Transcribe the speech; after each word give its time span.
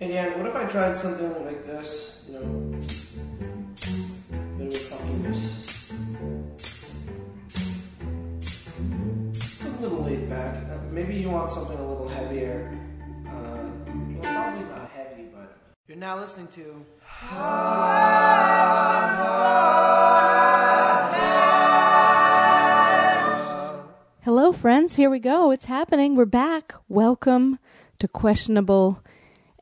Hey 0.00 0.08
Dan, 0.08 0.38
what 0.38 0.48
if 0.48 0.56
I 0.56 0.64
tried 0.64 0.96
something 0.96 1.44
like 1.44 1.62
this? 1.62 2.24
You 2.26 2.32
know, 2.32 2.40
bit 4.56 4.72
of 4.72 4.80
It's 9.28 9.62
a 9.62 9.82
little 9.82 10.02
laid 10.02 10.30
back. 10.30 10.54
Uh, 10.70 10.78
maybe 10.90 11.16
you 11.16 11.28
want 11.28 11.50
something 11.50 11.76
a 11.76 11.86
little 11.86 12.08
heavier. 12.08 12.80
Uh, 13.26 13.30
well, 13.30 14.22
probably 14.22 14.64
not 14.70 14.88
heavy, 14.88 15.24
but 15.34 15.58
you're 15.86 15.98
now 15.98 16.18
listening 16.18 16.48
to. 16.48 16.82
Hello, 24.22 24.50
friends. 24.52 24.96
Here 24.96 25.10
we 25.10 25.18
go. 25.18 25.50
It's 25.50 25.66
happening. 25.66 26.16
We're 26.16 26.24
back. 26.24 26.72
Welcome 26.88 27.58
to 27.98 28.08
Questionable 28.08 29.04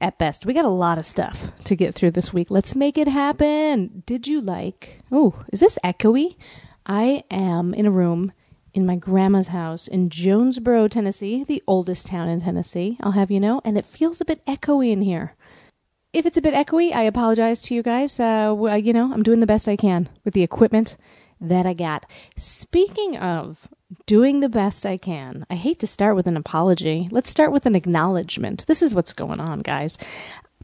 at 0.00 0.18
Best. 0.18 0.46
We 0.46 0.54
got 0.54 0.64
a 0.64 0.68
lot 0.68 0.98
of 0.98 1.06
stuff 1.06 1.50
to 1.64 1.76
get 1.76 1.94
through 1.94 2.12
this 2.12 2.32
week. 2.32 2.50
Let's 2.50 2.74
make 2.74 2.98
it 2.98 3.08
happen. 3.08 4.02
Did 4.06 4.26
you 4.26 4.40
like? 4.40 5.02
Oh, 5.10 5.42
is 5.52 5.60
this 5.60 5.78
echoey? 5.84 6.36
I 6.86 7.24
am 7.30 7.74
in 7.74 7.86
a 7.86 7.90
room 7.90 8.32
in 8.74 8.86
my 8.86 8.96
grandma's 8.96 9.48
house 9.48 9.88
in 9.88 10.08
Jonesborough, 10.08 10.90
Tennessee, 10.90 11.44
the 11.44 11.62
oldest 11.66 12.06
town 12.06 12.28
in 12.28 12.40
Tennessee, 12.40 12.96
I'll 13.02 13.12
have 13.12 13.30
you 13.30 13.40
know, 13.40 13.60
and 13.64 13.76
it 13.76 13.84
feels 13.84 14.20
a 14.20 14.24
bit 14.24 14.44
echoey 14.46 14.92
in 14.92 15.02
here. 15.02 15.34
If 16.12 16.26
it's 16.26 16.36
a 16.36 16.42
bit 16.42 16.54
echoey, 16.54 16.92
I 16.92 17.02
apologize 17.02 17.60
to 17.62 17.74
you 17.74 17.82
guys. 17.82 18.18
Uh, 18.18 18.54
you 18.82 18.92
know, 18.92 19.12
I'm 19.12 19.22
doing 19.22 19.40
the 19.40 19.46
best 19.46 19.68
I 19.68 19.76
can 19.76 20.08
with 20.24 20.32
the 20.34 20.42
equipment 20.42 20.96
that 21.40 21.66
I 21.66 21.74
got. 21.74 22.06
Speaking 22.36 23.16
of 23.16 23.68
doing 24.06 24.40
the 24.40 24.48
best 24.48 24.84
I 24.84 24.96
can, 24.96 25.46
I 25.50 25.54
hate 25.54 25.78
to 25.80 25.86
start 25.86 26.16
with 26.16 26.26
an 26.26 26.36
apology. 26.36 27.08
Let's 27.10 27.30
start 27.30 27.52
with 27.52 27.66
an 27.66 27.74
acknowledgement. 27.74 28.66
This 28.66 28.82
is 28.82 28.94
what's 28.94 29.12
going 29.12 29.40
on, 29.40 29.60
guys. 29.60 29.98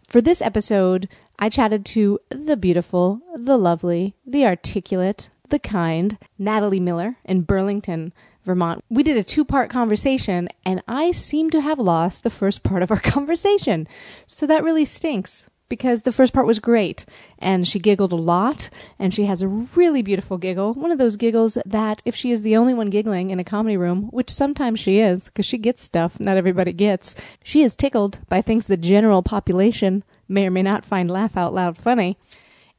For 0.09 0.21
this 0.21 0.43
episode, 0.43 1.09
I 1.39 1.49
chatted 1.49 1.85
to 1.87 2.21
the 2.31 2.57
beautiful, 2.57 3.21
the 3.37 3.57
lovely, 3.57 4.15
the 4.27 4.47
articulate, 4.47 5.31
the 5.49 5.59
kind 5.59 6.19
Natalie 6.39 6.81
Miller 6.81 7.17
in 7.25 7.43
Burlington, 7.43 8.13
Vermont. 8.43 8.85
We 8.91 9.03
did 9.03 9.17
a 9.17 9.25
two 9.25 9.45
part 9.45 9.71
conversation, 9.71 10.49
and 10.65 10.83
I 10.87 11.11
seem 11.13 11.51
to 11.51 11.61
have 11.61 11.79
lost 11.79 12.23
the 12.23 12.31
first 12.31 12.63
part 12.63 12.83
of 12.83 12.91
our 12.91 13.01
conversation. 13.01 13.89
So 14.27 14.47
that 14.47 14.65
really 14.65 14.85
stinks 14.85 15.49
because 15.69 16.03
the 16.03 16.13
first 16.13 16.33
part 16.33 16.47
was 16.47 16.59
great 16.59 17.05
and 17.39 17.67
she 17.67 17.79
giggled 17.79 18.13
a 18.13 18.17
lot 18.17 18.71
and 18.99 19.13
she 19.13 19.25
has 19.25 19.43
a 19.43 19.49
really 19.49 20.03
beautiful 20.03 20.39
giggle. 20.39 20.75
One 20.75 20.91
of 20.91 20.99
those 20.99 21.17
giggles 21.17 21.59
that 21.65 22.03
if 22.05 22.15
she 22.15 22.31
is 22.31 22.43
the 22.43 22.57
only 22.57 22.75
one 22.75 22.91
giggling 22.91 23.31
in 23.31 23.41
a 23.41 23.45
comedy 23.45 23.77
room, 23.77 24.05
which 24.11 24.31
sometimes 24.31 24.81
she 24.81 24.99
is 24.99 25.25
because 25.25 25.47
she 25.47 25.59
gets 25.59 25.83
stuff 25.83 26.21
not 26.21 26.37
everybody 26.37 26.73
gets, 26.73 27.15
she 27.43 27.63
is 27.63 27.77
tickled 27.77 28.21
by 28.29 28.43
things 28.43 28.67
the 28.67 28.77
general 28.77 29.23
population 29.23 30.05
may 30.29 30.47
or 30.47 30.51
may 30.51 30.63
not 30.63 30.85
find 30.85 31.11
laugh 31.11 31.37
out 31.37 31.55
loud 31.55 31.77
funny. 31.77 32.19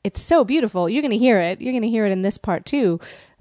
It's 0.03 0.21
so 0.21 0.43
beautiful. 0.43 0.87
You're 0.87 1.01
going 1.01 1.11
to 1.11 1.17
hear 1.17 1.41
it. 1.41 1.61
You're 1.61 1.73
going 1.73 1.81
to 1.81 1.89
hear 1.89 2.05
it 2.05 2.11
in 2.11 2.21
this 2.21 2.37
part 2.37 2.65
too. 2.65 2.99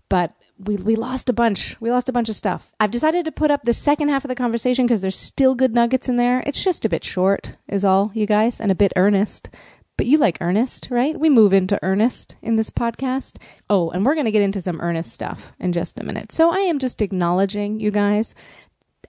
But 0.09 0.33
we 0.59 0.77
we 0.77 0.97
lost 0.97 1.29
a 1.29 1.33
bunch. 1.33 1.81
We 1.81 1.91
lost 1.91 2.09
a 2.09 2.13
bunch 2.13 2.29
of 2.29 2.37
stuff. 2.37 2.73
I've 2.79 2.91
decided 2.91 3.25
to 3.25 3.33
put 3.33 3.51
up 3.51 3.63
the 3.63 3.73
second 3.73 4.09
half 4.09 4.25
of 4.25 4.29
the 4.29 4.35
conversation 4.35 4.87
because 4.87 5.01
there's 5.01 5.19
still 5.19 5.55
good 5.55 5.75
nuggets 5.75 6.09
in 6.09 6.17
there. 6.17 6.43
It's 6.47 6.63
just 6.63 6.85
a 6.85 6.89
bit 6.89 7.05
short, 7.05 7.57
is 7.69 7.85
all, 7.85 8.11
you 8.15 8.27
guys, 8.27 8.61
and 8.61 8.71
a 8.71 8.77
bit 8.77 8.93
earnest. 8.97 9.51
But 9.97 10.07
you 10.07 10.19
like 10.19 10.39
earnest, 10.41 10.89
right? 10.91 11.19
We 11.19 11.31
move 11.31 11.53
into 11.53 11.79
earnest 11.83 12.37
in 12.43 12.57
this 12.57 12.71
podcast. 12.71 13.37
Oh, 13.71 13.91
and 13.91 14.05
we're 14.05 14.15
going 14.15 14.25
to 14.25 14.33
get 14.33 14.43
into 14.43 14.61
some 14.61 14.81
earnest 14.81 15.13
stuff 15.13 15.53
in 15.61 15.73
just 15.73 16.01
a 16.01 16.05
minute. 16.05 16.33
So 16.33 16.51
I 16.51 16.59
am 16.61 16.81
just 16.81 17.01
acknowledging 17.01 17.79
you 17.79 17.93
guys 17.93 18.35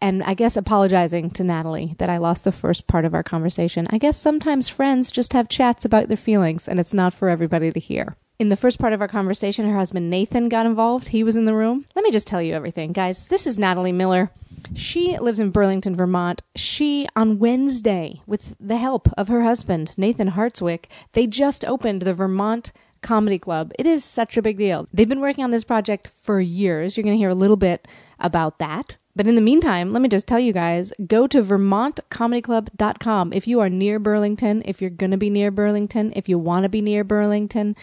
and 0.01 0.23
I 0.23 0.33
guess 0.33 0.57
apologizing 0.57 1.31
to 1.31 1.43
Natalie 1.43 1.95
that 1.97 2.09
I 2.09 2.17
lost 2.17 2.43
the 2.43 2.51
first 2.51 2.87
part 2.87 3.05
of 3.05 3.13
our 3.13 3.23
conversation. 3.23 3.87
I 3.89 3.97
guess 3.97 4.17
sometimes 4.17 4.69
friends 4.69 5.11
just 5.11 5.33
have 5.33 5.49
chats 5.49 5.85
about 5.85 6.07
their 6.07 6.17
feelings 6.17 6.67
and 6.67 6.79
it's 6.79 6.93
not 6.93 7.13
for 7.13 7.29
everybody 7.29 7.71
to 7.71 7.79
hear. 7.79 8.15
In 8.37 8.49
the 8.49 8.57
first 8.57 8.79
part 8.79 8.91
of 8.91 8.99
our 8.99 9.07
conversation, 9.07 9.65
her 9.69 9.77
husband 9.77 10.09
Nathan 10.09 10.49
got 10.49 10.65
involved. 10.65 11.07
He 11.07 11.23
was 11.23 11.37
in 11.37 11.45
the 11.45 11.55
room. 11.55 11.85
Let 11.95 12.03
me 12.03 12.11
just 12.11 12.27
tell 12.27 12.41
you 12.41 12.53
everything, 12.53 12.91
guys. 12.91 13.29
This 13.29 13.47
is 13.47 13.57
Natalie 13.57 13.93
Miller. 13.93 14.29
She 14.73 15.17
lives 15.17 15.39
in 15.39 15.51
Burlington, 15.51 15.95
Vermont. 15.95 16.41
She, 16.53 17.07
on 17.15 17.39
Wednesday, 17.39 18.21
with 18.27 18.57
the 18.59 18.75
help 18.75 19.07
of 19.17 19.29
her 19.29 19.43
husband, 19.43 19.97
Nathan 19.97 20.31
Hartswick, 20.31 20.87
they 21.13 21.27
just 21.27 21.63
opened 21.63 22.01
the 22.01 22.11
Vermont 22.11 22.73
Comedy 23.01 23.39
Club. 23.39 23.71
It 23.79 23.85
is 23.85 24.03
such 24.03 24.35
a 24.35 24.41
big 24.41 24.57
deal. 24.57 24.89
They've 24.91 25.07
been 25.07 25.21
working 25.21 25.45
on 25.45 25.51
this 25.51 25.63
project 25.63 26.07
for 26.07 26.41
years. 26.41 26.97
You're 26.97 27.05
going 27.05 27.15
to 27.15 27.19
hear 27.19 27.29
a 27.29 27.35
little 27.35 27.55
bit 27.55 27.87
about 28.19 28.59
that. 28.59 28.97
But 29.15 29.27
in 29.27 29.35
the 29.35 29.41
meantime, 29.41 29.93
let 29.93 30.01
me 30.01 30.09
just 30.09 30.27
tell 30.27 30.41
you 30.41 30.51
guys 30.51 30.91
go 31.07 31.25
to 31.25 31.39
vermontcomedyclub.com. 31.39 33.31
If 33.31 33.47
you 33.47 33.61
are 33.61 33.69
near 33.69 33.97
Burlington, 33.97 34.61
if 34.65 34.81
you're 34.81 34.89
going 34.89 35.11
to 35.11 35.17
be 35.17 35.29
near 35.29 35.51
Burlington, 35.51 36.11
if 36.17 36.27
you 36.27 36.37
want 36.37 36.63
to 36.63 36.69
be 36.69 36.81
near 36.81 37.05
Burlington, 37.05 37.77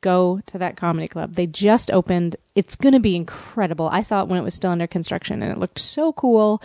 go 0.00 0.40
to 0.46 0.58
that 0.58 0.76
comedy 0.76 1.08
club. 1.08 1.34
They 1.34 1.46
just 1.46 1.90
opened. 1.90 2.36
It's 2.54 2.76
going 2.76 2.94
to 2.94 3.00
be 3.00 3.16
incredible. 3.16 3.88
I 3.88 4.02
saw 4.02 4.22
it 4.22 4.28
when 4.28 4.38
it 4.38 4.44
was 4.44 4.54
still 4.54 4.70
under 4.70 4.86
construction 4.86 5.42
and 5.42 5.52
it 5.52 5.58
looked 5.58 5.78
so 5.78 6.12
cool. 6.12 6.62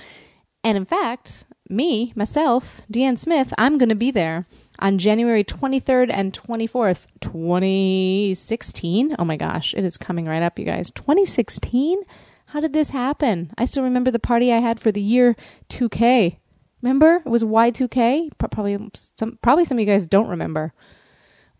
And 0.64 0.78
in 0.78 0.86
fact, 0.86 1.46
me, 1.70 2.14
myself, 2.16 2.82
Deanne 2.92 3.18
Smith, 3.18 3.54
I'm 3.58 3.78
going 3.78 3.90
to 3.90 3.96
be 3.96 4.12
there 4.12 4.46
on 4.80 4.98
January 4.98 5.44
23rd 5.44 6.12
and 6.12 6.34
24th, 6.34 7.08
2016. 7.22 9.16
Oh 9.18 9.26
my 9.26 9.38
gosh, 9.38 9.74
it 9.74 9.84
is 9.84 9.98
coming 9.98 10.26
right 10.26 10.44
up, 10.44 10.60
you 10.60 10.66
guys. 10.66 10.92
2016? 10.92 12.02
How 12.48 12.60
did 12.60 12.74
this 12.74 12.90
happen? 12.90 13.52
I 13.58 13.66
still 13.66 13.84
remember 13.84 14.12
the 14.12 14.20
party 14.20 14.54
I 14.54 14.60
had 14.60 14.80
for 14.80 14.92
the 14.92 15.02
year 15.02 15.36
2K. 15.70 16.38
Remember? 16.82 17.16
It 17.26 17.30
was 17.30 17.44
Y2K. 17.44 18.32
Probably 18.38 18.78
some, 18.94 19.40
probably 19.42 19.66
some 19.66 19.78
of 19.78 19.80
you 19.80 19.88
guys 19.88 20.06
don't 20.06 20.28
remember. 20.28 20.74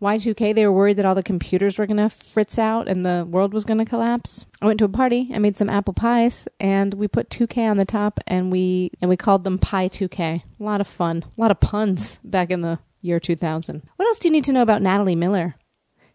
Y2K, 0.04 0.54
they 0.54 0.66
were 0.66 0.72
worried 0.72 0.98
that 0.98 1.06
all 1.06 1.14
the 1.14 1.22
computers 1.22 1.78
were 1.78 1.86
going 1.86 1.96
to 1.96 2.10
fritz 2.10 2.58
out 2.58 2.88
and 2.88 3.06
the 3.06 3.26
world 3.28 3.54
was 3.54 3.64
going 3.64 3.78
to 3.78 3.86
collapse. 3.86 4.44
I 4.60 4.66
went 4.66 4.78
to 4.80 4.84
a 4.84 4.88
party, 4.88 5.30
I 5.32 5.38
made 5.38 5.56
some 5.56 5.70
apple 5.70 5.94
pies, 5.94 6.46
and 6.60 6.92
we 6.92 7.08
put 7.08 7.30
2K 7.30 7.70
on 7.70 7.78
the 7.78 7.86
top 7.86 8.20
and 8.26 8.52
we 8.52 8.90
and 9.00 9.08
we 9.08 9.16
called 9.16 9.44
them 9.44 9.58
Pie 9.58 9.88
2K. 9.88 10.42
A 10.60 10.62
lot 10.62 10.82
of 10.82 10.86
fun. 10.86 11.24
A 11.36 11.40
lot 11.40 11.50
of 11.50 11.60
puns 11.60 12.20
back 12.22 12.50
in 12.50 12.60
the 12.60 12.78
year 13.00 13.18
2000. 13.18 13.82
What 13.96 14.06
else 14.06 14.18
do 14.18 14.28
you 14.28 14.32
need 14.32 14.44
to 14.44 14.52
know 14.52 14.62
about 14.62 14.82
Natalie 14.82 15.16
Miller? 15.16 15.54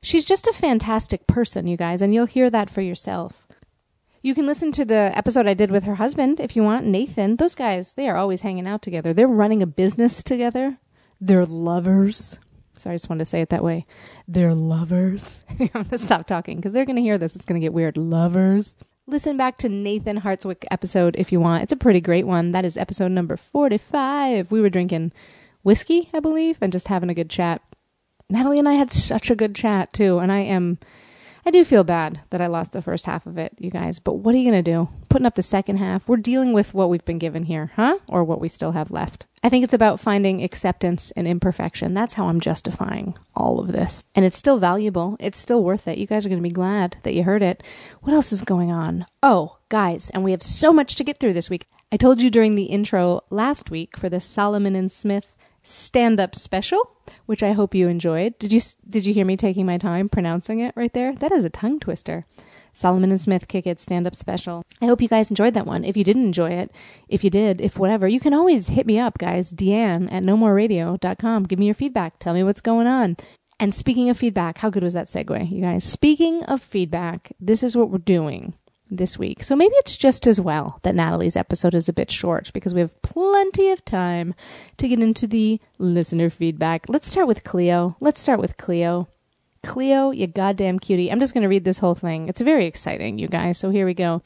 She's 0.04 0.24
just 0.24 0.48
a 0.48 0.54
fantastic 0.54 1.26
person, 1.26 1.66
you 1.66 1.76
guys, 1.76 2.02
and 2.04 2.14
you'll 2.14 2.28
hear 2.28 2.50
that 2.52 2.70
for 2.70 2.82
yourself. 2.82 3.48
You 4.22 4.36
can 4.36 4.46
listen 4.46 4.72
to 4.74 4.86
the 4.86 5.12
episode 5.16 5.48
I 5.48 5.56
did 5.56 5.72
with 5.72 5.86
her 5.86 5.96
husband 5.96 6.40
if 6.40 6.56
you 6.56 6.62
want, 6.62 6.86
Nathan. 6.86 7.38
Those 7.38 7.56
guys, 7.56 7.94
they 7.94 8.08
are 8.08 8.18
always 8.18 8.42
hanging 8.42 8.68
out 8.68 8.84
together. 8.84 9.14
They're 9.14 9.28
running 9.28 9.64
a 9.64 9.68
business 9.68 10.22
together. 10.22 10.78
They're 11.20 11.46
lovers. 11.46 12.40
Sorry, 12.80 12.94
I 12.94 12.98
just 12.98 13.10
wanted 13.10 13.20
to 13.20 13.26
say 13.26 13.42
it 13.42 13.50
that 13.50 13.64
way. 13.64 13.86
They're 14.28 14.54
lovers. 14.54 15.46
I'm 15.60 15.68
going 15.68 15.86
to 15.86 15.98
stop 15.98 16.28
talking 16.28 16.58
because 16.58 16.72
they're 16.72 16.86
going 16.86 16.96
to 16.96 17.02
hear 17.02 17.18
this. 17.18 17.36
It's 17.36 17.46
going 17.46 17.60
to 17.60 17.66
get 17.66 17.74
weird. 17.74 17.98
Lovers. 17.98 18.76
Listen 19.08 19.38
back 19.38 19.58
to 19.58 19.70
Nathan 19.70 20.22
Hartswick 20.22 20.66
episode 20.70 21.16
if 21.18 21.32
you 21.32 21.40
want. 21.40 21.64
It's 21.64 21.72
a 21.72 21.78
pretty 21.78 22.00
great 22.02 22.28
one. 22.28 22.52
That 22.52 22.66
is 22.66 22.78
episode 22.78 23.12
number 23.12 23.38
45. 23.38 24.52
We 24.52 24.62
were 24.62 24.70
drinking 24.70 25.14
whiskey, 25.64 26.10
I 26.14 26.20
believe, 26.20 26.58
and 26.62 26.72
just 26.72 26.88
having 26.90 27.10
a 27.10 27.16
good 27.16 27.30
chat. 27.30 27.62
Natalie 28.30 28.60
and 28.60 28.70
I 28.70 28.74
had 28.74 28.92
such 28.92 29.32
a 29.32 29.36
good 29.36 29.56
chat 29.56 29.92
too, 29.94 30.20
and 30.20 30.32
I 30.32 30.40
am 30.40 30.78
I 31.46 31.52
do 31.52 31.64
feel 31.64 31.84
bad 31.84 32.22
that 32.30 32.42
I 32.42 32.48
lost 32.48 32.74
the 32.74 32.82
first 32.82 33.06
half 33.06 33.26
of 33.26 33.38
it, 33.38 33.54
you 33.58 33.72
guys, 33.72 34.00
but 34.00 34.16
what 34.16 34.36
are 34.36 34.38
you 34.38 34.50
going 34.50 34.64
to 34.64 34.72
do? 34.72 34.90
Putting 35.10 35.26
up 35.26 35.36
the 35.36 35.42
second 35.42 35.78
half. 35.78 36.08
We're 36.08 36.18
dealing 36.18 36.54
with 36.54 36.74
what 36.74 36.90
we've 36.90 37.06
been 37.06 37.18
given 37.18 37.44
here, 37.44 37.72
huh? 37.76 38.00
Or 38.08 38.24
what 38.24 38.42
we 38.42 38.50
still 38.50 38.74
have 38.74 38.92
left. 38.92 39.26
I 39.42 39.50
think 39.50 39.64
it's 39.64 39.74
about 39.74 40.00
finding 40.00 40.44
acceptance 40.44 41.12
and 41.12 41.26
imperfection. 41.26 41.94
That's 41.94 42.14
how 42.14 42.28
I'm 42.28 42.42
justifying 42.42 43.16
all 43.36 43.60
of 43.60 43.70
this. 43.70 44.04
And 44.14 44.26
it's 44.26 44.38
still 44.38 44.58
valuable. 44.58 45.16
It's 45.20 45.38
still 45.38 45.64
worth 45.64 45.88
it. 45.88 45.98
You 45.98 46.08
guys 46.08 46.26
are 46.26 46.30
going 46.30 46.42
to 46.42 46.50
be 46.50 46.54
glad 46.54 46.98
that 47.04 47.14
you 47.14 47.24
heard 47.24 47.42
it. 47.42 47.64
What 48.02 48.14
else 48.14 48.34
is 48.34 48.42
going 48.42 48.72
on? 48.72 49.06
Oh, 49.24 49.58
guys, 49.70 50.10
and 50.10 50.24
we 50.24 50.32
have 50.32 50.44
so 50.44 50.74
much 50.74 50.96
to 50.96 51.04
get 51.04 51.20
through 51.20 51.34
this 51.34 51.50
week. 51.50 51.68
I 51.92 51.98
told 51.98 52.22
you 52.22 52.30
during 52.30 52.56
the 52.56 52.66
intro 52.66 53.22
last 53.30 53.72
week 53.72 53.98
for 53.98 54.10
the 54.10 54.20
Solomon 54.20 54.76
and 54.76 54.92
Smith 54.92 55.36
stand-up 55.64 56.36
special, 56.36 56.98
which 57.26 57.44
I 57.44 57.52
hope 57.52 57.76
you 57.76 57.88
enjoyed. 57.88 58.38
Did 58.40 58.52
you 58.52 58.62
did 58.90 59.06
you 59.06 59.14
hear 59.14 59.26
me 59.26 59.38
taking 59.38 59.66
my 59.66 59.78
time 59.78 60.10
pronouncing 60.10 60.60
it 60.60 60.74
right 60.76 60.94
there? 60.94 61.14
That 61.14 61.32
is 61.32 61.44
a 61.44 61.50
tongue 61.50 61.80
twister. 61.80 62.26
Solomon 62.74 63.10
and 63.10 63.20
Smith 63.20 63.48
Kick 63.48 63.68
It 63.68 63.80
stand 63.80 64.08
up 64.08 64.16
special. 64.16 64.64
I 64.82 64.86
hope 64.86 65.02
you 65.02 65.08
guys 65.08 65.30
enjoyed 65.30 65.54
that 65.56 65.66
one. 65.66 65.84
If 65.84 65.98
you 65.98 66.04
didn't 66.04 66.26
enjoy 66.26 66.52
it, 66.52 66.72
if 67.08 67.24
you 67.24 67.30
did, 67.30 67.60
if 67.62 67.78
whatever, 67.78 68.08
you 68.08 68.20
can 68.20 68.34
always 68.34 68.70
hit 68.70 68.86
me 68.86 69.00
up, 69.00 69.18
guys. 69.18 69.52
Deanne 69.52 70.12
at 70.12 70.24
nomoreradio.com. 70.24 71.44
Give 71.44 71.60
me 71.60 71.66
your 71.66 71.76
feedback. 71.76 72.20
Tell 72.20 72.34
me 72.34 72.44
what's 72.44 72.62
going 72.62 72.88
on. 72.88 73.18
And 73.60 73.76
speaking 73.76 74.10
of 74.10 74.18
feedback, 74.18 74.60
how 74.60 74.70
good 74.70 74.84
was 74.84 74.94
that 74.94 75.08
segue, 75.08 75.52
you 75.52 75.62
guys? 75.62 75.84
Speaking 75.84 76.44
of 76.46 76.62
feedback, 76.62 77.34
this 77.42 77.62
is 77.62 77.76
what 77.76 77.90
we're 77.90 77.98
doing 77.98 78.54
this 78.90 79.18
week. 79.18 79.44
So 79.44 79.56
maybe 79.56 79.74
it's 79.78 79.98
just 79.98 80.28
as 80.28 80.40
well 80.40 80.80
that 80.84 80.96
Natalie's 80.96 81.36
episode 81.36 81.76
is 81.76 81.90
a 81.90 81.94
bit 81.94 82.12
short 82.12 82.52
because 82.54 82.74
we 82.74 82.82
have 82.82 83.00
plenty 83.02 83.72
of 83.72 83.84
time 83.86 84.34
to 84.78 84.88
get 84.88 85.00
into 85.00 85.28
the 85.28 85.60
listener 85.78 86.30
feedback. 86.30 86.90
Let's 86.90 87.10
start 87.10 87.28
with 87.28 87.44
Cleo. 87.44 87.96
Let's 88.00 88.20
start 88.20 88.40
with 88.40 88.58
Cleo. 88.58 89.08
Cleo, 89.64 90.12
you 90.12 90.28
goddamn 90.28 90.80
cutie. 90.80 91.12
I'm 91.12 91.20
just 91.20 91.34
going 91.34 91.44
to 91.44 91.50
read 91.50 91.66
this 91.66 91.80
whole 91.80 91.96
thing. 91.96 92.30
It's 92.30 92.42
very 92.42 92.66
exciting, 92.66 93.20
you 93.20 93.28
guys. 93.28 93.58
So 93.58 93.70
here 93.70 93.86
we 93.86 93.94
go. 93.94 94.22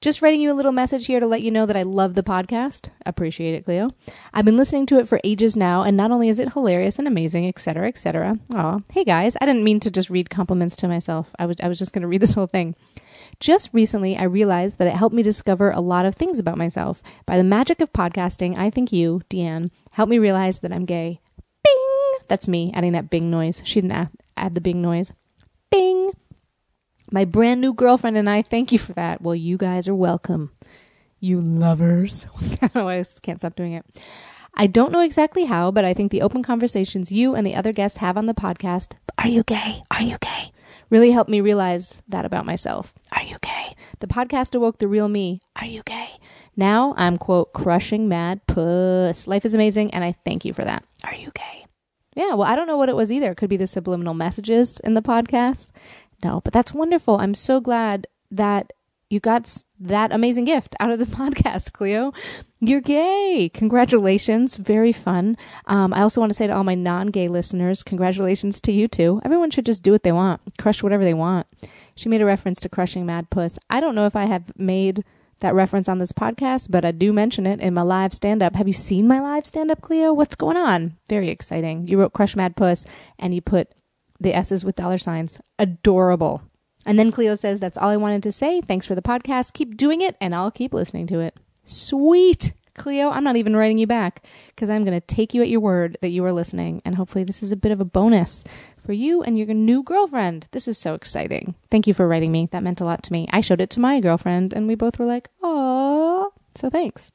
Just 0.00 0.22
writing 0.22 0.40
you 0.40 0.52
a 0.52 0.54
little 0.54 0.70
message 0.70 1.06
here 1.06 1.18
to 1.18 1.26
let 1.26 1.42
you 1.42 1.50
know 1.50 1.66
that 1.66 1.76
I 1.76 1.82
love 1.82 2.14
the 2.14 2.22
podcast. 2.22 2.90
Appreciate 3.04 3.54
it, 3.54 3.64
Cleo. 3.64 3.90
I've 4.32 4.44
been 4.44 4.56
listening 4.56 4.86
to 4.86 4.98
it 5.00 5.08
for 5.08 5.20
ages 5.24 5.56
now, 5.56 5.82
and 5.82 5.96
not 5.96 6.12
only 6.12 6.28
is 6.28 6.38
it 6.38 6.52
hilarious 6.52 7.00
and 7.00 7.08
amazing, 7.08 7.48
etc., 7.48 7.88
etc. 7.88 8.38
Aw, 8.54 8.78
hey 8.92 9.02
guys, 9.02 9.36
I 9.40 9.46
didn't 9.46 9.64
mean 9.64 9.80
to 9.80 9.90
just 9.90 10.08
read 10.08 10.30
compliments 10.30 10.76
to 10.76 10.88
myself. 10.88 11.34
I 11.38 11.46
was 11.46 11.56
I 11.60 11.66
was 11.66 11.80
just 11.80 11.92
going 11.92 12.02
to 12.02 12.08
read 12.08 12.22
this 12.22 12.34
whole 12.34 12.46
thing. 12.46 12.76
Just 13.40 13.70
recently, 13.72 14.16
I 14.16 14.24
realized 14.24 14.78
that 14.78 14.86
it 14.86 14.94
helped 14.94 15.16
me 15.16 15.22
discover 15.24 15.70
a 15.72 15.80
lot 15.80 16.06
of 16.06 16.14
things 16.14 16.38
about 16.38 16.58
myself. 16.58 17.02
By 17.26 17.36
the 17.36 17.44
magic 17.44 17.80
of 17.80 17.92
podcasting, 17.92 18.56
I 18.56 18.70
think 18.70 18.92
you, 18.92 19.22
Deanne, 19.28 19.70
helped 19.90 20.10
me 20.10 20.20
realize 20.20 20.60
that 20.60 20.72
I'm 20.72 20.84
gay. 20.84 21.20
Bing! 21.64 22.18
That's 22.28 22.46
me 22.46 22.70
adding 22.72 22.92
that 22.92 23.10
bing 23.10 23.30
noise. 23.30 23.62
She 23.64 23.80
didn't 23.80 23.96
add, 23.96 24.10
add 24.36 24.54
the 24.54 24.60
bing 24.60 24.80
noise. 24.80 25.12
Bing! 25.70 26.12
My 27.10 27.24
brand 27.24 27.60
new 27.60 27.72
girlfriend 27.72 28.16
and 28.16 28.28
I 28.28 28.42
thank 28.42 28.72
you 28.72 28.78
for 28.78 28.92
that. 28.94 29.22
Well, 29.22 29.34
you 29.34 29.56
guys 29.56 29.88
are 29.88 29.94
welcome. 29.94 30.52
You 31.20 31.40
lovers. 31.40 32.26
Oh, 32.74 32.86
I 32.88 33.04
can't 33.22 33.38
stop 33.38 33.54
doing 33.56 33.72
it. 33.72 33.84
I 34.54 34.66
don't 34.66 34.90
know 34.92 35.00
exactly 35.00 35.44
how, 35.44 35.70
but 35.70 35.84
I 35.84 35.94
think 35.94 36.10
the 36.10 36.22
open 36.22 36.42
conversations 36.42 37.12
you 37.12 37.34
and 37.34 37.46
the 37.46 37.54
other 37.54 37.72
guests 37.72 37.98
have 37.98 38.16
on 38.16 38.26
the 38.26 38.34
podcast, 38.34 38.92
Are 39.16 39.28
you 39.28 39.42
gay? 39.44 39.82
Are 39.90 40.02
you 40.02 40.18
gay? 40.20 40.52
really 40.90 41.10
helped 41.12 41.30
me 41.30 41.40
realize 41.40 42.02
that 42.08 42.24
about 42.24 42.46
myself. 42.46 42.94
Are 43.12 43.22
you 43.22 43.36
gay? 43.42 43.74
The 44.00 44.06
podcast 44.06 44.54
awoke 44.54 44.78
the 44.78 44.88
real 44.88 45.08
me. 45.08 45.40
Are 45.56 45.66
you 45.66 45.82
gay? 45.84 46.08
Now 46.56 46.94
I'm, 46.96 47.16
quote, 47.16 47.52
crushing 47.52 48.08
mad 48.08 48.46
puss. 48.46 49.26
Life 49.26 49.44
is 49.44 49.54
amazing, 49.54 49.92
and 49.94 50.02
I 50.02 50.14
thank 50.24 50.44
you 50.44 50.52
for 50.52 50.64
that. 50.64 50.84
Are 51.04 51.14
you 51.14 51.30
gay? 51.34 51.64
Yeah, 52.16 52.34
well, 52.34 52.42
I 52.42 52.56
don't 52.56 52.66
know 52.66 52.76
what 52.78 52.88
it 52.88 52.96
was 52.96 53.12
either. 53.12 53.30
It 53.30 53.36
could 53.36 53.50
be 53.50 53.56
the 53.58 53.66
subliminal 53.66 54.14
messages 54.14 54.80
in 54.80 54.94
the 54.94 55.02
podcast. 55.02 55.70
No, 56.24 56.40
but 56.42 56.52
that's 56.52 56.72
wonderful. 56.72 57.18
I'm 57.18 57.34
so 57.34 57.60
glad 57.60 58.06
that 58.30 58.72
you 59.10 59.20
got 59.20 59.62
that 59.80 60.12
amazing 60.12 60.44
gift 60.44 60.74
out 60.80 60.90
of 60.90 60.98
the 60.98 61.04
podcast, 61.16 61.72
Cleo. 61.72 62.12
You're 62.60 62.80
gay. 62.80 63.50
Congratulations. 63.54 64.56
Very 64.56 64.92
fun. 64.92 65.36
Um, 65.66 65.94
I 65.94 66.02
also 66.02 66.20
want 66.20 66.30
to 66.30 66.34
say 66.34 66.46
to 66.46 66.54
all 66.54 66.64
my 66.64 66.74
non 66.74 67.08
gay 67.08 67.28
listeners, 67.28 67.82
congratulations 67.82 68.60
to 68.62 68.72
you 68.72 68.88
too. 68.88 69.20
Everyone 69.24 69.50
should 69.50 69.66
just 69.66 69.82
do 69.82 69.92
what 69.92 70.02
they 70.02 70.12
want, 70.12 70.40
crush 70.58 70.82
whatever 70.82 71.04
they 71.04 71.14
want. 71.14 71.46
She 71.94 72.08
made 72.08 72.20
a 72.20 72.26
reference 72.26 72.60
to 72.60 72.68
crushing 72.68 73.06
Mad 73.06 73.30
Puss. 73.30 73.58
I 73.70 73.80
don't 73.80 73.94
know 73.94 74.06
if 74.06 74.16
I 74.16 74.26
have 74.26 74.56
made 74.58 75.04
that 75.40 75.54
reference 75.54 75.88
on 75.88 75.98
this 75.98 76.12
podcast, 76.12 76.70
but 76.70 76.84
I 76.84 76.90
do 76.90 77.12
mention 77.12 77.46
it 77.46 77.60
in 77.60 77.74
my 77.74 77.82
live 77.82 78.12
stand 78.12 78.42
up. 78.42 78.56
Have 78.56 78.66
you 78.66 78.74
seen 78.74 79.06
my 79.06 79.20
live 79.20 79.46
stand 79.46 79.70
up, 79.70 79.80
Cleo? 79.80 80.12
What's 80.12 80.36
going 80.36 80.56
on? 80.56 80.96
Very 81.08 81.28
exciting. 81.28 81.86
You 81.86 82.00
wrote 82.00 82.12
Crush 82.12 82.34
Mad 82.36 82.56
Puss 82.56 82.84
and 83.18 83.34
you 83.34 83.40
put 83.40 83.70
the 84.20 84.34
S's 84.34 84.64
with 84.64 84.76
dollar 84.76 84.98
signs. 84.98 85.40
Adorable. 85.58 86.42
And 86.86 86.98
then 86.98 87.12
Cleo 87.12 87.34
says, 87.34 87.60
That's 87.60 87.76
all 87.76 87.90
I 87.90 87.96
wanted 87.96 88.22
to 88.24 88.32
say. 88.32 88.60
Thanks 88.60 88.86
for 88.86 88.94
the 88.94 89.02
podcast. 89.02 89.52
Keep 89.52 89.76
doing 89.76 90.00
it, 90.00 90.16
and 90.20 90.34
I'll 90.34 90.50
keep 90.50 90.72
listening 90.72 91.06
to 91.08 91.20
it. 91.20 91.36
Sweet. 91.64 92.52
Cleo, 92.78 93.10
I'm 93.10 93.24
not 93.24 93.36
even 93.36 93.56
writing 93.56 93.76
you 93.76 93.86
back 93.88 94.24
because 94.48 94.70
I'm 94.70 94.84
going 94.84 94.98
to 94.98 95.06
take 95.06 95.34
you 95.34 95.42
at 95.42 95.48
your 95.48 95.60
word 95.60 95.98
that 96.00 96.10
you 96.10 96.24
are 96.24 96.32
listening. 96.32 96.80
And 96.84 96.94
hopefully, 96.94 97.24
this 97.24 97.42
is 97.42 97.52
a 97.52 97.56
bit 97.56 97.72
of 97.72 97.80
a 97.80 97.84
bonus 97.84 98.44
for 98.78 98.92
you 98.92 99.22
and 99.22 99.36
your 99.36 99.48
new 99.48 99.82
girlfriend. 99.82 100.46
This 100.52 100.68
is 100.68 100.78
so 100.78 100.94
exciting. 100.94 101.56
Thank 101.70 101.86
you 101.86 101.92
for 101.92 102.06
writing 102.06 102.32
me. 102.32 102.48
That 102.52 102.62
meant 102.62 102.80
a 102.80 102.84
lot 102.84 103.02
to 103.02 103.12
me. 103.12 103.28
I 103.32 103.40
showed 103.40 103.60
it 103.60 103.70
to 103.70 103.80
my 103.80 104.00
girlfriend, 104.00 104.52
and 104.52 104.66
we 104.68 104.76
both 104.76 104.98
were 104.98 105.06
like, 105.06 105.28
oh. 105.42 106.32
So 106.54 106.70
thanks. 106.70 107.12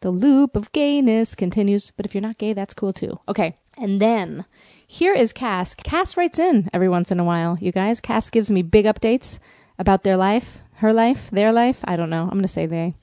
The 0.00 0.10
loop 0.10 0.56
of 0.56 0.72
gayness 0.72 1.34
continues, 1.34 1.90
but 1.96 2.06
if 2.06 2.14
you're 2.14 2.22
not 2.22 2.38
gay, 2.38 2.52
that's 2.52 2.74
cool 2.74 2.92
too. 2.92 3.18
Okay. 3.28 3.56
And 3.76 4.00
then 4.00 4.44
here 4.90 5.12
is 5.12 5.34
Cass. 5.34 5.74
Cass 5.74 6.16
writes 6.16 6.38
in 6.38 6.70
every 6.72 6.88
once 6.88 7.12
in 7.12 7.20
a 7.20 7.24
while, 7.24 7.58
you 7.60 7.70
guys. 7.70 8.00
Cass 8.00 8.30
gives 8.30 8.50
me 8.50 8.62
big 8.62 8.86
updates 8.86 9.38
about 9.78 10.02
their 10.02 10.16
life, 10.16 10.62
her 10.76 10.94
life, 10.94 11.30
their 11.30 11.52
life. 11.52 11.84
I 11.84 11.94
don't 11.94 12.08
know. 12.08 12.22
I'm 12.22 12.30
going 12.30 12.42
to 12.42 12.48
say 12.48 12.64
they. 12.64 12.94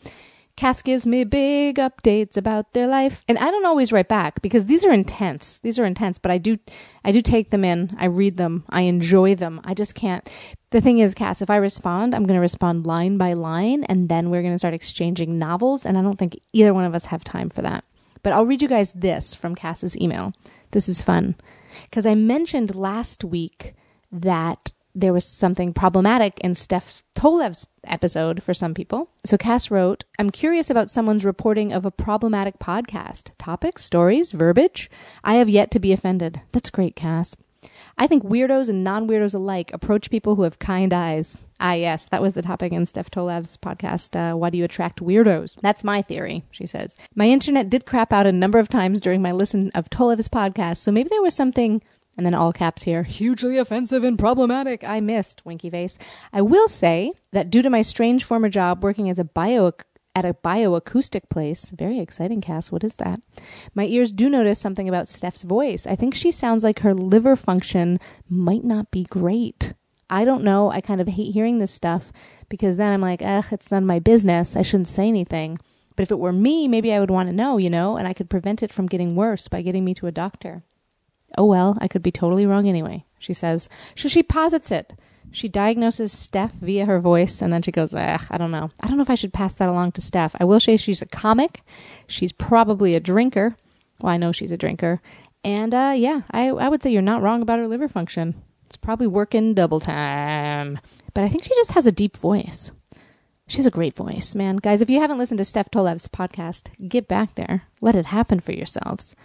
Cass 0.58 0.82
gives 0.82 1.06
me 1.06 1.26
big 1.26 1.76
updates 1.76 2.38
about 2.38 2.74
their 2.74 2.88
life, 2.88 3.24
and 3.28 3.38
I 3.38 3.52
don't 3.52 3.68
always 3.68 3.92
write 3.92 4.08
back 4.08 4.42
because 4.42 4.66
these 4.66 4.84
are 4.84 4.92
intense. 4.92 5.60
These 5.60 5.78
are 5.78 5.86
intense, 5.86 6.18
but 6.18 6.32
I 6.32 6.40
do, 6.40 6.58
I 7.04 7.12
do 7.12 7.22
take 7.22 7.52
them 7.52 7.64
in. 7.64 7.96
I 8.00 8.06
read 8.06 8.38
them. 8.38 8.64
I 8.70 8.82
enjoy 8.82 9.36
them. 9.36 9.62
I 9.64 9.76
just 9.76 9.94
can't. 9.94 10.28
The 10.72 10.82
thing 10.82 10.98
is, 10.98 11.14
Cass, 11.14 11.44
if 11.44 11.52
I 11.52 11.58
respond, 11.58 12.16
I'm 12.16 12.24
going 12.24 12.38
to 12.38 12.42
respond 12.42 12.88
line 12.88 13.18
by 13.20 13.34
line, 13.34 13.84
and 13.84 14.10
then 14.10 14.32
we're 14.32 14.42
going 14.42 14.56
to 14.56 14.60
start 14.60 14.74
exchanging 14.74 15.38
novels, 15.38 15.86
and 15.86 16.00
I 16.00 16.02
don't 16.02 16.18
think 16.18 16.40
either 16.52 16.74
one 16.74 16.86
of 16.86 16.96
us 16.96 17.06
have 17.06 17.24
time 17.24 17.52
for 17.52 17.62
that. 17.62 17.84
But 18.24 18.34
I'll 18.34 18.48
read 18.48 18.64
you 18.64 18.68
guys 18.68 18.92
this 18.94 19.36
from 19.36 19.54
Cass's 19.54 19.96
email. 19.98 20.34
This 20.72 20.90
is 20.90 21.02
fun 21.04 21.36
because 21.84 22.06
I 22.06 22.16
mentioned 22.16 22.76
last 22.76 23.24
week 23.24 23.76
that 24.12 24.72
there 24.96 25.12
was 25.12 25.26
something 25.26 25.74
problematic 25.74 26.40
in 26.40 26.56
Steph 26.56 27.04
Tolev's 27.16 27.68
episode 27.84 28.42
for 28.42 28.54
some 28.54 28.74
people. 28.74 29.10
So 29.26 29.38
Cass 29.38 29.70
wrote, 29.70 30.06
I'm 30.18 30.30
curious 30.30 30.70
about 30.70 30.90
someone's 30.90 31.26
reporting 31.26 31.74
of 31.74 31.86
a 31.86 31.92
problematic 31.92 32.60
podcast. 32.60 33.32
Topics, 33.38 33.84
stories, 33.84 34.32
verbiage? 34.32 34.90
I 35.24 35.36
have 35.36 35.50
yet 35.50 35.70
to 35.72 35.80
be 35.80 35.92
offended. 35.92 36.42
That's 36.54 36.70
great, 36.70 36.96
Cass. 36.96 37.36
I 37.98 38.08
think 38.08 38.24
weirdos 38.24 38.70
and 38.70 38.84
non 38.84 39.08
weirdos 39.08 39.36
alike 39.36 39.72
approach 39.74 40.10
people 40.10 40.36
who 40.36 40.44
have 40.44 40.60
kind 40.60 40.94
eyes. 40.94 41.48
Ah, 41.60 41.74
yes, 41.74 42.08
that 42.08 42.22
was 42.22 42.34
the 42.34 42.42
topic 42.42 42.74
in 42.74 42.86
Steph 42.86 43.10
Tolev's 43.10 43.58
podcast. 43.58 44.16
Uh, 44.16 44.36
why 44.36 44.50
do 44.50 44.58
you 44.58 44.66
attract 44.66 45.02
weirdos? 45.02 45.58
That's 45.62 45.84
my 45.84 46.02
theory, 46.02 46.44
she 46.52 46.66
says. 46.66 46.98
My 47.16 47.28
internet 47.28 47.70
did 47.70 47.86
crap 47.86 48.12
out 48.12 48.28
a 48.28 48.32
number 48.32 48.60
of 48.60 48.68
times 48.68 49.00
during 49.00 49.22
my 49.22 49.32
listen 49.32 49.72
of 49.76 49.90
Tolev's 49.90 50.28
podcast, 50.28 50.78
so 50.78 50.92
maybe 50.92 51.10
there 51.10 51.22
was 51.22 51.36
something 51.36 51.82
and 52.18 52.26
then 52.26 52.34
all 52.34 52.54
caps 52.54 52.84
here, 52.84 53.04
hugely 53.04 53.58
offensive 53.58 54.04
and 54.04 54.18
problematic. 54.18 54.88
I 54.88 55.02
missed, 55.02 55.46
winky 55.46 55.70
face. 55.70 55.98
I 56.32 56.42
will 56.42 56.70
say 56.70 57.12
that 57.32 57.50
due 57.50 57.62
to 57.62 57.70
my 57.70 57.82
strange 57.82 58.24
former 58.24 58.50
job 58.50 58.84
working 58.84 59.10
as 59.10 59.20
a 59.20 59.26
bio 59.26 59.72
at 60.16 60.26
a 60.26 60.34
bioacoustic 60.34 61.30
place. 61.30 61.70
Very 61.72 62.00
exciting, 62.00 62.40
Cass. 62.42 62.72
What 62.72 62.84
is 62.84 62.96
that? 62.96 63.20
My 63.76 63.86
ears 63.86 64.14
do 64.14 64.30
notice 64.30 64.60
something 64.60 64.88
about 64.88 65.10
Steph's 65.10 65.44
voice. 65.44 65.86
I 65.86 65.96
think 65.96 66.16
she 66.16 66.32
sounds 66.32 66.64
like 66.64 66.80
her 66.80 66.94
liver 66.94 67.36
function 67.36 68.00
might 68.30 68.64
not 68.64 68.92
be 68.92 69.04
great. 69.04 69.74
I 70.10 70.24
don't 70.24 70.44
know. 70.44 70.72
I 70.72 70.82
kind 70.82 71.02
of 71.02 71.08
hate 71.08 71.34
hearing 71.34 71.60
this 71.60 71.72
stuff 71.72 72.12
because 72.48 72.78
then 72.78 72.94
I'm 72.94 73.02
like, 73.02 73.22
ugh, 73.22 73.46
it's 73.52 73.72
none 73.72 73.84
of 73.84 73.88
my 73.88 74.00
business. 74.00 74.56
I 74.56 74.62
shouldn't 74.62 74.88
say 74.88 75.08
anything. 75.08 75.60
But 75.96 76.04
if 76.04 76.12
it 76.12 76.20
were 76.20 76.34
me, 76.34 76.68
maybe 76.68 76.94
I 76.94 77.00
would 77.00 77.12
want 77.12 77.30
to 77.30 77.36
know, 77.36 77.58
you 77.58 77.70
know, 77.70 77.98
and 77.98 78.08
I 78.08 78.14
could 78.14 78.30
prevent 78.30 78.64
it 78.64 78.72
from 78.72 78.88
getting 78.88 79.16
worse 79.16 79.48
by 79.48 79.62
getting 79.62 79.84
me 79.84 79.94
to 79.96 80.08
a 80.08 80.12
doctor. 80.12 80.64
Oh 81.38 81.46
well, 81.46 81.78
I 81.82 81.88
could 81.88 82.04
be 82.04 82.12
totally 82.12 82.46
wrong 82.46 82.68
anyway, 82.68 83.06
she 83.20 83.34
says. 83.34 83.68
So 83.96 84.08
she 84.08 84.24
posits 84.24 84.72
it. 84.72 84.94
She 85.32 85.50
diagnoses 85.50 86.12
Steph 86.12 86.54
via 86.54 86.86
her 86.86 87.00
voice, 87.00 87.42
and 87.42 87.52
then 87.52 87.62
she 87.62 87.72
goes, 87.72 87.94
I 87.94 88.18
don't 88.38 88.52
know. 88.52 88.72
I 88.80 88.88
don't 88.88 88.96
know 88.98 89.04
if 89.04 89.10
I 89.10 89.16
should 89.16 89.34
pass 89.34 89.54
that 89.56 89.68
along 89.70 89.94
to 89.94 90.02
Steph. 90.02 90.36
I 90.40 90.46
will 90.46 90.60
say 90.60 90.78
she's 90.78 91.02
a 91.02 91.06
comic. 91.06 91.62
She's 92.08 92.32
probably 92.32 92.96
a 92.96 93.00
drinker. 93.02 93.58
Well, 94.00 94.14
I 94.14 94.18
know 94.18 94.32
she's 94.32 94.52
a 94.52 94.58
drinker. 94.58 95.02
And 95.44 95.74
uh, 95.74 95.94
yeah, 95.96 96.22
I, 96.32 96.48
I 96.48 96.70
would 96.70 96.82
say 96.82 96.92
you're 96.92 97.02
not 97.02 97.22
wrong 97.22 97.42
about 97.42 97.60
her 97.60 97.68
liver 97.68 97.88
function. 97.88 98.34
It's 98.66 98.78
probably 98.78 99.08
working 99.08 99.54
double 99.54 99.80
time. 99.80 100.80
But 101.14 101.24
I 101.24 101.28
think 101.28 101.44
she 101.44 101.54
just 101.56 101.74
has 101.74 101.86
a 101.86 101.92
deep 101.92 102.18
voice. 102.18 102.72
She's 103.48 103.68
a 103.68 103.72
great 103.72 103.96
voice, 103.96 104.34
man. 104.34 104.56
Guys, 104.58 104.82
if 104.82 104.90
you 104.90 105.00
haven't 105.00 105.20
listened 105.20 105.38
to 105.38 105.46
Steph 105.46 105.70
Tolev's 105.70 106.08
podcast, 106.08 106.70
get 106.90 107.08
back 107.08 107.36
there. 107.36 107.64
Let 107.80 107.96
it 107.96 108.08
happen 108.08 108.40
for 108.40 108.54
yourselves. 108.54 109.16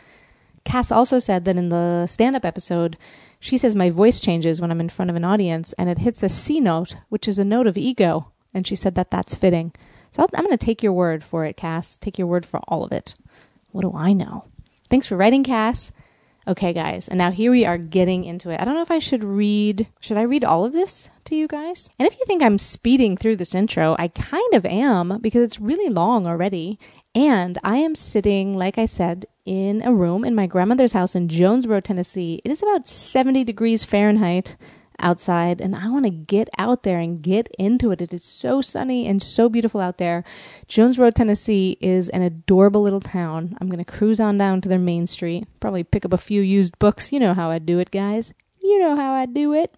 Cass 0.64 0.92
also 0.92 1.18
said 1.18 1.46
that 1.46 1.56
in 1.56 1.70
the 1.70 2.06
stand 2.06 2.36
up 2.36 2.44
episode, 2.44 2.98
she 3.40 3.56
says 3.56 3.74
my 3.74 3.88
voice 3.88 4.20
changes 4.20 4.60
when 4.60 4.70
I'm 4.70 4.80
in 4.80 4.90
front 4.90 5.10
of 5.10 5.16
an 5.16 5.24
audience 5.24 5.72
and 5.72 5.88
it 5.88 5.98
hits 5.98 6.22
a 6.22 6.28
C 6.28 6.60
note, 6.60 6.96
which 7.08 7.26
is 7.26 7.38
a 7.38 7.44
note 7.44 7.66
of 7.66 7.78
ego. 7.78 8.30
And 8.52 8.66
she 8.66 8.76
said 8.76 8.94
that 8.96 9.10
that's 9.10 9.34
fitting. 9.34 9.72
So 10.10 10.22
i 10.22 10.38
am 10.38 10.44
going 10.44 10.56
to 10.56 10.64
take 10.64 10.82
your 10.82 10.92
word 10.92 11.24
for 11.24 11.44
it, 11.46 11.56
Cass. 11.56 11.96
Take 11.96 12.18
your 12.18 12.26
word 12.26 12.44
for 12.44 12.60
all 12.68 12.84
of 12.84 12.92
it. 12.92 13.14
What 13.72 13.82
do 13.82 13.92
I 13.94 14.12
know? 14.12 14.44
Thanks 14.90 15.06
for 15.06 15.16
writing, 15.16 15.42
Cass. 15.42 15.90
Okay, 16.50 16.72
guys, 16.72 17.06
and 17.06 17.16
now 17.16 17.30
here 17.30 17.52
we 17.52 17.64
are 17.64 17.78
getting 17.78 18.24
into 18.24 18.50
it. 18.50 18.60
I 18.60 18.64
don't 18.64 18.74
know 18.74 18.82
if 18.82 18.90
I 18.90 18.98
should 18.98 19.22
read. 19.22 19.86
Should 20.00 20.16
I 20.16 20.22
read 20.22 20.44
all 20.44 20.64
of 20.64 20.72
this 20.72 21.08
to 21.26 21.36
you 21.36 21.46
guys? 21.46 21.88
And 21.96 22.08
if 22.08 22.18
you 22.18 22.26
think 22.26 22.42
I'm 22.42 22.58
speeding 22.58 23.16
through 23.16 23.36
this 23.36 23.54
intro, 23.54 23.94
I 24.00 24.08
kind 24.08 24.52
of 24.54 24.66
am 24.66 25.20
because 25.20 25.44
it's 25.44 25.60
really 25.60 25.88
long 25.88 26.26
already. 26.26 26.76
And 27.14 27.56
I 27.62 27.76
am 27.76 27.94
sitting, 27.94 28.58
like 28.58 28.78
I 28.78 28.86
said, 28.86 29.26
in 29.44 29.80
a 29.82 29.94
room 29.94 30.24
in 30.24 30.34
my 30.34 30.48
grandmother's 30.48 30.90
house 30.90 31.14
in 31.14 31.28
Jonesborough, 31.28 31.84
Tennessee. 31.84 32.42
It 32.44 32.50
is 32.50 32.64
about 32.64 32.88
70 32.88 33.44
degrees 33.44 33.84
Fahrenheit 33.84 34.56
outside, 35.00 35.60
and 35.60 35.74
I 35.74 35.88
want 35.88 36.04
to 36.04 36.10
get 36.10 36.48
out 36.58 36.82
there 36.82 36.98
and 36.98 37.22
get 37.22 37.48
into 37.58 37.90
it. 37.90 38.00
It 38.00 38.12
is 38.14 38.24
so 38.24 38.60
sunny 38.60 39.06
and 39.06 39.22
so 39.22 39.48
beautiful 39.48 39.80
out 39.80 39.98
there. 39.98 40.24
Jonesborough, 40.68 41.14
Tennessee 41.14 41.76
is 41.80 42.08
an 42.08 42.22
adorable 42.22 42.82
little 42.82 43.00
town. 43.00 43.56
I'm 43.60 43.68
going 43.68 43.84
to 43.84 43.90
cruise 43.90 44.20
on 44.20 44.38
down 44.38 44.60
to 44.60 44.68
their 44.68 44.78
main 44.78 45.06
street, 45.06 45.46
probably 45.60 45.84
pick 45.84 46.04
up 46.04 46.12
a 46.12 46.18
few 46.18 46.42
used 46.42 46.78
books. 46.78 47.12
You 47.12 47.20
know 47.20 47.34
how 47.34 47.50
I 47.50 47.58
do 47.58 47.78
it, 47.78 47.90
guys. 47.90 48.32
You 48.62 48.78
know 48.80 48.96
how 48.96 49.12
I 49.12 49.26
do 49.26 49.52
it. 49.52 49.74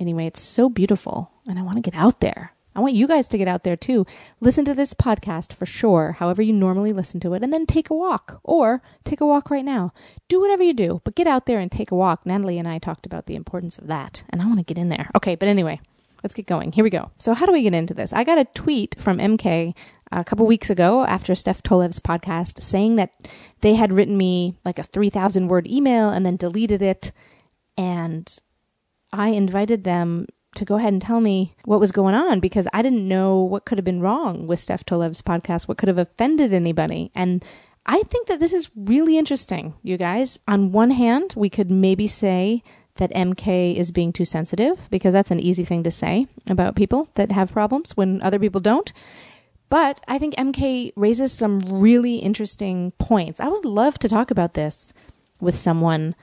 Anyway, 0.00 0.26
it's 0.26 0.40
so 0.40 0.68
beautiful, 0.68 1.30
and 1.48 1.58
I 1.58 1.62
want 1.62 1.76
to 1.76 1.90
get 1.90 1.98
out 1.98 2.20
there. 2.20 2.52
I 2.78 2.80
want 2.80 2.94
you 2.94 3.08
guys 3.08 3.26
to 3.28 3.38
get 3.38 3.48
out 3.48 3.64
there 3.64 3.76
too. 3.76 4.06
Listen 4.38 4.64
to 4.66 4.72
this 4.72 4.94
podcast 4.94 5.52
for 5.52 5.66
sure, 5.66 6.12
however 6.12 6.42
you 6.42 6.52
normally 6.52 6.92
listen 6.92 7.18
to 7.20 7.34
it, 7.34 7.42
and 7.42 7.52
then 7.52 7.66
take 7.66 7.90
a 7.90 7.94
walk 7.94 8.38
or 8.44 8.82
take 9.02 9.20
a 9.20 9.26
walk 9.26 9.50
right 9.50 9.64
now. 9.64 9.92
Do 10.28 10.40
whatever 10.40 10.62
you 10.62 10.72
do, 10.72 11.00
but 11.02 11.16
get 11.16 11.26
out 11.26 11.46
there 11.46 11.58
and 11.58 11.72
take 11.72 11.90
a 11.90 11.96
walk. 11.96 12.24
Natalie 12.24 12.56
and 12.56 12.68
I 12.68 12.78
talked 12.78 13.04
about 13.04 13.26
the 13.26 13.34
importance 13.34 13.78
of 13.78 13.88
that, 13.88 14.22
and 14.30 14.40
I 14.40 14.46
want 14.46 14.58
to 14.58 14.64
get 14.64 14.78
in 14.78 14.90
there. 14.90 15.10
Okay, 15.16 15.34
but 15.34 15.48
anyway, 15.48 15.80
let's 16.22 16.34
get 16.34 16.46
going. 16.46 16.70
Here 16.70 16.84
we 16.84 16.90
go. 16.90 17.10
So, 17.18 17.34
how 17.34 17.46
do 17.46 17.52
we 17.52 17.62
get 17.62 17.74
into 17.74 17.94
this? 17.94 18.12
I 18.12 18.22
got 18.22 18.38
a 18.38 18.44
tweet 18.44 18.94
from 18.96 19.18
MK 19.18 19.74
uh, 20.12 20.20
a 20.20 20.24
couple 20.24 20.46
weeks 20.46 20.70
ago 20.70 21.04
after 21.04 21.34
Steph 21.34 21.64
Tolev's 21.64 21.98
podcast 21.98 22.62
saying 22.62 22.94
that 22.94 23.10
they 23.60 23.74
had 23.74 23.92
written 23.92 24.16
me 24.16 24.54
like 24.64 24.78
a 24.78 24.84
3,000 24.84 25.48
word 25.48 25.66
email 25.66 26.10
and 26.10 26.24
then 26.24 26.36
deleted 26.36 26.80
it. 26.80 27.10
And 27.76 28.38
I 29.12 29.30
invited 29.30 29.82
them 29.82 30.26
to 30.54 30.64
go 30.64 30.76
ahead 30.76 30.92
and 30.92 31.02
tell 31.02 31.20
me 31.20 31.54
what 31.64 31.80
was 31.80 31.92
going 31.92 32.14
on 32.14 32.40
because 32.40 32.66
I 32.72 32.82
didn't 32.82 33.06
know 33.06 33.42
what 33.42 33.64
could 33.64 33.78
have 33.78 33.84
been 33.84 34.00
wrong 34.00 34.46
with 34.46 34.60
Steph 34.60 34.84
Tolev's 34.84 35.22
podcast, 35.22 35.68
what 35.68 35.78
could 35.78 35.88
have 35.88 35.98
offended 35.98 36.52
anybody. 36.52 37.10
And 37.14 37.44
I 37.86 38.02
think 38.02 38.26
that 38.28 38.40
this 38.40 38.52
is 38.52 38.70
really 38.76 39.18
interesting, 39.18 39.74
you 39.82 39.96
guys. 39.96 40.38
On 40.48 40.72
one 40.72 40.90
hand, 40.90 41.34
we 41.36 41.48
could 41.48 41.70
maybe 41.70 42.06
say 42.06 42.62
that 42.96 43.12
MK 43.12 43.76
is 43.76 43.90
being 43.90 44.12
too 44.12 44.24
sensitive 44.24 44.88
because 44.90 45.12
that's 45.12 45.30
an 45.30 45.40
easy 45.40 45.64
thing 45.64 45.82
to 45.84 45.90
say 45.90 46.26
about 46.48 46.76
people 46.76 47.08
that 47.14 47.32
have 47.32 47.52
problems 47.52 47.96
when 47.96 48.20
other 48.22 48.38
people 48.38 48.60
don't. 48.60 48.92
But 49.70 50.00
I 50.08 50.18
think 50.18 50.34
MK 50.34 50.92
raises 50.96 51.32
some 51.32 51.60
really 51.60 52.16
interesting 52.16 52.92
points. 52.98 53.40
I 53.40 53.48
would 53.48 53.64
love 53.64 53.98
to 54.00 54.08
talk 54.08 54.30
about 54.30 54.54
this 54.54 54.92
with 55.40 55.56
someone. 55.56 56.14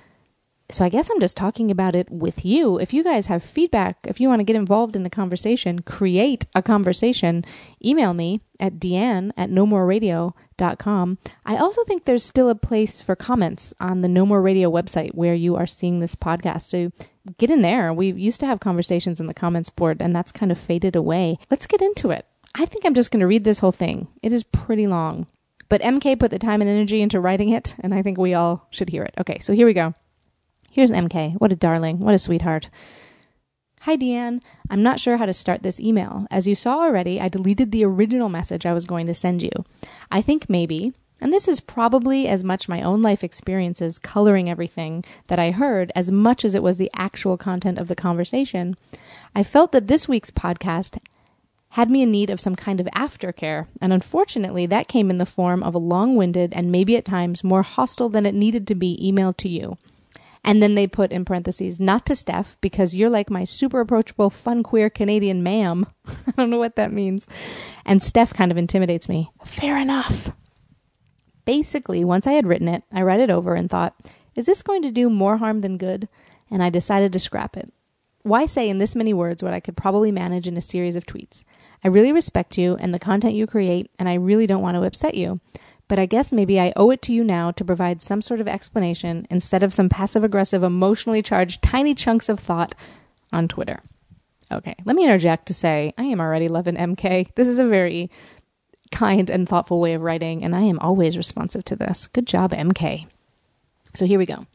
So 0.70 0.84
I 0.84 0.90
guess 0.90 1.10
I'm 1.10 1.20
just 1.20 1.38
talking 1.38 1.70
about 1.70 1.96
it 1.96 2.10
with 2.10 2.44
you. 2.44 2.80
If 2.80 2.92
you 2.92 3.04
guys 3.04 3.28
have 3.28 3.44
feedback, 3.44 3.98
if 4.04 4.20
you 4.20 4.28
want 4.28 4.40
to 4.40 4.46
get 4.46 4.56
involved 4.56 4.96
in 4.96 5.04
the 5.04 5.12
conversation, 5.12 5.80
create 5.80 6.48
a 6.56 6.64
conversation, 6.64 7.46
email 7.84 8.14
me 8.16 8.42
at 8.60 8.80
deanne 8.80 9.32
at 9.38 9.52
nomoreradio.com. 9.52 11.18
I 11.46 11.58
also 11.58 11.84
think 11.84 12.06
there's 12.06 12.24
still 12.24 12.50
a 12.50 12.56
place 12.56 13.02
for 13.02 13.16
comments 13.16 13.76
on 13.80 14.02
the 14.02 14.08
No 14.08 14.26
More 14.26 14.42
Radio 14.42 14.72
website 14.72 15.14
where 15.14 15.36
you 15.36 15.56
are 15.56 15.68
seeing 15.68 16.00
this 16.00 16.16
podcast. 16.16 16.64
So 16.64 16.92
get 17.38 17.52
in 17.52 17.62
there. 17.62 17.94
We 17.94 18.12
used 18.12 18.40
to 18.40 18.48
have 18.48 18.60
conversations 18.60 19.20
in 19.20 19.28
the 19.28 19.34
comments 19.36 19.70
board 19.70 20.02
and 20.02 20.16
that's 20.16 20.32
kind 20.32 20.52
of 20.52 20.58
faded 20.58 20.96
away. 20.96 21.38
Let's 21.52 21.68
get 21.68 21.82
into 21.82 22.10
it. 22.10 22.26
I 22.56 22.66
think 22.66 22.86
I'm 22.86 22.96
just 22.96 23.12
going 23.12 23.20
to 23.20 23.28
read 23.28 23.44
this 23.44 23.60
whole 23.60 23.72
thing. 23.72 24.08
It 24.24 24.34
is 24.34 24.44
pretty 24.44 24.88
long. 24.88 25.28
But 25.70 25.82
MK 25.82 26.20
put 26.20 26.32
the 26.32 26.40
time 26.40 26.62
and 26.62 26.70
energy 26.70 27.02
into 27.02 27.20
writing 27.20 27.50
it, 27.50 27.76
and 27.80 27.94
I 27.94 28.02
think 28.02 28.18
we 28.18 28.34
all 28.34 28.68
should 28.70 28.90
hear 28.90 29.04
it. 29.04 29.16
Okay, 29.18 29.40
so 29.40 29.52
here 29.54 29.66
we 29.66 29.74
go. 29.74 29.94
Here's 30.76 30.92
MK. 30.92 31.36
What 31.36 31.54
a 31.54 31.56
darling. 31.56 32.00
What 32.00 32.16
a 32.16 32.20
sweetheart. 32.20 32.70
Hi, 33.84 33.96
Deanne. 33.96 34.42
I'm 34.70 34.84
not 34.84 35.00
sure 35.00 35.16
how 35.16 35.26
to 35.26 35.34
start 35.34 35.64
this 35.64 35.80
email. 35.80 36.28
As 36.30 36.50
you 36.50 36.54
saw 36.54 36.82
already, 36.82 37.22
I 37.22 37.30
deleted 37.30 37.72
the 37.72 37.86
original 37.86 38.28
message 38.28 38.66
I 38.66 38.74
was 38.74 38.86
going 38.86 39.06
to 39.06 39.14
send 39.14 39.42
you. 39.42 39.52
I 40.12 40.22
think 40.22 40.50
maybe, 40.50 40.92
and 41.22 41.32
this 41.32 41.48
is 41.48 41.62
probably 41.62 42.28
as 42.28 42.44
much 42.44 42.68
my 42.68 42.82
own 42.82 43.02
life 43.02 43.24
experiences 43.24 43.98
coloring 43.98 44.50
everything 44.50 45.06
that 45.28 45.40
I 45.40 45.52
heard 45.52 45.94
as 45.96 46.12
much 46.12 46.44
as 46.44 46.56
it 46.56 46.64
was 46.64 46.76
the 46.78 46.92
actual 46.94 47.38
content 47.38 47.78
of 47.78 47.88
the 47.88 47.96
conversation. 47.96 48.76
I 49.34 49.44
felt 49.44 49.72
that 49.72 49.88
this 49.88 50.10
week's 50.10 50.30
podcast 50.30 50.98
had 51.70 51.90
me 51.90 52.02
in 52.02 52.12
need 52.12 52.30
of 52.30 52.42
some 52.42 52.58
kind 52.58 52.82
of 52.82 52.88
aftercare, 52.88 53.68
and 53.80 53.94
unfortunately, 53.94 54.66
that 54.66 54.90
came 54.90 55.10
in 55.10 55.20
the 55.20 55.26
form 55.26 55.64
of 55.64 55.74
a 55.74 55.78
long 55.78 56.18
winded 56.18 56.52
and 56.54 56.70
maybe 56.70 56.98
at 56.98 57.06
times 57.06 57.46
more 57.46 57.62
hostile 57.62 58.10
than 58.10 58.26
it 58.26 58.36
needed 58.36 58.68
to 58.68 58.76
be 58.76 59.00
email 59.02 59.32
to 59.32 59.48
you. 59.48 59.78
And 60.46 60.62
then 60.62 60.76
they 60.76 60.86
put 60.86 61.12
in 61.12 61.26
parentheses, 61.26 61.80
not 61.80 62.06
to 62.06 62.16
Steph, 62.16 62.56
because 62.62 62.96
you're 62.96 63.10
like 63.10 63.32
my 63.32 63.46
super 63.46 63.82
approachable, 63.82 64.30
fun, 64.30 64.62
queer 64.62 64.92
Canadian 64.92 65.42
ma'am. 65.42 65.88
I 66.28 66.32
don't 66.38 66.52
know 66.52 66.60
what 66.60 66.76
that 66.76 66.94
means. 66.94 67.28
And 67.84 68.02
Steph 68.02 68.32
kind 68.32 68.52
of 68.52 68.58
intimidates 68.58 69.10
me. 69.10 69.32
Fair 69.44 69.76
enough. 69.76 70.32
Basically, 71.46 72.06
once 72.06 72.28
I 72.28 72.34
had 72.34 72.46
written 72.46 72.68
it, 72.68 72.84
I 72.94 73.02
read 73.02 73.20
it 73.20 73.32
over 73.32 73.56
and 73.56 73.70
thought, 73.70 73.96
is 74.36 74.46
this 74.46 74.62
going 74.62 74.84
to 74.84 74.92
do 74.92 75.10
more 75.10 75.38
harm 75.38 75.62
than 75.62 75.80
good? 75.80 76.08
And 76.52 76.62
I 76.62 76.70
decided 76.70 77.12
to 77.14 77.20
scrap 77.20 77.58
it. 77.58 77.74
Why 78.22 78.46
say 78.46 78.70
in 78.70 78.78
this 78.78 78.96
many 78.96 79.14
words 79.14 79.42
what 79.42 79.54
I 79.54 79.60
could 79.60 79.76
probably 79.76 80.12
manage 80.12 80.48
in 80.48 80.58
a 80.58 80.62
series 80.62 80.96
of 80.96 81.08
tweets? 81.08 81.44
I 81.84 81.88
really 81.88 82.12
respect 82.12 82.58
you 82.58 82.76
and 82.76 82.94
the 82.94 83.00
content 83.00 83.34
you 83.34 83.48
create, 83.48 83.90
and 83.98 84.08
I 84.08 84.16
really 84.16 84.46
don't 84.46 84.62
want 84.62 84.76
to 84.76 84.84
upset 84.84 85.16
you. 85.16 85.40
But 85.88 86.00
I 86.00 86.06
guess 86.06 86.34
maybe 86.34 86.60
I 86.60 86.74
owe 86.76 86.90
it 86.90 87.02
to 87.04 87.14
you 87.14 87.24
now 87.24 87.52
to 87.52 87.66
provide 87.66 88.02
some 88.02 88.22
sort 88.22 88.42
of 88.42 88.48
explanation 88.48 89.28
instead 89.30 89.62
of 89.62 89.74
some 89.74 89.90
passive 89.90 90.24
aggressive, 90.24 90.64
emotionally 90.64 91.22
charged 91.22 91.62
tiny 91.62 91.94
chunks 91.94 92.28
of 92.28 92.40
thought 92.40 92.74
on 93.32 93.48
Twitter. 93.48 93.82
Okay, 94.52 94.76
let 94.86 94.96
me 94.96 95.04
interject 95.04 95.48
to 95.48 95.54
say 95.54 95.94
I 95.98 96.04
am 96.04 96.22
already 96.22 96.50
loving 96.50 96.76
MK. 96.76 97.34
This 97.36 97.48
is 97.48 97.60
a 97.60 97.66
very 97.66 98.10
kind 98.92 99.30
and 99.30 99.48
thoughtful 99.48 99.80
way 99.80 99.94
of 99.94 100.04
writing, 100.04 100.44
and 100.44 100.56
I 100.56 100.62
am 100.62 100.80
always 100.80 101.18
responsive 101.18 101.66
to 101.66 101.76
this. 101.76 102.08
Good 102.08 102.28
job, 102.28 102.52
MK. 102.52 103.08
So 103.94 104.06
here 104.06 104.20
we 104.20 104.26
go. 104.26 104.46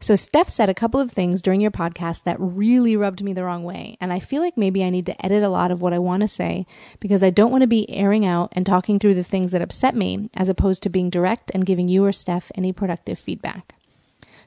So, 0.00 0.16
Steph 0.16 0.48
said 0.48 0.68
a 0.68 0.74
couple 0.74 1.00
of 1.00 1.10
things 1.10 1.42
during 1.42 1.60
your 1.60 1.70
podcast 1.70 2.24
that 2.24 2.36
really 2.38 2.96
rubbed 2.96 3.22
me 3.22 3.32
the 3.32 3.44
wrong 3.44 3.64
way. 3.64 3.96
And 4.00 4.12
I 4.12 4.20
feel 4.20 4.42
like 4.42 4.56
maybe 4.56 4.84
I 4.84 4.90
need 4.90 5.06
to 5.06 5.24
edit 5.24 5.42
a 5.42 5.48
lot 5.48 5.70
of 5.70 5.82
what 5.82 5.92
I 5.92 5.98
want 5.98 6.22
to 6.22 6.28
say 6.28 6.66
because 7.00 7.22
I 7.22 7.30
don't 7.30 7.50
want 7.50 7.62
to 7.62 7.68
be 7.68 7.90
airing 7.90 8.24
out 8.24 8.52
and 8.52 8.66
talking 8.66 8.98
through 8.98 9.14
the 9.14 9.22
things 9.22 9.52
that 9.52 9.62
upset 9.62 9.94
me 9.94 10.30
as 10.34 10.48
opposed 10.48 10.82
to 10.82 10.90
being 10.90 11.10
direct 11.10 11.50
and 11.54 11.66
giving 11.66 11.88
you 11.88 12.04
or 12.04 12.12
Steph 12.12 12.52
any 12.54 12.72
productive 12.72 13.18
feedback. 13.18 13.74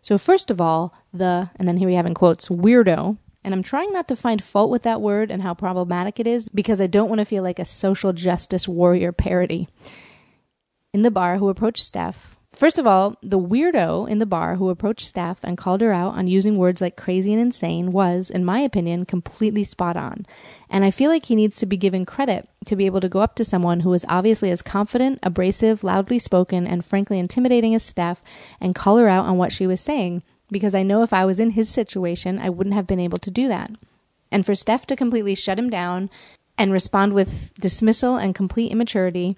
So, 0.01 0.17
first 0.17 0.49
of 0.49 0.61
all, 0.61 0.93
the, 1.13 1.49
and 1.55 1.67
then 1.67 1.77
here 1.77 1.87
we 1.87 1.95
have 1.95 2.05
in 2.05 2.13
quotes, 2.13 2.49
weirdo. 2.49 3.17
And 3.43 3.53
I'm 3.53 3.63
trying 3.63 3.93
not 3.93 4.07
to 4.09 4.15
find 4.15 4.43
fault 4.43 4.69
with 4.69 4.83
that 4.83 5.01
word 5.01 5.31
and 5.31 5.41
how 5.41 5.53
problematic 5.53 6.19
it 6.19 6.27
is 6.27 6.49
because 6.49 6.81
I 6.81 6.87
don't 6.87 7.09
want 7.09 7.19
to 7.19 7.25
feel 7.25 7.41
like 7.41 7.59
a 7.59 7.65
social 7.65 8.13
justice 8.13 8.67
warrior 8.67 9.11
parody. 9.11 9.67
In 10.93 11.03
the 11.03 11.11
bar, 11.11 11.37
who 11.37 11.49
approached 11.49 11.85
Steph 11.85 12.38
First 12.59 12.77
of 12.77 12.85
all, 12.85 13.15
the 13.23 13.39
weirdo 13.39 14.09
in 14.09 14.17
the 14.17 14.25
bar 14.25 14.57
who 14.57 14.67
approached 14.67 15.07
Steph 15.07 15.39
and 15.45 15.57
called 15.57 15.79
her 15.79 15.93
out 15.93 16.15
on 16.15 16.27
using 16.27 16.57
words 16.57 16.81
like 16.81 16.97
crazy 16.97 17.31
and 17.31 17.41
insane 17.41 17.89
was, 17.89 18.29
in 18.29 18.43
my 18.43 18.59
opinion, 18.59 19.05
completely 19.05 19.63
spot 19.63 19.95
on. 19.95 20.25
And 20.69 20.83
I 20.83 20.91
feel 20.91 21.09
like 21.09 21.27
he 21.27 21.37
needs 21.37 21.55
to 21.59 21.65
be 21.65 21.77
given 21.77 22.05
credit 22.05 22.49
to 22.65 22.75
be 22.75 22.85
able 22.85 22.99
to 22.99 23.07
go 23.07 23.21
up 23.21 23.35
to 23.35 23.45
someone 23.45 23.79
who 23.79 23.93
is 23.93 24.05
obviously 24.09 24.51
as 24.51 24.61
confident, 24.61 25.19
abrasive, 25.23 25.85
loudly 25.85 26.19
spoken, 26.19 26.67
and 26.67 26.83
frankly 26.83 27.17
intimidating 27.17 27.73
as 27.75 27.83
Steph 27.83 28.21
and 28.59 28.75
call 28.75 28.97
her 28.97 29.07
out 29.07 29.25
on 29.25 29.37
what 29.37 29.53
she 29.53 29.65
was 29.65 29.79
saying. 29.79 30.21
Because 30.51 30.75
I 30.75 30.83
know 30.83 31.01
if 31.01 31.13
I 31.13 31.23
was 31.23 31.39
in 31.39 31.51
his 31.51 31.69
situation, 31.69 32.39
I 32.39 32.49
wouldn't 32.49 32.75
have 32.75 32.87
been 32.87 32.99
able 32.99 33.19
to 33.19 33.31
do 33.31 33.47
that. 33.47 33.71
And 34.33 34.45
for 34.45 34.53
Steph 34.53 34.85
to 34.87 34.97
completely 34.97 35.33
shut 35.33 35.57
him 35.57 35.69
down 35.69 36.09
and 36.57 36.73
respond 36.73 37.13
with 37.13 37.53
dismissal 37.53 38.17
and 38.17 38.35
complete 38.35 38.73
immaturity 38.73 39.37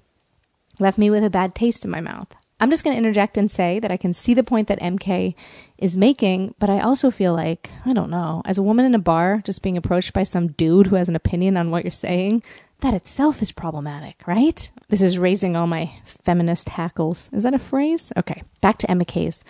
left 0.79 0.97
me 0.97 1.11
with 1.11 1.23
a 1.23 1.29
bad 1.29 1.53
taste 1.53 1.85
in 1.85 1.91
my 1.91 2.01
mouth. 2.01 2.35
I'm 2.61 2.69
just 2.69 2.83
going 2.83 2.93
to 2.93 2.97
interject 2.99 3.37
and 3.37 3.49
say 3.49 3.79
that 3.79 3.89
I 3.89 3.97
can 3.97 4.13
see 4.13 4.35
the 4.35 4.43
point 4.43 4.67
that 4.67 4.79
MK 4.79 5.33
is 5.79 5.97
making, 5.97 6.53
but 6.59 6.69
I 6.69 6.79
also 6.79 7.09
feel 7.09 7.33
like, 7.33 7.71
I 7.87 7.93
don't 7.93 8.11
know, 8.11 8.43
as 8.45 8.59
a 8.59 8.63
woman 8.63 8.85
in 8.85 8.93
a 8.93 8.99
bar, 8.99 9.41
just 9.43 9.63
being 9.63 9.77
approached 9.77 10.13
by 10.13 10.21
some 10.21 10.49
dude 10.49 10.87
who 10.87 10.95
has 10.95 11.09
an 11.09 11.15
opinion 11.15 11.57
on 11.57 11.71
what 11.71 11.83
you're 11.83 11.91
saying, 11.91 12.43
that 12.81 12.93
itself 12.93 13.41
is 13.41 13.51
problematic, 13.51 14.21
right? 14.27 14.71
This 14.89 15.01
is 15.01 15.17
raising 15.17 15.55
all 15.55 15.65
my 15.65 15.91
feminist 16.05 16.69
hackles. 16.69 17.31
Is 17.33 17.41
that 17.43 17.55
a 17.55 17.59
phrase? 17.59 18.13
Okay, 18.15 18.43
back 18.61 18.77
to 18.77 18.87
MK's 18.87 19.43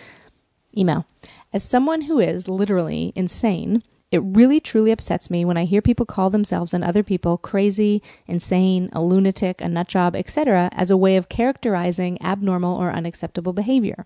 email. 0.77 1.06
As 1.51 1.65
someone 1.65 2.03
who 2.03 2.20
is 2.20 2.48
literally 2.48 3.12
insane, 3.13 3.84
it 4.12 4.20
really 4.20 4.60
truly 4.60 4.91
upsets 4.91 5.30
me 5.30 5.46
when 5.46 5.58
I 5.58 5.63
hear 5.63 5.82
people 5.82 6.06
call 6.06 6.30
themselves 6.30 6.74
and 6.74 6.84
other 6.84 7.01
people 7.01 7.38
crazy, 7.38 8.03
insane, 8.27 8.89
a 8.91 9.01
lunatic, 9.01 9.62
a 9.62 9.65
nutjob, 9.65 10.18
etc., 10.18 10.70
as 10.74 10.91
a 10.91 10.98
way 10.98 11.15
of 11.15 11.30
characterizing 11.30 12.22
abnormal 12.22 12.75
or 12.75 12.91
unacceptable 12.91 13.53
behavior. 13.53 14.06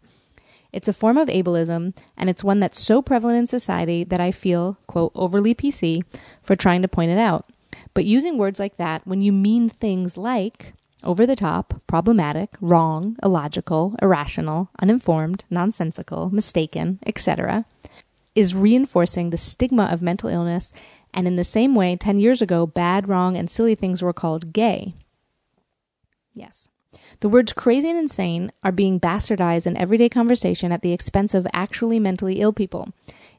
It's 0.71 0.87
a 0.87 0.93
form 0.93 1.17
of 1.17 1.27
ableism, 1.29 1.97
and 2.17 2.29
it's 2.29 2.43
one 2.43 2.59
that's 2.59 2.79
so 2.79 3.01
prevalent 3.01 3.39
in 3.39 3.47
society 3.47 4.03
that 4.03 4.19
I 4.19 4.31
feel, 4.31 4.77
quote, 4.87 5.11
overly 5.15 5.55
PC 5.55 6.03
for 6.43 6.55
trying 6.55 6.83
to 6.83 6.87
point 6.87 7.11
it 7.11 7.17
out. 7.17 7.47
But 7.93 8.05
using 8.05 8.37
words 8.37 8.59
like 8.59 8.77
that 8.77 9.07
when 9.07 9.21
you 9.21 9.31
mean 9.31 9.69
things 9.69 10.17
like 10.17 10.73
over 11.03 11.25
the 11.25 11.35
top, 11.35 11.81
problematic, 11.87 12.49
wrong, 12.59 13.15
illogical, 13.23 13.95
irrational, 14.01 14.69
uninformed, 14.79 15.45
nonsensical, 15.49 16.29
mistaken, 16.29 16.99
etc., 17.05 17.65
is 18.35 18.53
reinforcing 18.53 19.29
the 19.29 19.37
stigma 19.37 19.85
of 19.85 20.01
mental 20.01 20.29
illness, 20.29 20.73
and 21.13 21.27
in 21.27 21.37
the 21.37 21.43
same 21.43 21.73
way, 21.73 21.95
10 21.95 22.19
years 22.19 22.41
ago, 22.41 22.67
bad, 22.67 23.07
wrong, 23.07 23.37
and 23.37 23.49
silly 23.49 23.73
things 23.73 24.01
were 24.01 24.13
called 24.13 24.53
gay. 24.53 24.93
Yes. 26.33 26.67
The 27.21 27.29
words 27.29 27.53
crazy 27.53 27.89
and 27.89 27.97
insane 27.97 28.51
are 28.63 28.71
being 28.71 28.99
bastardized 28.99 29.65
in 29.65 29.77
everyday 29.77 30.09
conversation 30.09 30.71
at 30.71 30.81
the 30.81 30.91
expense 30.91 31.33
of 31.33 31.47
actually 31.53 31.99
mentally 31.99 32.41
ill 32.41 32.53
people. 32.53 32.89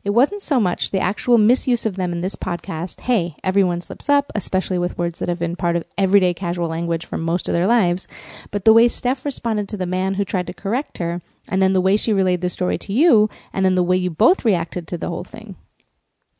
It 0.06 0.14
wasn't 0.14 0.40
so 0.40 0.60
much 0.60 0.92
the 0.92 1.00
actual 1.00 1.36
misuse 1.36 1.84
of 1.84 1.96
them 1.96 2.12
in 2.12 2.20
this 2.20 2.36
podcast. 2.36 3.00
Hey, 3.00 3.34
everyone 3.42 3.80
slips 3.80 4.08
up, 4.08 4.30
especially 4.36 4.78
with 4.78 4.96
words 4.96 5.18
that 5.18 5.28
have 5.28 5.40
been 5.40 5.56
part 5.56 5.74
of 5.74 5.82
everyday 5.98 6.32
casual 6.32 6.68
language 6.68 7.04
for 7.04 7.18
most 7.18 7.48
of 7.48 7.54
their 7.54 7.66
lives. 7.66 8.06
But 8.52 8.64
the 8.64 8.72
way 8.72 8.86
Steph 8.86 9.24
responded 9.24 9.68
to 9.68 9.76
the 9.76 9.84
man 9.84 10.14
who 10.14 10.24
tried 10.24 10.46
to 10.46 10.54
correct 10.54 10.98
her, 10.98 11.22
and 11.48 11.60
then 11.60 11.72
the 11.72 11.80
way 11.80 11.96
she 11.96 12.12
relayed 12.12 12.40
the 12.40 12.48
story 12.48 12.78
to 12.78 12.92
you, 12.92 13.28
and 13.52 13.64
then 13.64 13.74
the 13.74 13.82
way 13.82 13.96
you 13.96 14.08
both 14.08 14.44
reacted 14.44 14.86
to 14.86 14.96
the 14.96 15.08
whole 15.08 15.24
thing. 15.24 15.56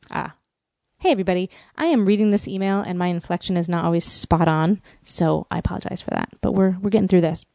Ah. 0.09 0.35
Hey 0.99 1.11
everybody, 1.11 1.49
I 1.75 1.87
am 1.87 2.05
reading 2.05 2.29
this 2.29 2.47
email 2.47 2.79
and 2.79 2.97
my 2.97 3.07
inflection 3.07 3.57
is 3.57 3.67
not 3.67 3.83
always 3.83 4.05
spot 4.05 4.47
on, 4.47 4.81
so 5.03 5.45
I 5.51 5.57
apologize 5.57 6.01
for 6.01 6.11
that. 6.11 6.29
But 6.39 6.53
we're 6.53 6.77
we're 6.81 6.89
getting 6.89 7.09
through 7.09 7.19
this. 7.19 7.45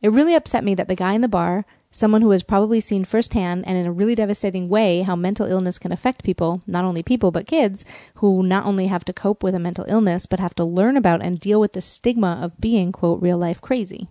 It 0.00 0.12
really 0.12 0.34
upset 0.34 0.64
me 0.64 0.74
that 0.76 0.88
the 0.88 0.96
guy 0.96 1.12
in 1.12 1.20
the 1.20 1.28
bar 1.28 1.66
someone 1.90 2.22
who 2.22 2.30
has 2.30 2.42
probably 2.42 2.80
seen 2.80 3.04
firsthand 3.04 3.66
and 3.66 3.76
in 3.76 3.86
a 3.86 3.92
really 3.92 4.14
devastating 4.14 4.68
way 4.68 5.02
how 5.02 5.16
mental 5.16 5.46
illness 5.46 5.78
can 5.78 5.92
affect 5.92 6.24
people, 6.24 6.62
not 6.66 6.84
only 6.84 7.02
people, 7.02 7.30
but 7.30 7.46
kids, 7.46 7.84
who 8.16 8.42
not 8.42 8.66
only 8.66 8.86
have 8.86 9.04
to 9.04 9.12
cope 9.12 9.42
with 9.42 9.54
a 9.54 9.58
mental 9.58 9.86
illness, 9.88 10.26
but 10.26 10.40
have 10.40 10.54
to 10.54 10.64
learn 10.64 10.96
about 10.96 11.22
and 11.22 11.40
deal 11.40 11.60
with 11.60 11.72
the 11.72 11.80
stigma 11.80 12.38
of 12.42 12.60
being, 12.60 12.92
quote, 12.92 13.22
real 13.22 13.38
life 13.38 13.60
crazy. 13.60 14.08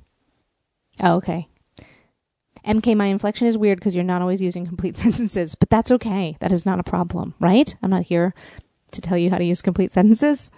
Oh, 1.02 1.16
okay. 1.16 1.48
MK, 2.66 2.98
my 2.98 3.06
inflection 3.06 3.48
is 3.48 3.58
weird 3.58 3.80
because 3.80 3.96
you're 3.96 4.04
not 4.04 4.22
always 4.22 4.42
using 4.42 4.66
complete 4.66 4.98
sentences, 4.98 5.56
but 5.56 5.70
that's 5.70 5.92
okay. 5.92 6.36
That 6.40 6.52
is 6.52 6.66
not 6.66 6.80
a 6.80 6.84
problem, 6.84 7.36
right? 7.40 7.76
I'm 7.82 7.92
not 7.92 8.04
here 8.04 8.34
to 8.92 9.02
tell 9.02 9.18
you 9.18 9.30
how 9.30 9.38
to 9.38 9.44
use 9.44 9.62
complete 9.62 9.92
sentences. 9.92 10.52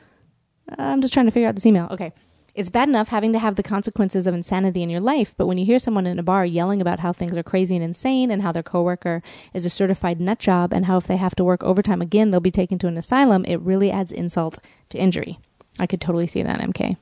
Uh, 0.72 0.82
I'm 0.82 1.02
just 1.02 1.14
trying 1.14 1.26
to 1.26 1.32
figure 1.32 1.48
out 1.48 1.56
this 1.56 1.66
email. 1.66 1.88
Okay. 1.92 2.14
It's 2.56 2.70
bad 2.70 2.90
enough 2.90 3.10
having 3.10 3.34
to 3.34 3.40
have 3.40 3.56
the 3.56 3.64
consequences 3.64 4.28
of 4.28 4.34
insanity 4.34 4.84
in 4.84 4.90
your 4.90 5.00
life, 5.00 5.34
but 5.38 5.48
when 5.48 5.58
you 5.58 5.66
hear 5.66 5.80
someone 5.80 6.06
in 6.06 6.20
a 6.20 6.24
bar 6.24 6.46
yelling 6.46 6.82
about 6.82 7.00
how 7.00 7.14
things 7.14 7.38
are 7.38 7.44
crazy 7.44 7.76
and 7.76 7.84
insane 7.84 8.32
and 8.32 8.42
how 8.42 8.52
their 8.52 8.64
coworker 8.64 9.22
is 9.54 9.66
a 9.66 9.70
certified 9.70 10.20
nut 10.20 10.40
job 10.40 10.74
and 10.74 10.86
how 10.86 10.98
if 10.98 11.08
they 11.08 11.18
have 11.18 11.36
to 11.36 11.44
work 11.44 11.64
overtime 11.64 12.02
again, 12.02 12.32
they'll 12.32 12.40
be 12.40 12.52
taken 12.52 12.78
to 12.80 12.88
an 12.88 12.98
asylum, 12.98 13.46
it 13.46 13.62
really 13.62 13.92
adds 13.92 14.12
insult 14.12 14.60
to 14.90 14.98
injury. 14.98 15.40
I 15.80 15.88
could 15.88 16.02
totally 16.02 16.28
see 16.28 16.44
that, 16.44 16.60
MK. 16.60 16.98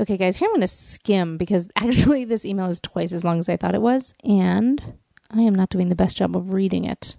Okay, 0.00 0.16
guys, 0.16 0.38
here 0.38 0.48
I'm 0.48 0.52
going 0.52 0.62
to 0.62 0.68
skim 0.68 1.36
because 1.36 1.68
actually 1.76 2.24
this 2.24 2.44
email 2.44 2.66
is 2.66 2.80
twice 2.80 3.12
as 3.12 3.24
long 3.24 3.38
as 3.38 3.48
I 3.48 3.56
thought 3.56 3.74
it 3.74 3.82
was, 3.82 4.14
and 4.24 4.82
I 5.30 5.42
am 5.42 5.54
not 5.54 5.70
doing 5.70 5.88
the 5.88 5.94
best 5.94 6.16
job 6.16 6.36
of 6.36 6.52
reading 6.52 6.84
it. 6.84 7.16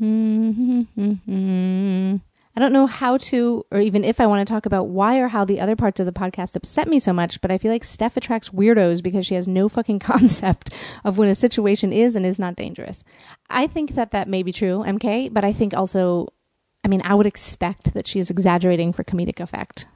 I 2.56 2.60
don't 2.60 2.72
know 2.72 2.86
how 2.86 3.16
to, 3.16 3.64
or 3.70 3.80
even 3.80 4.02
if 4.02 4.20
I 4.20 4.26
want 4.26 4.46
to 4.46 4.52
talk 4.52 4.66
about 4.66 4.88
why 4.88 5.18
or 5.18 5.28
how 5.28 5.44
the 5.44 5.60
other 5.60 5.76
parts 5.76 6.00
of 6.00 6.06
the 6.06 6.12
podcast 6.12 6.56
upset 6.56 6.88
me 6.88 6.98
so 6.98 7.12
much, 7.12 7.40
but 7.40 7.50
I 7.50 7.58
feel 7.58 7.70
like 7.70 7.84
Steph 7.84 8.16
attracts 8.16 8.48
weirdos 8.48 9.02
because 9.02 9.24
she 9.24 9.36
has 9.36 9.46
no 9.46 9.68
fucking 9.68 9.98
concept 10.00 10.74
of 11.04 11.16
when 11.16 11.28
a 11.28 11.34
situation 11.34 11.92
is 11.92 12.16
and 12.16 12.26
is 12.26 12.38
not 12.38 12.56
dangerous. 12.56 13.04
I 13.48 13.68
think 13.68 13.94
that 13.94 14.10
that 14.10 14.28
may 14.28 14.42
be 14.42 14.52
true, 14.52 14.82
MK, 14.84 15.32
but 15.32 15.44
I 15.44 15.52
think 15.52 15.74
also, 15.74 16.28
I 16.84 16.88
mean, 16.88 17.02
I 17.04 17.14
would 17.14 17.26
expect 17.26 17.94
that 17.94 18.08
she 18.08 18.18
is 18.18 18.30
exaggerating 18.30 18.92
for 18.92 19.04
comedic 19.04 19.38
effect, 19.38 19.86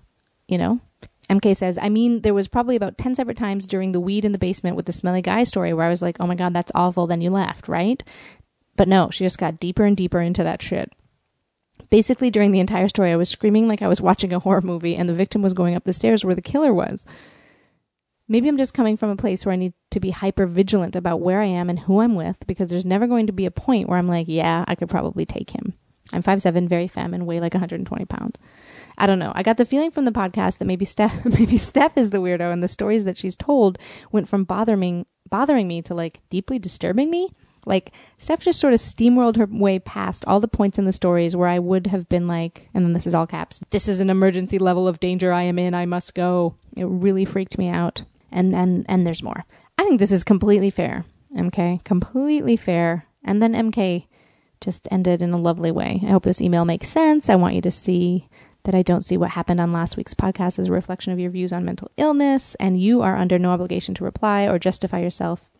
you 0.47 0.59
know? 0.59 0.81
MK 1.29 1.57
says, 1.57 1.79
I 1.79 1.89
mean, 1.89 2.21
there 2.21 2.35
was 2.35 2.49
probably 2.49 2.77
about 2.77 2.99
10 2.99 3.17
separate 3.17 3.39
times 3.39 3.67
during 3.67 3.93
the 3.93 4.01
weed 4.01 4.25
in 4.25 4.33
the 4.33 4.39
basement 4.39 4.77
with 4.77 4.87
the 4.87 4.93
smelly 4.93 5.23
guy 5.23 5.45
story 5.45 5.73
where 5.73 5.87
I 5.87 5.91
was 5.91 6.03
like, 6.03 6.19
oh 6.21 6.27
my 6.27 6.35
God, 6.35 6.53
that's 6.53 6.73
awful. 6.75 7.07
Then 7.07 7.21
you 7.21 7.31
left, 7.31 7.67
right? 7.67 8.03
But 8.77 8.89
no, 8.89 9.11
she 9.11 9.25
just 9.25 9.39
got 9.39 9.59
deeper 9.59 9.85
and 9.85 9.97
deeper 9.97 10.21
into 10.21 10.45
that 10.45 10.63
shit. 10.63 10.93
Basically, 11.95 12.29
during 12.29 12.51
the 12.51 12.59
entire 12.59 12.89
story, 12.89 13.13
I 13.13 13.17
was 13.17 13.29
screaming 13.29 13.69
like 13.69 13.81
I 13.81 13.87
was 13.87 14.01
watching 14.01 14.33
a 14.33 14.41
horror 14.41 14.63
movie 14.63 14.97
and 14.97 15.09
the 15.09 15.15
victim 15.15 15.43
was 15.43 15.55
going 15.55 15.77
up 15.77 15.85
the 15.85 15.93
stairs 15.93 16.25
where 16.25 16.35
the 16.35 16.43
killer 16.43 16.75
was. 16.75 17.07
Maybe 18.27 18.49
I'm 18.49 18.57
just 18.57 18.75
coming 18.75 18.97
from 18.97 19.11
a 19.11 19.17
place 19.17 19.47
where 19.47 19.53
I 19.53 19.57
need 19.57 19.75
to 19.93 20.01
be 20.01 20.11
hyper 20.11 20.45
vigilant 20.47 20.97
about 20.97 21.21
where 21.21 21.41
I 21.41 21.45
am 21.45 21.71
and 21.71 21.79
who 21.79 22.01
I'm 22.01 22.17
with 22.17 22.45
because 22.49 22.69
there's 22.69 22.85
never 22.85 23.07
going 23.07 23.29
to 23.29 23.33
be 23.33 23.47
a 23.47 23.53
point 23.53 23.89
where 23.89 23.97
I'm 23.97 24.09
like, 24.09 24.27
yeah, 24.27 24.65
I 24.67 24.75
could 24.75 24.89
probably 24.89 25.25
take 25.25 25.51
him. 25.51 25.75
I'm 26.13 26.21
5'7, 26.21 26.69
very 26.69 26.89
femme, 26.89 27.15
and 27.15 27.29
weigh 27.29 27.39
like 27.39 27.55
120 27.55 28.05
pounds. 28.07 28.41
I 28.99 29.07
don't 29.07 29.21
know. 29.21 29.31
I 29.33 29.45
got 29.45 29.57
the 29.57 29.65
feeling 29.65 29.93
from 29.93 30.05
the 30.05 30.11
podcast 30.11 30.59
that 30.59 30.65
maybe 30.65 30.85
Steph, 30.85 31.25
maybe 31.39 31.57
Steph 31.59 31.97
is 31.97 32.11
the 32.11 32.19
weirdo, 32.19 32.53
and 32.53 32.61
the 32.61 32.67
stories 32.67 33.05
that 33.05 33.17
she's 33.17 33.37
told 33.37 33.79
went 34.11 34.27
from 34.27 34.43
bothering 34.43 35.07
bothering 35.31 35.69
me 35.69 35.81
to 35.83 35.95
like 35.95 36.23
deeply 36.29 36.59
disturbing 36.59 37.09
me. 37.09 37.31
Like 37.67 37.93
Steph 38.19 38.43
just 38.43 38.61
sort 38.61 38.75
of 38.75 38.81
steamrolled 38.81 39.37
her 39.37 39.47
way 39.47 39.79
past 39.79 40.25
all 40.27 40.41
the 40.41 40.49
points 40.49 40.79
in 40.79 40.85
the 40.85 40.93
stories 40.93 41.35
where 41.35 41.49
I 41.49 41.59
would 41.59 41.87
have 41.89 42.09
been 42.09 42.27
like, 42.27 42.69
and 42.75 42.85
then 42.85 42.93
this 42.93 43.07
is 43.07 43.15
all 43.15 43.27
caps. 43.27 43.61
This 43.71 43.89
is 43.89 44.01
an 44.01 44.11
emergency 44.11 44.59
level 44.59 44.87
of 44.89 45.01
danger 45.01 45.33
I 45.33 45.43
am 45.43 45.59
in. 45.59 45.75
I 45.75 45.87
must 45.87 46.15
go. 46.15 46.55
It 46.77 46.85
really 46.85 47.25
freaked 47.25 47.59
me 47.59 47.69
out. 47.69 48.03
And 48.31 48.53
then 48.53 48.85
and 48.89 49.07
there's 49.07 49.23
more. 49.23 49.45
I 49.79 49.85
think 49.85 49.99
this 49.99 50.13
is 50.13 50.25
completely 50.25 50.71
fair. 50.71 51.05
MK, 51.35 51.85
completely 51.85 52.57
fair. 52.57 53.07
And 53.25 53.41
then 53.41 53.55
MK 53.55 54.07
just 54.61 54.89
ended 54.91 55.23
in 55.23 55.33
a 55.33 55.39
lovely 55.39 55.71
way. 55.71 56.01
I 56.03 56.11
hope 56.11 56.23
this 56.23 56.41
email 56.41 56.65
makes 56.65 56.89
sense. 56.89 57.29
I 57.29 57.37
want 57.37 57.55
you 57.55 57.61
to 57.63 57.71
see 57.71 58.29
that 58.65 58.75
I 58.75 58.83
don't 58.83 59.03
see 59.05 59.17
what 59.17 59.31
happened 59.31 59.61
on 59.61 59.73
last 59.73 59.97
week's 59.97 60.15
podcast 60.15 60.59
as 60.59 60.69
a 60.69 60.73
reflection 60.73 61.13
of 61.13 61.21
your 61.21 61.31
views 61.31 61.53
on 61.53 61.65
mental 61.65 61.91
illness, 61.97 62.55
and 62.57 62.77
you 62.79 63.03
are 63.03 63.17
under 63.17 63.39
no 63.39 63.51
obligation 63.51 63.95
to 63.97 64.05
reply 64.05 64.45
or 64.45 64.59
justify 64.59 65.01
yourself. 65.01 65.51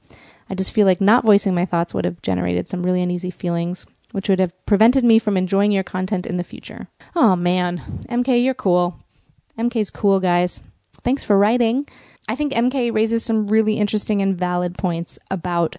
I 0.51 0.55
just 0.55 0.73
feel 0.73 0.87
like 0.87 1.01
not 1.01 1.25
voicing 1.25 1.55
my 1.55 1.65
thoughts 1.65 1.95
would 1.95 2.05
have 2.05 2.23
generated 2.23 2.69
some 2.69 2.83
really 2.83 3.03
uneasy 3.03 3.31
feelings, 3.31 3.87
which 4.13 4.29
would 4.29 4.39
have 4.39 4.55
prevented 4.67 5.05
me 5.05 5.19
from 5.19 5.37
enjoying 5.37 5.73
your 5.73 5.83
content 5.83 6.27
in 6.27 6.37
the 6.37 6.45
future. 6.45 6.89
Oh 7.17 7.37
man, 7.37 7.83
MK, 8.09 8.43
you're 8.43 8.55
cool. 8.55 8.99
MK's 9.59 9.91
cool, 9.91 10.21
guys. 10.21 10.61
Thanks 11.03 11.25
for 11.25 11.39
writing. 11.39 11.87
I 12.29 12.37
think 12.37 12.53
MK 12.53 12.95
raises 12.95 13.25
some 13.25 13.49
really 13.49 13.75
interesting 13.79 14.23
and 14.23 14.37
valid 14.37 14.79
points 14.79 15.19
about 15.31 15.77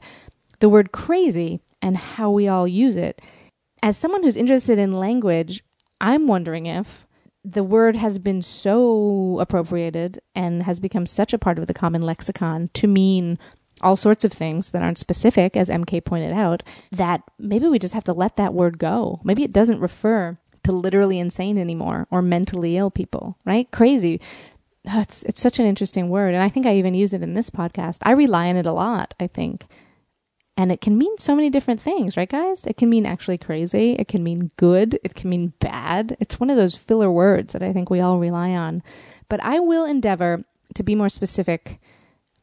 the 0.60 0.70
word 0.70 0.92
crazy 0.92 1.60
and 1.82 1.98
how 1.98 2.30
we 2.32 2.48
all 2.48 2.68
use 2.68 2.96
it. 2.96 3.22
As 3.82 3.98
someone 3.98 4.24
who's 4.24 4.38
interested 4.38 4.80
in 4.80 5.00
language, 5.00 5.64
I'm 6.02 6.28
wondering 6.28 6.66
if 6.66 7.06
the 7.44 7.64
word 7.64 7.96
has 7.96 8.18
been 8.18 8.42
so 8.42 9.38
appropriated 9.40 10.20
and 10.34 10.64
has 10.64 10.80
become 10.80 11.06
such 11.06 11.34
a 11.34 11.38
part 11.38 11.60
of 11.60 11.68
the 11.68 11.74
common 11.74 12.02
lexicon 12.02 12.70
to 12.74 12.88
mean 12.88 13.38
all 13.82 13.96
sorts 13.96 14.24
of 14.24 14.32
things 14.32 14.72
that 14.72 14.82
aren't 14.82 14.98
specific, 14.98 15.58
as 15.58 15.70
MK 15.70 16.04
pointed 16.06 16.34
out, 16.34 16.64
that 16.92 17.24
maybe 17.38 17.68
we 17.68 17.80
just 17.80 17.94
have 17.94 18.04
to 18.06 18.14
let 18.14 18.38
that 18.38 18.54
word 18.54 18.78
go. 18.78 19.20
Maybe 19.24 19.44
it 19.44 19.54
doesn't 19.54 19.80
refer 19.80 20.38
to 20.64 20.72
literally 20.72 21.20
insane 21.20 21.58
anymore 21.58 22.08
or 22.10 22.22
mentally 22.22 22.78
ill 22.78 22.90
people, 22.90 23.38
right? 23.46 23.70
Crazy. 23.72 24.20
Ah, 24.88 25.02
it's, 25.02 25.24
it's 25.24 25.42
such 25.42 25.60
an 25.60 25.66
interesting 25.66 26.10
word. 26.10 26.34
And 26.34 26.44
I 26.44 26.50
think 26.50 26.66
I 26.66 26.76
even 26.76 26.94
use 26.94 27.14
it 27.14 27.22
in 27.22 27.34
this 27.34 27.50
podcast. 27.50 28.00
I 28.02 28.12
rely 28.12 28.50
on 28.50 28.56
it 28.56 28.66
a 28.66 28.74
lot, 28.74 29.14
I 29.20 29.28
think. 29.28 29.66
And 30.58 30.72
it 30.72 30.80
can 30.80 30.98
mean 30.98 31.18
so 31.18 31.36
many 31.36 31.50
different 31.50 31.82
things, 31.82 32.16
right, 32.16 32.30
guys? 32.30 32.66
It 32.66 32.78
can 32.78 32.90
mean 32.90 33.06
actually 33.06 33.38
crazy. 33.38 33.94
It 33.94 34.08
can 34.08 34.24
mean 34.24 34.52
good. 34.56 34.98
It 35.04 35.14
can 35.14 35.30
mean 35.30 35.54
bad. 35.60 36.16
It's 36.20 36.40
one 36.40 36.50
of 36.50 36.56
those 36.56 36.78
filler 36.78 37.12
words 37.12 37.52
that 37.54 37.64
I 37.64 37.74
think 37.74 37.90
we 37.90 38.00
all 38.00 38.20
rely 38.20 38.52
on. 38.52 38.82
But 39.28 39.44
I 39.44 39.60
will 39.60 39.86
endeavor 39.86 40.46
to 40.76 40.84
be 40.84 40.96
more 40.96 41.10
specific 41.10 41.82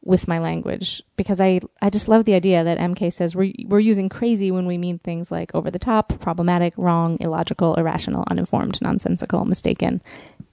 with 0.05 0.27
my 0.27 0.37
language 0.37 1.01
because 1.15 1.39
I, 1.39 1.61
I 1.81 1.89
just 1.89 2.07
love 2.07 2.25
the 2.25 2.33
idea 2.33 2.63
that 2.63 2.77
MK 2.77 3.13
says 3.13 3.35
we're, 3.35 3.53
we're 3.65 3.79
using 3.79 4.09
crazy 4.09 4.51
when 4.51 4.65
we 4.65 4.77
mean 4.77 4.99
things 4.99 5.31
like 5.31 5.55
over 5.55 5.71
the 5.71 5.79
top, 5.79 6.19
problematic, 6.19 6.73
wrong, 6.77 7.17
illogical, 7.21 7.75
irrational, 7.75 8.25
uninformed, 8.29 8.81
nonsensical, 8.81 9.45
mistaken, 9.45 10.01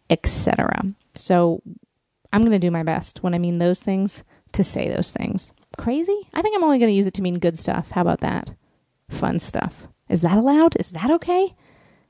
etc. 0.09 0.85
So 1.15 1.63
I'm 2.33 2.43
going 2.43 2.53
to 2.53 2.59
do 2.59 2.71
my 2.71 2.85
best 2.85 3.23
when 3.23 3.35
I 3.35 3.39
mean 3.39 3.59
those 3.59 3.81
things 3.81 4.23
to 4.53 4.63
say 4.63 4.89
those 4.89 5.11
things. 5.11 5.53
Crazy? 5.77 6.29
I 6.33 6.43
think 6.43 6.57
I'm 6.57 6.65
only 6.65 6.79
going 6.79 6.91
to 6.91 6.97
use 6.97 7.07
it 7.07 7.15
to 7.15 7.23
mean 7.23 7.39
good 7.39 7.59
stuff. 7.59 7.91
How 7.91 8.03
about 8.03 8.21
that? 8.21 8.53
Fun 9.09 9.39
stuff. 9.39 9.89
Is 10.09 10.21
that 10.21 10.39
allowed? 10.39 10.77
Is 10.77 10.91
that 10.91 11.11
okay? 11.11 11.55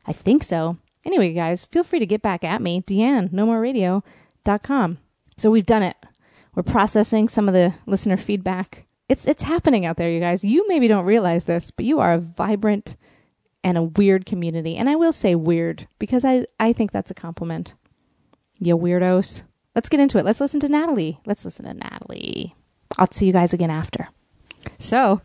I 0.06 0.12
think 0.12 0.42
so. 0.42 0.76
Anyway, 1.04 1.32
guys, 1.32 1.64
feel 1.64 1.84
free 1.84 1.98
to 1.98 2.06
get 2.06 2.20
back 2.20 2.44
at 2.44 2.60
me. 2.60 2.82
Deanne, 2.82 3.32
no 3.32 3.46
more 3.46 3.60
radio.com. 3.60 4.98
So 5.36 5.50
we've 5.50 5.64
done 5.64 5.82
it. 5.82 5.96
We're 6.54 6.62
processing 6.62 7.28
some 7.28 7.48
of 7.48 7.54
the 7.54 7.74
listener 7.86 8.16
feedback. 8.16 8.86
It's 9.08 9.26
it's 9.26 9.42
happening 9.42 9.86
out 9.86 9.96
there, 9.96 10.10
you 10.10 10.20
guys. 10.20 10.44
You 10.44 10.66
maybe 10.68 10.88
don't 10.88 11.04
realize 11.04 11.44
this, 11.44 11.70
but 11.70 11.84
you 11.84 12.00
are 12.00 12.14
a 12.14 12.18
vibrant 12.20 12.96
and 13.62 13.76
a 13.76 13.82
weird 13.82 14.26
community. 14.26 14.76
And 14.76 14.88
I 14.88 14.96
will 14.96 15.12
say 15.12 15.34
weird 15.34 15.86
because 15.98 16.24
I, 16.24 16.46
I 16.58 16.72
think 16.72 16.92
that's 16.92 17.10
a 17.10 17.14
compliment. 17.14 17.74
You 18.58 18.76
weirdos. 18.76 19.42
Let's 19.74 19.88
get 19.88 20.00
into 20.00 20.18
it. 20.18 20.24
Let's 20.24 20.40
listen 20.40 20.60
to 20.60 20.68
Natalie. 20.68 21.20
Let's 21.26 21.44
listen 21.44 21.64
to 21.64 21.74
Natalie. 21.74 22.54
I'll 22.98 23.10
see 23.10 23.26
you 23.26 23.32
guys 23.32 23.52
again 23.52 23.70
after. 23.70 24.08
So, 24.78 25.20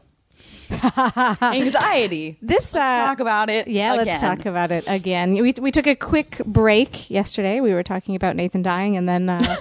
anxiety. 1.42 2.38
This 2.42 2.74
let's 2.74 2.76
uh, 2.76 3.06
talk 3.08 3.20
about 3.20 3.50
it. 3.50 3.68
Yeah, 3.68 3.94
again. 3.94 4.06
let's 4.06 4.22
talk 4.22 4.46
about 4.46 4.72
it 4.72 4.86
again. 4.88 5.34
We 5.34 5.54
we 5.60 5.72
took 5.72 5.88
a 5.88 5.96
quick 5.96 6.42
break 6.46 7.10
yesterday. 7.10 7.60
We 7.60 7.74
were 7.74 7.84
talking 7.84 8.16
about 8.16 8.36
Nathan 8.36 8.62
dying, 8.62 8.96
and 8.98 9.10
then 9.10 9.30
uh, 9.30 9.40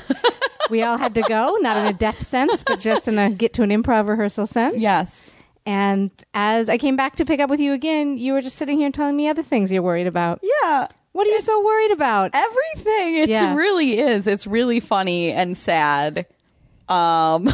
we 0.70 0.82
all 0.82 0.98
had 0.98 1.14
to 1.14 1.22
go, 1.22 1.56
not 1.60 1.76
in 1.76 1.86
a 1.86 1.92
death 1.92 2.22
sense, 2.22 2.64
but 2.64 2.80
just 2.80 3.08
in 3.08 3.18
a 3.18 3.30
get 3.30 3.54
to 3.54 3.62
an 3.62 3.70
improv 3.70 4.08
rehearsal 4.08 4.46
sense. 4.46 4.80
Yes. 4.80 5.34
And 5.66 6.10
as 6.34 6.68
I 6.68 6.78
came 6.78 6.96
back 6.96 7.16
to 7.16 7.24
pick 7.24 7.40
up 7.40 7.48
with 7.48 7.60
you 7.60 7.72
again, 7.72 8.18
you 8.18 8.32
were 8.32 8.42
just 8.42 8.56
sitting 8.56 8.78
here 8.78 8.90
telling 8.90 9.16
me 9.16 9.28
other 9.28 9.42
things 9.42 9.72
you're 9.72 9.82
worried 9.82 10.06
about. 10.06 10.40
Yeah. 10.42 10.88
What 11.12 11.26
are 11.26 11.30
you 11.30 11.40
so 11.40 11.64
worried 11.64 11.92
about? 11.92 12.32
Everything. 12.34 13.16
It 13.16 13.28
yeah. 13.30 13.54
really 13.54 13.98
is. 13.98 14.26
It's 14.26 14.46
really 14.46 14.80
funny 14.80 15.32
and 15.32 15.56
sad. 15.56 16.26
Um 16.88 17.48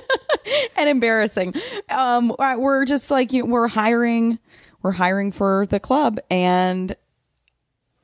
and 0.76 0.88
embarrassing. 0.88 1.54
Um 1.88 2.34
we're 2.38 2.84
just 2.84 3.10
like 3.10 3.32
you 3.32 3.44
know, 3.44 3.50
we're 3.50 3.68
hiring 3.68 4.38
we're 4.82 4.92
hiring 4.92 5.32
for 5.32 5.66
the 5.66 5.80
club 5.80 6.18
and 6.30 6.94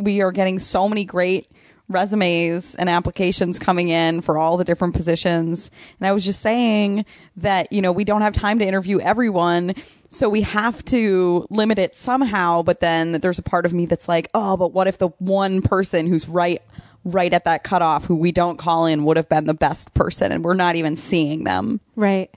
we 0.01 0.23
are 0.23 0.33
getting 0.33 0.59
so 0.59 0.89
many 0.89 1.05
great 1.05 1.49
resumes 1.89 2.75
and 2.75 2.89
applications 2.89 3.59
coming 3.59 3.89
in 3.89 4.21
for 4.21 4.39
all 4.39 4.57
the 4.57 4.65
different 4.65 4.95
positions. 4.95 5.71
And 6.01 6.07
I 6.07 6.13
was 6.13 6.25
just 6.25 6.41
saying 6.41 7.05
that, 7.37 7.73
you 7.73 7.81
know, 7.81 7.93
we 7.93 8.05
don't 8.05 8.23
have 8.23 8.33
time 8.33 8.59
to 8.59 8.65
interview 8.65 8.99
everyone. 9.01 9.75
So 10.09 10.29
we 10.29 10.43
have 10.43 10.85
to 10.87 11.47
limit 11.51 11.79
it 11.79 11.95
somehow. 11.95 12.63
But 12.63 12.81
then 12.81 13.13
there's 13.13 13.39
a 13.39 13.43
part 13.43 13.67
of 13.67 13.73
me 13.73 13.87
that's 13.87 14.09
like, 14.09 14.29
oh, 14.35 14.57
but 14.57 14.73
what 14.73 14.87
if 14.87 14.99
the 14.99 15.09
one 15.19 15.63
person 15.63 16.07
who's 16.07 16.29
right, 16.29 16.61
right 17.05 17.33
at 17.33 17.45
that 17.45 17.63
cutoff 17.63 18.07
who 18.07 18.17
we 18.17 18.33
don't 18.33 18.57
call 18.57 18.87
in 18.87 19.05
would 19.05 19.17
have 19.17 19.29
been 19.29 19.47
the 19.47 19.55
best 19.55 19.95
person 19.95 20.33
and 20.33 20.45
we're 20.45 20.55
not 20.55 20.77
even 20.77 20.97
seeing 20.97 21.45
them? 21.45 21.81
Right. 21.95 22.31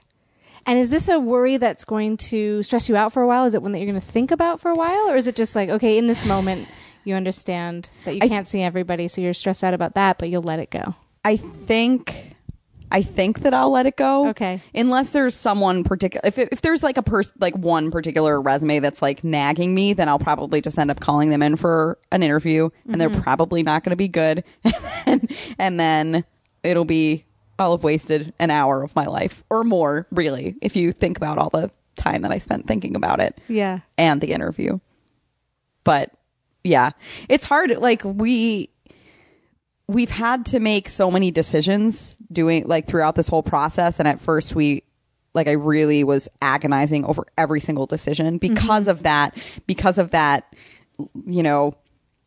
And 0.65 0.77
is 0.77 0.91
this 0.91 1.09
a 1.09 1.19
worry 1.19 1.57
that's 1.57 1.85
going 1.85 2.17
to 2.17 2.61
stress 2.61 2.89
you 2.89 2.95
out 2.95 3.13
for 3.13 3.23
a 3.23 3.27
while? 3.27 3.45
Is 3.45 3.55
it 3.55 3.63
one 3.63 3.71
that 3.71 3.79
you're 3.79 3.89
going 3.89 3.99
to 3.99 4.05
think 4.05 4.29
about 4.29 4.59
for 4.59 4.69
a 4.69 4.75
while? 4.75 5.09
Or 5.09 5.15
is 5.15 5.25
it 5.25 5.35
just 5.35 5.55
like, 5.55 5.69
okay, 5.69 5.97
in 5.97 6.05
this 6.05 6.25
moment, 6.25 6.67
you 7.03 7.15
understand 7.15 7.89
that 8.05 8.15
you 8.15 8.21
I- 8.23 8.27
can't 8.27 8.47
see 8.47 8.61
everybody, 8.61 9.07
so 9.07 9.21
you're 9.21 9.33
stressed 9.33 9.63
out 9.63 9.73
about 9.73 9.95
that, 9.95 10.17
but 10.17 10.29
you'll 10.29 10.43
let 10.43 10.59
it 10.59 10.69
go? 10.69 10.95
I 11.23 11.35
think 11.35 12.35
I 12.91 13.03
think 13.03 13.41
that 13.41 13.53
I'll 13.53 13.69
let 13.69 13.85
it 13.85 13.97
go. 13.97 14.29
Okay. 14.29 14.61
Unless 14.73 15.11
there's 15.11 15.35
someone 15.35 15.83
particular 15.83 16.21
if 16.25 16.37
if 16.37 16.61
there's 16.61 16.81
like 16.81 16.97
a 16.97 17.03
person 17.03 17.33
like 17.39 17.55
one 17.55 17.91
particular 17.91 18.41
resume 18.41 18.79
that's 18.79 19.01
like 19.01 19.23
nagging 19.23 19.75
me, 19.75 19.93
then 19.93 20.09
I'll 20.09 20.19
probably 20.19 20.61
just 20.61 20.77
end 20.77 20.89
up 20.89 20.99
calling 20.99 21.29
them 21.29 21.43
in 21.43 21.55
for 21.55 21.99
an 22.11 22.23
interview 22.23 22.69
and 22.87 22.99
they're 22.99 23.09
mm-hmm. 23.09 23.21
probably 23.21 23.63
not 23.63 23.83
going 23.83 23.91
to 23.91 23.95
be 23.95 24.07
good. 24.07 24.43
and, 25.05 25.31
and 25.59 25.79
then 25.79 26.23
it'll 26.63 26.85
be 26.85 27.25
I'll 27.59 27.71
have 27.71 27.83
wasted 27.83 28.33
an 28.39 28.49
hour 28.49 28.83
of 28.83 28.95
my 28.95 29.05
life 29.05 29.43
or 29.49 29.63
more, 29.63 30.07
really, 30.11 30.55
if 30.61 30.75
you 30.75 30.93
think 30.93 31.17
about 31.17 31.37
all 31.37 31.49
the 31.49 31.69
time 31.97 32.21
that 32.21 32.31
I 32.31 32.37
spent 32.37 32.67
thinking 32.67 32.95
about 32.95 33.19
it 33.19 33.39
Yeah. 33.49 33.79
and 33.97 34.21
the 34.21 34.31
interview. 34.31 34.79
But 35.83 36.11
yeah, 36.63 36.91
it's 37.27 37.45
hard. 37.45 37.77
Like 37.77 38.03
we, 38.03 38.69
we've 39.87 40.11
had 40.11 40.45
to 40.47 40.59
make 40.59 40.89
so 40.89 41.09
many 41.09 41.31
decisions 41.31 42.17
doing 42.31 42.67
like 42.67 42.87
throughout 42.87 43.15
this 43.15 43.27
whole 43.27 43.43
process. 43.43 43.99
And 43.99 44.07
at 44.07 44.19
first 44.19 44.55
we, 44.55 44.83
like 45.33 45.47
I 45.47 45.53
really 45.53 46.03
was 46.03 46.27
agonizing 46.41 47.05
over 47.05 47.25
every 47.37 47.59
single 47.59 47.85
decision 47.85 48.37
because 48.37 48.87
of 48.87 49.03
that, 49.03 49.37
because 49.67 49.97
of 49.97 50.11
that, 50.11 50.55
you 51.25 51.43
know, 51.43 51.75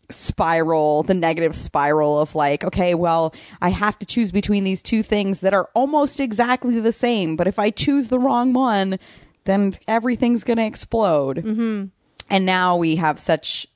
spiral, 0.08 1.02
the 1.02 1.14
negative 1.14 1.54
spiral 1.56 2.18
of 2.20 2.34
like, 2.34 2.64
okay, 2.64 2.94
well, 2.94 3.34
I 3.60 3.70
have 3.70 3.98
to 3.98 4.06
choose 4.06 4.30
between 4.30 4.64
these 4.64 4.82
two 4.82 5.02
things 5.02 5.40
that 5.40 5.54
are 5.54 5.68
almost 5.74 6.20
exactly 6.20 6.78
the 6.80 6.92
same. 6.92 7.36
But 7.36 7.48
if 7.48 7.58
I 7.58 7.70
choose 7.70 8.08
the 8.08 8.18
wrong 8.18 8.52
one, 8.52 8.98
then 9.44 9.74
everything's 9.88 10.44
going 10.44 10.58
to 10.58 10.66
explode. 10.66 11.38
Mm-hmm. 11.38 11.86
And 12.30 12.46
now 12.46 12.76
we 12.76 12.96
have 12.96 13.18
such, 13.18 13.66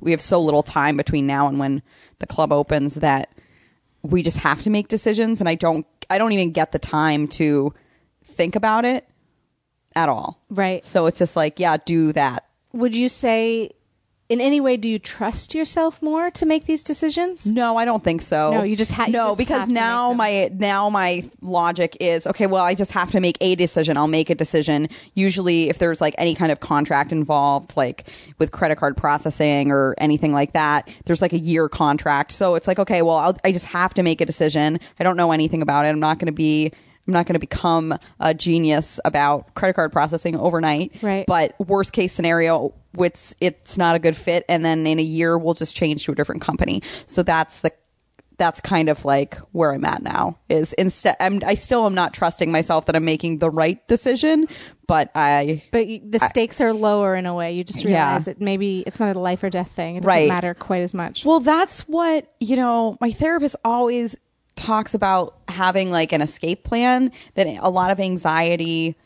we 0.00 0.10
have 0.10 0.20
so 0.20 0.40
little 0.40 0.62
time 0.62 0.96
between 0.96 1.26
now 1.26 1.48
and 1.48 1.58
when 1.58 1.82
the 2.18 2.26
club 2.26 2.52
opens 2.52 2.96
that 2.96 3.30
we 4.02 4.22
just 4.22 4.38
have 4.38 4.62
to 4.62 4.70
make 4.70 4.88
decisions. 4.88 5.40
And 5.40 5.48
I 5.48 5.54
don't, 5.54 5.86
I 6.10 6.18
don't 6.18 6.32
even 6.32 6.52
get 6.52 6.72
the 6.72 6.78
time 6.78 7.28
to 7.28 7.72
think 8.24 8.56
about 8.56 8.84
it 8.84 9.08
at 9.96 10.08
all. 10.08 10.42
Right. 10.50 10.84
So 10.84 11.06
it's 11.06 11.18
just 11.18 11.36
like, 11.36 11.58
yeah, 11.58 11.76
do 11.84 12.12
that. 12.12 12.44
Would 12.72 12.94
you 12.94 13.08
say, 13.08 13.70
in 14.34 14.40
any 14.40 14.60
way, 14.60 14.76
do 14.76 14.88
you 14.88 14.98
trust 14.98 15.54
yourself 15.54 16.02
more 16.02 16.28
to 16.32 16.44
make 16.44 16.66
these 16.66 16.82
decisions? 16.82 17.46
No, 17.46 17.76
I 17.76 17.84
don't 17.84 18.02
think 18.02 18.20
so. 18.20 18.50
No, 18.50 18.62
you 18.64 18.74
just 18.74 18.90
ha- 18.90 19.04
you 19.06 19.12
no 19.12 19.28
just 19.28 19.38
because 19.38 19.60
have 19.60 19.68
to 19.68 19.74
now 19.74 20.08
make 20.10 20.18
my 20.18 20.50
now 20.58 20.90
my 20.90 21.22
logic 21.40 21.96
is 22.00 22.26
okay. 22.26 22.48
Well, 22.48 22.64
I 22.64 22.74
just 22.74 22.90
have 22.90 23.12
to 23.12 23.20
make 23.20 23.38
a 23.40 23.54
decision. 23.54 23.96
I'll 23.96 24.08
make 24.08 24.30
a 24.30 24.34
decision. 24.34 24.88
Usually, 25.14 25.68
if 25.68 25.78
there's 25.78 26.00
like 26.00 26.16
any 26.18 26.34
kind 26.34 26.50
of 26.50 26.58
contract 26.58 27.12
involved, 27.12 27.76
like 27.76 28.08
with 28.38 28.50
credit 28.50 28.76
card 28.76 28.96
processing 28.96 29.70
or 29.70 29.94
anything 29.98 30.32
like 30.32 30.52
that, 30.52 30.88
there's 31.04 31.22
like 31.22 31.32
a 31.32 31.38
year 31.38 31.68
contract. 31.68 32.32
So 32.32 32.56
it's 32.56 32.66
like 32.66 32.80
okay, 32.80 33.02
well, 33.02 33.18
I'll, 33.18 33.36
I 33.44 33.52
just 33.52 33.66
have 33.66 33.94
to 33.94 34.02
make 34.02 34.20
a 34.20 34.26
decision. 34.26 34.80
I 34.98 35.04
don't 35.04 35.16
know 35.16 35.30
anything 35.30 35.62
about 35.62 35.86
it. 35.86 35.90
I'm 35.90 36.00
not 36.00 36.18
going 36.18 36.26
to 36.26 36.32
be. 36.32 36.72
I'm 37.06 37.12
not 37.12 37.26
going 37.26 37.34
to 37.34 37.38
become 37.38 37.98
a 38.18 38.32
genius 38.32 38.98
about 39.04 39.54
credit 39.54 39.74
card 39.74 39.92
processing 39.92 40.36
overnight. 40.36 40.96
Right. 41.02 41.26
But 41.26 41.54
worst 41.60 41.92
case 41.92 42.14
scenario, 42.14 42.72
it's 42.98 43.34
it's 43.40 43.76
not 43.78 43.96
a 43.96 43.98
good 43.98 44.16
fit, 44.16 44.44
and 44.48 44.64
then 44.64 44.86
in 44.86 44.98
a 44.98 45.02
year 45.02 45.36
we'll 45.38 45.54
just 45.54 45.76
change 45.76 46.04
to 46.06 46.12
a 46.12 46.14
different 46.14 46.42
company. 46.42 46.82
So 47.06 47.22
that's 47.22 47.60
the 47.60 47.72
that's 48.36 48.60
kind 48.60 48.88
of 48.88 49.04
like 49.04 49.36
where 49.52 49.72
I'm 49.72 49.84
at 49.84 50.02
now. 50.02 50.38
Is 50.48 50.72
instead 50.72 51.14
I'm 51.20 51.40
I 51.46 51.54
still 51.54 51.86
am 51.86 51.94
not 51.94 52.12
trusting 52.12 52.50
myself 52.50 52.86
that 52.86 52.96
I'm 52.96 53.04
making 53.04 53.38
the 53.38 53.48
right 53.50 53.86
decision, 53.86 54.48
but 54.88 55.10
I 55.14 55.62
But 55.70 55.86
you, 55.86 56.00
the 56.04 56.18
stakes 56.18 56.60
are 56.60 56.72
lower 56.72 57.14
in 57.14 57.26
a 57.26 57.34
way. 57.34 57.52
You 57.52 57.62
just 57.62 57.84
Yeah. 57.84 58.06
realize 58.06 58.24
that 58.24 58.40
maybe 58.40 58.82
it's 58.86 58.98
not 58.98 59.14
a 59.14 59.20
life 59.20 59.42
or 59.44 59.50
death 59.50 59.70
thing. 59.70 59.96
It 59.96 60.00
doesn't 60.00 60.08
Right. 60.08 60.28
matter 60.28 60.52
quite 60.52 60.82
as 60.82 60.92
much. 60.94 61.24
Well, 61.24 61.38
that's 61.40 61.82
what, 61.82 62.32
you 62.40 62.56
know, 62.56 62.96
my 63.00 63.12
therapist 63.12 63.54
always 63.64 64.16
talks 64.56 64.94
about 64.94 65.36
having 65.48 65.90
like 65.92 66.12
an 66.12 66.20
escape 66.20 66.64
plan 66.64 67.12
that 67.34 67.46
a 67.60 67.70
lot 67.70 67.90
of 67.92 68.00
anxiety 68.00 68.96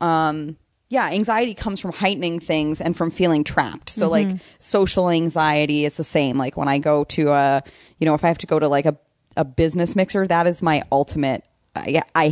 um 0.00 0.56
yeah, 0.90 1.10
anxiety 1.10 1.54
comes 1.54 1.80
from 1.80 1.92
heightening 1.92 2.40
things 2.40 2.80
and 2.80 2.96
from 2.96 3.10
feeling 3.10 3.44
trapped. 3.44 3.90
So 3.90 4.08
like 4.08 4.28
social 4.58 5.10
anxiety 5.10 5.84
is 5.84 5.96
the 5.96 6.04
same. 6.04 6.38
Like 6.38 6.56
when 6.56 6.68
I 6.68 6.78
go 6.78 7.04
to 7.04 7.30
a, 7.30 7.62
you 7.98 8.06
know, 8.06 8.14
if 8.14 8.24
I 8.24 8.28
have 8.28 8.38
to 8.38 8.46
go 8.46 8.58
to 8.58 8.68
like 8.68 8.86
a 8.86 8.96
a 9.36 9.44
business 9.44 9.94
mixer, 9.94 10.26
that 10.26 10.46
is 10.46 10.62
my 10.62 10.82
ultimate 10.90 11.44
I 11.76 12.02
I, 12.14 12.26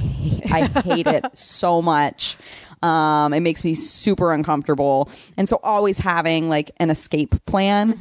I 0.50 0.80
hate 0.82 1.06
it 1.06 1.24
so 1.38 1.82
much. 1.82 2.36
Um, 2.82 3.32
it 3.32 3.40
makes 3.40 3.64
me 3.64 3.74
super 3.74 4.32
uncomfortable. 4.32 5.10
And 5.36 5.48
so 5.48 5.60
always 5.62 5.98
having 5.98 6.48
like 6.48 6.70
an 6.78 6.90
escape 6.90 7.34
plan, 7.46 7.92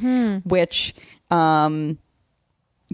which 0.44 0.94
um 1.30 1.98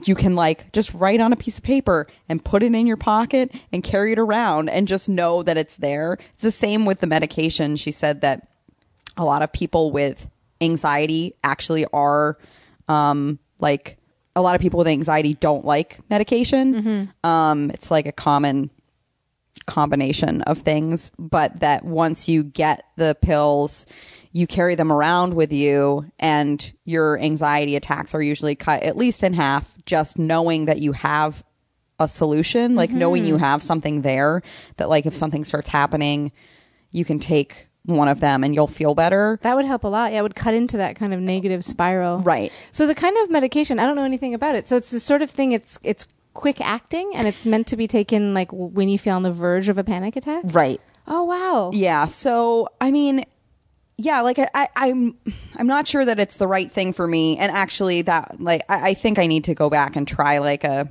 you 0.05 0.15
can 0.15 0.35
like 0.35 0.73
just 0.73 0.93
write 0.95 1.21
on 1.21 1.33
a 1.33 1.37
piece 1.37 1.59
of 1.59 1.65
paper 1.65 2.07
and 2.29 2.45
put 2.45 2.63
it 2.63 2.75
in 2.75 2.87
your 2.87 2.97
pocket 2.97 3.55
and 3.73 3.85
carry 3.85 4.13
it 4.13 4.19
around 4.19 4.69
and 4.71 4.89
just 4.89 5.09
know 5.09 5.43
that 5.43 5.57
it's 5.57 5.77
there. 5.77 6.19
It's 6.35 6.43
the 6.43 6.51
same 6.51 6.87
with 6.87 7.01
the 7.01 7.07
medication. 7.07 7.77
She 7.77 7.93
said 7.93 8.23
that 8.23 8.49
a 9.17 9.25
lot 9.25 9.43
of 9.43 9.53
people 9.53 9.93
with 9.93 10.31
anxiety 10.61 11.35
actually 11.45 11.85
are 11.93 12.39
um 12.89 13.39
like 13.61 13.99
a 14.35 14.41
lot 14.41 14.55
of 14.55 14.61
people 14.61 14.79
with 14.79 14.89
anxiety 14.89 15.35
don't 15.35 15.65
like 15.65 16.01
medication. 16.09 17.11
Um 17.23 17.71
it's 17.71 17.91
like 17.91 18.07
a 18.07 18.13
common 18.13 18.71
combination 19.67 20.43
of 20.43 20.59
things, 20.59 21.11
but 21.19 21.61
that 21.61 21.85
once 21.85 22.29
you 22.29 22.43
get 22.43 22.85
the 22.97 23.17
pills, 23.21 23.87
you 24.33 24.47
carry 24.47 24.75
them 24.75 24.91
around 24.91 25.35
with 25.35 25.53
you, 25.53 26.11
and 26.19 26.73
your 26.85 27.19
anxiety 27.19 27.77
attacks 27.77 28.15
are 28.15 28.23
usually 28.23 28.55
cut 28.55 28.83
at 28.83 28.97
least 28.97 29.23
in 29.23 29.35
half, 29.35 29.77
just 29.85 30.19
knowing 30.19 30.65
that 30.67 30.81
you 30.81 30.93
have 30.93 31.45
a 31.99 32.09
solution, 32.09 32.75
like 32.75 32.91
knowing 32.91 33.25
you 33.25 33.35
mm-hmm. 33.35 33.45
have 33.45 33.63
something 33.63 34.03
there 34.03 34.43
that, 34.79 34.89
like, 34.89 35.07
if 35.07 35.15
something 35.15 35.45
starts 35.45 35.69
happening, 35.69 36.33
you 36.91 37.05
can 37.05 37.19
take 37.19 37.69
one 37.85 38.09
of 38.09 38.21
them 38.21 38.45
and 38.45 38.55
you'll 38.55 38.67
feel 38.67 38.95
better. 38.95 39.39
that 39.43 39.57
would 39.57 39.65
help 39.65 39.85
a 39.85 39.89
lot. 39.89 40.13
Yeah, 40.13 40.21
it 40.21 40.23
would 40.23 40.35
cut 40.35 40.55
into 40.55 40.77
that 40.77 40.97
kind 40.97 41.13
of 41.13 41.21
negative 41.21 41.65
spiral. 41.65 42.19
Right. 42.19 42.53
So 42.71 42.87
the 42.87 42.95
kind 42.95 43.17
of 43.19 43.31
medication, 43.31 43.79
I 43.79 43.87
don't 43.87 43.97
know 43.97 44.05
anything 44.05 44.35
about 44.35 44.55
it. 44.55 44.69
So 44.69 44.77
it's 44.77 44.91
the 44.91 45.01
sort 45.01 45.23
of 45.23 45.31
thing. 45.31 45.53
It's 45.53 45.79
it's 45.83 46.07
quick 46.35 46.61
acting, 46.61 47.11
and 47.15 47.27
it's 47.27 47.45
meant 47.45 47.67
to 47.69 47.77
be 47.77 47.87
taken 47.87 48.35
like 48.35 48.51
when 48.53 48.89
you 48.89 48.99
feel 48.99 49.17
on 49.17 49.23
the 49.23 49.33
verge 49.33 49.69
of 49.69 49.79
a 49.79 49.85
panic 49.85 50.17
attack. 50.17 50.45
Right. 50.47 50.81
Oh 51.07 51.25
wow. 51.25 51.71
Yeah. 51.73 52.07
So 52.07 52.69
I 52.81 52.91
mean, 52.91 53.25
yeah, 54.05 54.21
like 54.23 54.39
I, 54.39 54.49
I, 54.55 54.69
I'm, 54.77 55.17
I'm 55.57 55.67
not 55.67 55.87
sure 55.87 56.05
that 56.05 56.19
it's 56.19 56.37
the 56.37 56.47
right 56.49 56.71
thing 56.71 56.93
for 56.93 57.07
me. 57.07 57.39
And 57.39 57.51
actually, 57.53 58.03
that 58.03 58.41
like 58.41 58.63
I, 58.69 58.91
I 58.91 58.95
think 58.95 59.19
I 59.19 59.27
need 59.27 59.45
to 59.45 59.55
go 59.55 59.71
back 59.71 59.97
and 59.97 60.07
try 60.07 60.39
like 60.39 60.65
a, 60.65 60.91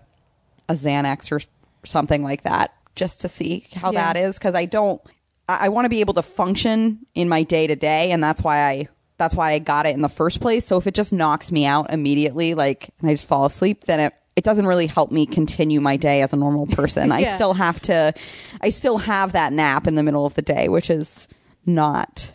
a 0.69 0.73
Xanax 0.73 1.31
or 1.31 1.41
something 1.83 2.23
like 2.23 2.43
that 2.43 2.73
just 2.95 3.21
to 3.21 3.29
see 3.29 3.67
how 3.73 3.91
Yeah. 3.91 4.13
that 4.13 4.17
is 4.19 4.37
because 4.37 4.55
I 4.55 4.65
don't. 4.65 5.01
I, 5.49 5.65
I 5.65 5.69
want 5.69 5.85
to 5.85 5.89
be 5.89 5.99
able 6.01 6.13
to 6.15 6.21
function 6.21 7.05
in 7.15 7.27
my 7.29 7.43
day 7.43 7.67
to 7.67 7.75
day, 7.75 8.11
and 8.11 8.23
that's 8.23 8.41
why 8.41 8.63
I. 8.69 8.87
That's 9.17 9.35
why 9.35 9.51
I 9.51 9.59
got 9.59 9.85
it 9.85 9.93
in 9.93 10.01
the 10.01 10.09
first 10.09 10.41
place. 10.41 10.65
So 10.65 10.77
if 10.77 10.87
it 10.87 10.95
just 10.95 11.13
knocks 11.13 11.51
me 11.51 11.63
out 11.67 11.93
immediately, 11.93 12.55
like, 12.55 12.89
and 12.99 13.07
I 13.09 13.13
just 13.13 13.27
fall 13.27 13.45
asleep, 13.45 13.83
then 13.83 13.99
it 13.99 14.13
it 14.35 14.43
doesn't 14.43 14.65
really 14.65 14.87
help 14.87 15.11
me 15.11 15.25
continue 15.27 15.79
my 15.81 15.95
day 15.97 16.21
as 16.23 16.33
a 16.33 16.37
normal 16.37 16.65
person. 16.65 17.11
I 17.19 17.35
still 17.35 17.53
have 17.53 17.79
to, 17.81 18.13
I 18.61 18.69
still 18.69 18.97
have 18.97 19.33
that 19.33 19.51
nap 19.53 19.85
in 19.87 19.93
the 19.95 20.01
middle 20.03 20.25
of 20.25 20.33
the 20.35 20.41
day, 20.41 20.69
which 20.69 20.89
is 20.89 21.27
not, 21.67 22.31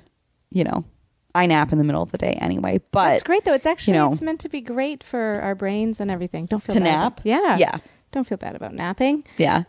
you 0.51 0.65
know, 0.65 0.85
I 1.35 1.47
nap 1.47 1.73
in 1.73 1.79
the 1.79 1.85
middle 1.85 2.03
of 2.03 2.13
the 2.13 2.19
day 2.19 2.33
anyway. 2.41 2.81
But 2.93 3.15
It's 3.15 3.23
great 3.23 3.45
though. 3.45 3.55
It's 3.55 3.67
actually 3.67 3.95
you 3.97 4.01
know. 4.05 4.11
it's 4.13 4.23
meant 4.23 4.41
to 4.41 4.49
be 4.49 4.61
great 4.61 5.03
for 5.05 5.41
our 5.43 5.55
brains 5.55 6.01
and 6.01 6.11
everything. 6.11 6.47
Don't 6.47 6.63
feel 6.63 6.75
To 6.75 6.81
bad. 6.81 6.85
nap? 6.85 7.21
Yeah. 7.25 7.57
Yeah. 7.59 7.77
Don't 8.13 8.25
feel 8.27 8.39
bad 8.39 8.57
about 8.57 8.73
napping. 8.75 9.25
yeah, 9.37 9.65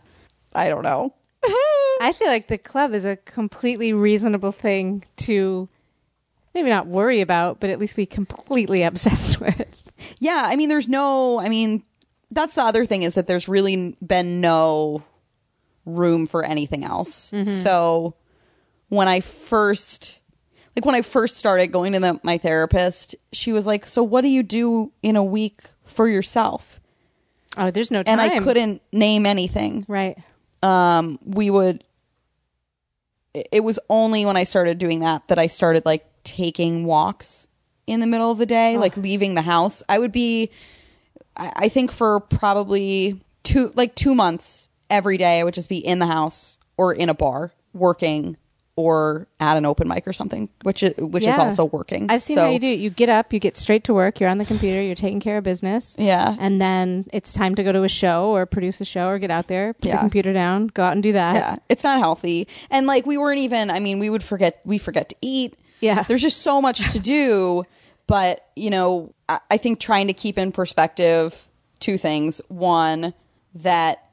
I 0.54 0.68
don't 0.68 0.82
know. 0.82 1.12
I 2.00 2.14
feel 2.16 2.28
like 2.28 2.48
the 2.48 2.56
club 2.58 2.92
is 2.94 3.04
a 3.04 3.16
completely 3.16 3.92
reasonable 3.92 4.52
thing 4.52 5.04
to 5.18 5.68
maybe 6.54 6.68
not 6.70 6.86
worry 6.86 7.20
about, 7.20 7.60
but 7.60 7.68
at 7.70 7.78
least 7.78 7.96
be 7.96 8.06
completely 8.06 8.82
obsessed 8.84 9.40
with. 9.40 9.66
Yeah, 10.20 10.42
I 10.46 10.56
mean, 10.56 10.68
there's 10.68 10.88
no, 10.88 11.38
I 11.40 11.48
mean, 11.48 11.82
that's 12.30 12.54
the 12.54 12.62
other 12.62 12.84
thing 12.86 13.02
is 13.02 13.14
that 13.16 13.26
there's 13.26 13.48
really 13.48 13.96
been 14.04 14.40
no 14.40 15.02
room 15.84 16.26
for 16.26 16.44
anything 16.44 16.84
else. 16.84 17.30
Mm-hmm. 17.32 17.50
So 17.50 18.14
when 18.88 19.08
I 19.08 19.20
first, 19.20 20.20
like 20.78 20.84
when 20.84 20.94
I 20.94 21.02
first 21.02 21.36
started 21.36 21.72
going 21.72 21.92
to 21.94 21.98
the, 21.98 22.20
my 22.22 22.38
therapist, 22.38 23.16
she 23.32 23.52
was 23.52 23.66
like, 23.66 23.84
"So 23.84 24.00
what 24.04 24.20
do 24.20 24.28
you 24.28 24.44
do 24.44 24.92
in 25.02 25.16
a 25.16 25.24
week 25.24 25.62
for 25.84 26.06
yourself?" 26.08 26.78
Oh, 27.56 27.72
there's 27.72 27.90
no 27.90 28.04
time. 28.04 28.20
And 28.20 28.20
I 28.20 28.38
couldn't 28.38 28.80
name 28.92 29.26
anything. 29.26 29.84
Right. 29.88 30.16
um, 30.62 31.18
we 31.24 31.50
would. 31.50 31.82
it- 33.34 33.64
was 33.64 33.80
only 33.90 34.24
when 34.24 34.36
I 34.36 34.44
started 34.44 34.78
doing 34.78 35.00
that 35.00 35.26
that 35.26 35.38
I 35.40 35.48
started 35.48 35.84
like 35.84 36.06
taking 36.22 36.84
walks 36.84 37.48
in 37.88 37.98
the 37.98 38.06
middle 38.06 38.30
of 38.30 38.38
the 38.38 38.46
day, 38.46 38.78
like 38.78 38.96
leaving 38.96 39.34
the 39.34 39.42
house. 39.42 39.82
I 39.88 39.98
would 39.98 40.12
be, 40.12 40.50
I, 41.36 41.52
I 41.56 41.68
think, 41.68 41.90
for 41.90 42.20
probably 42.20 43.20
two, 43.42 43.72
like 43.74 43.96
two 43.96 44.14
months 44.14 44.68
every 44.90 45.16
day. 45.16 45.40
I 45.40 45.42
would 45.42 45.54
just 45.54 45.68
be 45.68 45.78
in 45.78 45.98
the 45.98 46.06
house 46.06 46.60
or 46.76 46.92
in 46.94 47.08
a 47.08 47.14
bar 47.14 47.50
working 47.72 48.36
or 48.78 49.26
at 49.40 49.56
an 49.56 49.66
open 49.66 49.88
mic 49.88 50.06
or 50.06 50.12
something, 50.12 50.48
which 50.62 50.84
is 50.84 50.94
which 50.98 51.26
is 51.26 51.36
also 51.36 51.64
working. 51.64 52.06
I've 52.08 52.22
seen 52.22 52.36
So- 52.36 52.44
how 52.44 52.50
you 52.50 52.60
do 52.60 52.68
it. 52.68 52.78
You 52.78 52.90
get 52.90 53.08
up, 53.08 53.32
you 53.32 53.40
get 53.40 53.56
straight 53.56 53.82
to 53.84 53.92
work, 53.94 54.20
you're 54.20 54.30
on 54.30 54.38
the 54.38 54.44
computer, 54.44 54.80
you're 54.80 54.94
taking 54.94 55.18
care 55.18 55.36
of 55.38 55.42
business. 55.42 55.96
Yeah. 55.98 56.36
And 56.38 56.60
then 56.60 57.04
it's 57.12 57.32
time 57.32 57.56
to 57.56 57.64
go 57.64 57.72
to 57.72 57.82
a 57.82 57.88
show 57.88 58.28
or 58.36 58.46
produce 58.46 58.80
a 58.80 58.84
show 58.84 59.08
or 59.08 59.18
get 59.18 59.32
out 59.32 59.48
there, 59.48 59.72
put 59.74 59.82
the 59.82 59.88
Yeah. 59.88 59.98
computer 59.98 60.32
down, 60.32 60.68
go 60.68 60.84
out 60.84 60.92
and 60.92 61.02
do 61.02 61.10
that. 61.10 61.34
Yeah, 61.34 61.56
it's 61.68 61.82
not 61.82 61.98
healthy. 61.98 62.46
And 62.70 62.86
like 62.86 63.04
we 63.04 63.18
weren't 63.18 63.40
even. 63.40 63.68
I 63.68 63.80
mean, 63.80 63.98
we 63.98 64.10
would 64.10 64.22
forget. 64.22 64.60
We 64.64 64.78
forget 64.78 65.08
to 65.08 65.16
eat. 65.20 65.54
Yeah. 65.80 66.04
there's 66.04 66.22
just 66.22 66.42
so 66.42 66.62
much 66.62 66.92
to 66.92 67.00
do. 67.00 67.64
But 68.06 68.46
you 68.54 68.70
know, 68.70 69.12
I, 69.28 69.40
I 69.50 69.56
think 69.56 69.80
trying 69.80 70.06
to 70.06 70.12
keep 70.12 70.38
in 70.38 70.52
perspective 70.52 71.48
two 71.80 71.98
things. 71.98 72.40
One, 72.46 73.12
that 73.56 74.04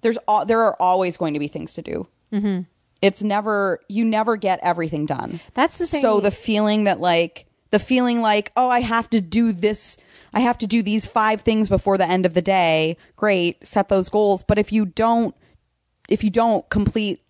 there's 0.00 0.16
all, 0.26 0.46
there 0.46 0.60
are 0.62 0.74
always 0.80 1.18
going 1.18 1.34
to 1.34 1.38
be 1.40 1.48
things 1.48 1.74
to 1.74 1.82
do. 1.82 2.06
Mm-hmm. 2.32 2.60
It's 3.02 3.22
never 3.22 3.80
you 3.88 4.04
never 4.04 4.36
get 4.36 4.60
everything 4.62 5.06
done. 5.06 5.40
That's 5.54 5.78
the 5.78 5.86
thing. 5.86 6.00
So 6.00 6.20
the 6.20 6.30
feeling 6.30 6.84
that 6.84 7.00
like 7.00 7.46
the 7.70 7.78
feeling 7.78 8.20
like 8.20 8.52
oh 8.56 8.68
I 8.68 8.80
have 8.80 9.10
to 9.10 9.20
do 9.20 9.52
this 9.52 9.96
I 10.34 10.40
have 10.40 10.58
to 10.58 10.66
do 10.66 10.82
these 10.82 11.06
five 11.06 11.40
things 11.40 11.68
before 11.68 11.96
the 11.96 12.08
end 12.08 12.26
of 12.26 12.34
the 12.34 12.42
day. 12.42 12.96
Great, 13.16 13.66
set 13.66 13.88
those 13.88 14.08
goals, 14.08 14.42
but 14.42 14.58
if 14.58 14.72
you 14.72 14.86
don't 14.86 15.34
if 16.08 16.22
you 16.22 16.30
don't 16.30 16.68
complete 16.70 17.22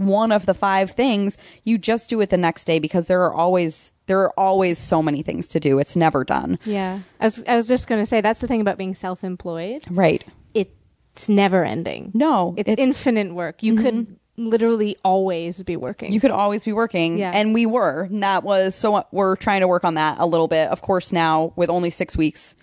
one 0.00 0.32
of 0.32 0.46
the 0.46 0.54
five 0.54 0.92
things, 0.92 1.36
you 1.64 1.76
just 1.76 2.08
do 2.08 2.20
it 2.20 2.30
the 2.30 2.38
next 2.38 2.64
day 2.64 2.78
because 2.78 3.06
there 3.06 3.22
are 3.22 3.34
always 3.34 3.92
there 4.06 4.20
are 4.20 4.32
always 4.36 4.78
so 4.78 5.02
many 5.02 5.22
things 5.22 5.48
to 5.48 5.60
do. 5.60 5.78
It's 5.78 5.94
never 5.94 6.24
done. 6.24 6.58
Yeah. 6.64 7.00
I 7.20 7.26
was, 7.26 7.44
I 7.46 7.54
was 7.54 7.68
just 7.68 7.86
going 7.86 8.00
to 8.00 8.06
say 8.06 8.20
that's 8.20 8.40
the 8.40 8.48
thing 8.48 8.60
about 8.60 8.78
being 8.78 8.94
self 8.94 9.22
employed. 9.22 9.84
Right. 9.90 10.24
It's 10.54 11.28
never 11.28 11.64
ending. 11.64 12.10
No, 12.14 12.54
It's, 12.56 12.68
it's- 12.68 12.84
infinite 12.84 13.34
work. 13.34 13.62
You 13.62 13.74
mm-hmm. 13.74 13.84
could 13.84 14.16
literally 14.48 14.96
always 15.04 15.62
be 15.62 15.76
working. 15.76 16.12
You 16.12 16.20
could 16.20 16.30
always 16.30 16.64
be 16.64 16.72
working. 16.72 17.18
Yeah. 17.18 17.32
And 17.34 17.52
we 17.54 17.66
were. 17.66 18.02
And 18.10 18.22
that 18.22 18.42
was 18.42 18.74
so 18.74 19.04
we're 19.12 19.36
trying 19.36 19.60
to 19.60 19.68
work 19.68 19.84
on 19.84 19.94
that 19.94 20.18
a 20.18 20.26
little 20.26 20.48
bit. 20.48 20.68
Of 20.70 20.82
course, 20.82 21.12
now 21.12 21.52
with 21.56 21.70
only 21.70 21.90
six 21.90 22.16
weeks 22.16 22.54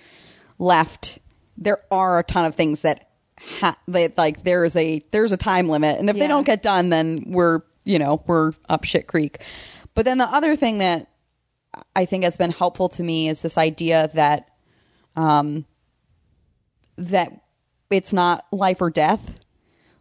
left, 0.59 1.19
there 1.57 1.79
are 1.91 2.19
a 2.19 2.23
ton 2.23 2.45
of 2.45 2.55
things 2.55 2.81
that 2.81 3.09
ha- 3.39 3.77
that 3.87 4.17
like 4.17 4.43
there's 4.43 4.75
a 4.75 5.01
there's 5.11 5.31
a 5.31 5.37
time 5.37 5.69
limit. 5.69 5.99
And 5.99 6.09
if 6.09 6.15
Yeah. 6.15 6.23
they 6.23 6.27
don't 6.27 6.45
get 6.45 6.61
done, 6.61 6.89
then 6.89 7.23
we're 7.27 7.61
you 7.83 7.99
know, 7.99 8.21
we're 8.27 8.51
up 8.67 8.83
shit 8.83 9.07
creek. 9.07 9.39
But 9.93 10.03
then 10.05 10.17
the 10.17 10.25
other 10.25 10.55
thing 10.55 10.79
that 10.79 11.07
I 11.95 12.05
think 12.05 12.23
has 12.23 12.35
been 12.37 12.51
helpful 12.51 12.89
to 12.89 13.03
me 13.03 13.29
is 13.29 13.41
this 13.41 13.57
idea 13.57 14.09
that 14.13 14.49
um 15.15 15.65
that 16.97 17.41
it's 17.89 18.11
not 18.13 18.45
life 18.51 18.81
or 18.81 18.89
death. 18.89 19.39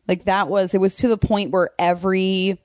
Like 0.09 0.25
that 0.25 0.49
was 0.49 0.75
it 0.75 0.81
was 0.81 0.95
to 0.97 1.09
the 1.09 1.19
point 1.19 1.51
where 1.51 1.71
every 1.79 2.59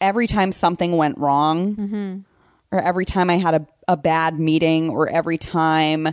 every 0.00 0.26
time 0.26 0.52
something 0.52 0.96
went 0.96 1.18
wrong 1.18 2.24
or 2.72 2.80
every 2.80 3.04
time 3.04 3.30
I 3.30 3.36
had 3.36 3.54
a, 3.54 3.66
a 3.86 3.96
bad 3.96 4.38
meeting 4.38 4.90
or 4.90 5.08
every 5.08 5.38
time 5.38 6.08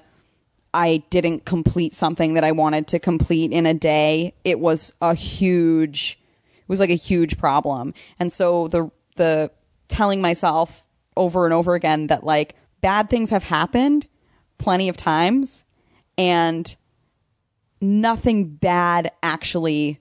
I 0.74 1.04
didn't 1.10 1.46
complete 1.46 1.96
something 1.96 2.36
that 2.36 2.44
I 2.44 2.52
wanted 2.52 2.88
to 2.90 3.00
complete 3.00 3.52
in 3.52 3.66
a 3.66 3.74
day, 3.74 4.36
it 4.44 4.60
was 4.60 4.94
a 5.02 5.16
huge 5.16 6.20
it 6.58 6.70
was 6.70 6.80
like 6.80 6.92
a 6.92 6.96
huge 6.96 7.38
problem. 7.38 7.94
And 8.20 8.32
so 8.32 8.68
the 8.68 8.92
the 9.16 9.52
telling 9.88 10.22
myself 10.22 10.86
over 11.18 11.46
and 11.46 11.54
over 11.54 11.74
again 11.74 12.08
that 12.08 12.24
like 12.24 12.56
bad 12.82 13.10
things 13.10 13.32
have 13.32 13.44
happened 13.44 14.08
plenty 14.60 14.88
of 14.88 14.96
times 14.96 15.64
and 16.18 16.76
nothing 17.82 18.46
bad 18.46 19.12
actually 19.24 20.00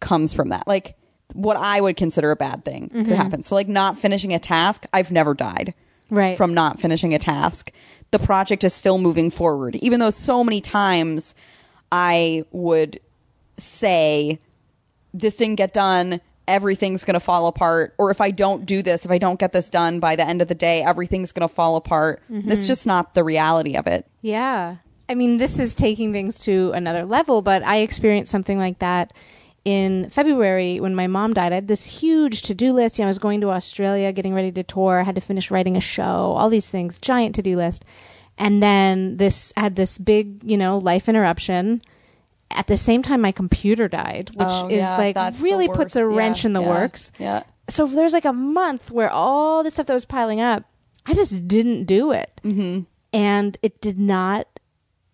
comes 0.00 0.32
from 0.32 0.48
that. 0.48 0.66
Like 0.66 0.96
what 1.34 1.56
I 1.56 1.80
would 1.80 1.96
consider 1.96 2.30
a 2.30 2.36
bad 2.36 2.64
thing 2.64 2.88
could 2.88 3.04
mm-hmm. 3.04 3.14
happen. 3.14 3.42
So 3.42 3.54
like 3.54 3.68
not 3.68 3.98
finishing 3.98 4.32
a 4.32 4.38
task, 4.38 4.84
I've 4.92 5.12
never 5.12 5.34
died 5.34 5.74
Right. 6.10 6.36
from 6.36 6.54
not 6.54 6.80
finishing 6.80 7.14
a 7.14 7.20
task. 7.20 7.70
The 8.10 8.18
project 8.18 8.64
is 8.64 8.74
still 8.74 8.98
moving 8.98 9.30
forward, 9.30 9.76
even 9.76 10.00
though 10.00 10.10
so 10.10 10.42
many 10.42 10.60
times 10.60 11.36
I 11.92 12.44
would 12.50 12.98
say, 13.58 14.40
this 15.14 15.36
didn't 15.36 15.56
get 15.56 15.72
done, 15.72 16.20
everything's 16.48 17.04
going 17.04 17.14
to 17.14 17.20
fall 17.20 17.46
apart. 17.46 17.94
Or 17.98 18.10
if 18.10 18.20
I 18.20 18.32
don't 18.32 18.66
do 18.66 18.82
this, 18.82 19.04
if 19.04 19.10
I 19.10 19.18
don't 19.18 19.38
get 19.38 19.52
this 19.52 19.70
done 19.70 20.00
by 20.00 20.16
the 20.16 20.26
end 20.26 20.42
of 20.42 20.48
the 20.48 20.54
day, 20.54 20.82
everything's 20.82 21.30
going 21.32 21.48
to 21.48 21.54
fall 21.54 21.76
apart. 21.76 22.22
Mm-hmm. 22.30 22.48
That's 22.48 22.66
just 22.66 22.86
not 22.86 23.14
the 23.14 23.22
reality 23.22 23.76
of 23.76 23.86
it. 23.86 24.06
Yeah. 24.20 24.76
I 25.10 25.14
mean, 25.14 25.36
this 25.38 25.58
is 25.58 25.74
taking 25.74 26.12
things 26.12 26.38
to 26.40 26.70
another 26.72 27.04
level, 27.04 27.42
but 27.42 27.62
I 27.64 27.78
experienced 27.78 28.30
something 28.30 28.56
like 28.58 28.78
that 28.78 29.12
in 29.64 30.08
February 30.08 30.80
when 30.80 30.94
my 30.94 31.06
mom 31.06 31.34
died. 31.34 31.52
I 31.52 31.56
had 31.56 31.68
this 31.68 31.84
huge 31.84 32.42
to 32.42 32.54
do 32.54 32.72
list. 32.72 32.98
You 32.98 33.02
know, 33.02 33.08
I 33.08 33.10
was 33.10 33.18
going 33.18 33.40
to 33.42 33.50
Australia, 33.50 34.12
getting 34.12 34.32
ready 34.34 34.52
to 34.52 34.62
tour, 34.62 35.00
I 35.00 35.02
had 35.02 35.16
to 35.16 35.20
finish 35.20 35.50
writing 35.50 35.76
a 35.76 35.80
show, 35.80 36.02
all 36.02 36.48
these 36.48 36.68
things, 36.70 36.98
giant 36.98 37.34
to 37.34 37.42
do 37.42 37.56
list. 37.56 37.84
And 38.38 38.62
then 38.62 39.18
this 39.18 39.52
I 39.56 39.60
had 39.60 39.76
this 39.76 39.98
big, 39.98 40.42
you 40.44 40.56
know, 40.56 40.78
life 40.78 41.08
interruption. 41.08 41.82
At 42.50 42.68
the 42.68 42.76
same 42.76 43.02
time, 43.02 43.20
my 43.20 43.32
computer 43.32 43.86
died, 43.86 44.30
which 44.34 44.48
Oh, 44.48 44.68
is 44.68 44.78
yeah, 44.78 44.96
like 44.96 45.16
really 45.40 45.68
puts 45.68 45.94
a 45.94 46.06
wrench 46.06 46.42
Yeah, 46.44 46.48
in 46.48 46.52
the 46.54 46.62
yeah, 46.62 46.68
works. 46.68 47.12
yeah. 47.18 47.42
So 47.68 47.84
there's 47.86 48.12
like 48.14 48.24
a 48.24 48.32
month 48.32 48.90
where 48.90 49.10
all 49.10 49.62
the 49.62 49.70
stuff 49.70 49.86
that 49.86 49.94
was 49.94 50.04
piling 50.04 50.40
up, 50.40 50.64
I 51.04 51.14
just 51.14 51.46
didn't 51.46 51.84
do 51.84 52.12
it. 52.12 52.30
Mm-hmm. 52.42 52.80
And 53.12 53.58
it 53.62 53.80
did 53.80 53.98
not 53.98 54.46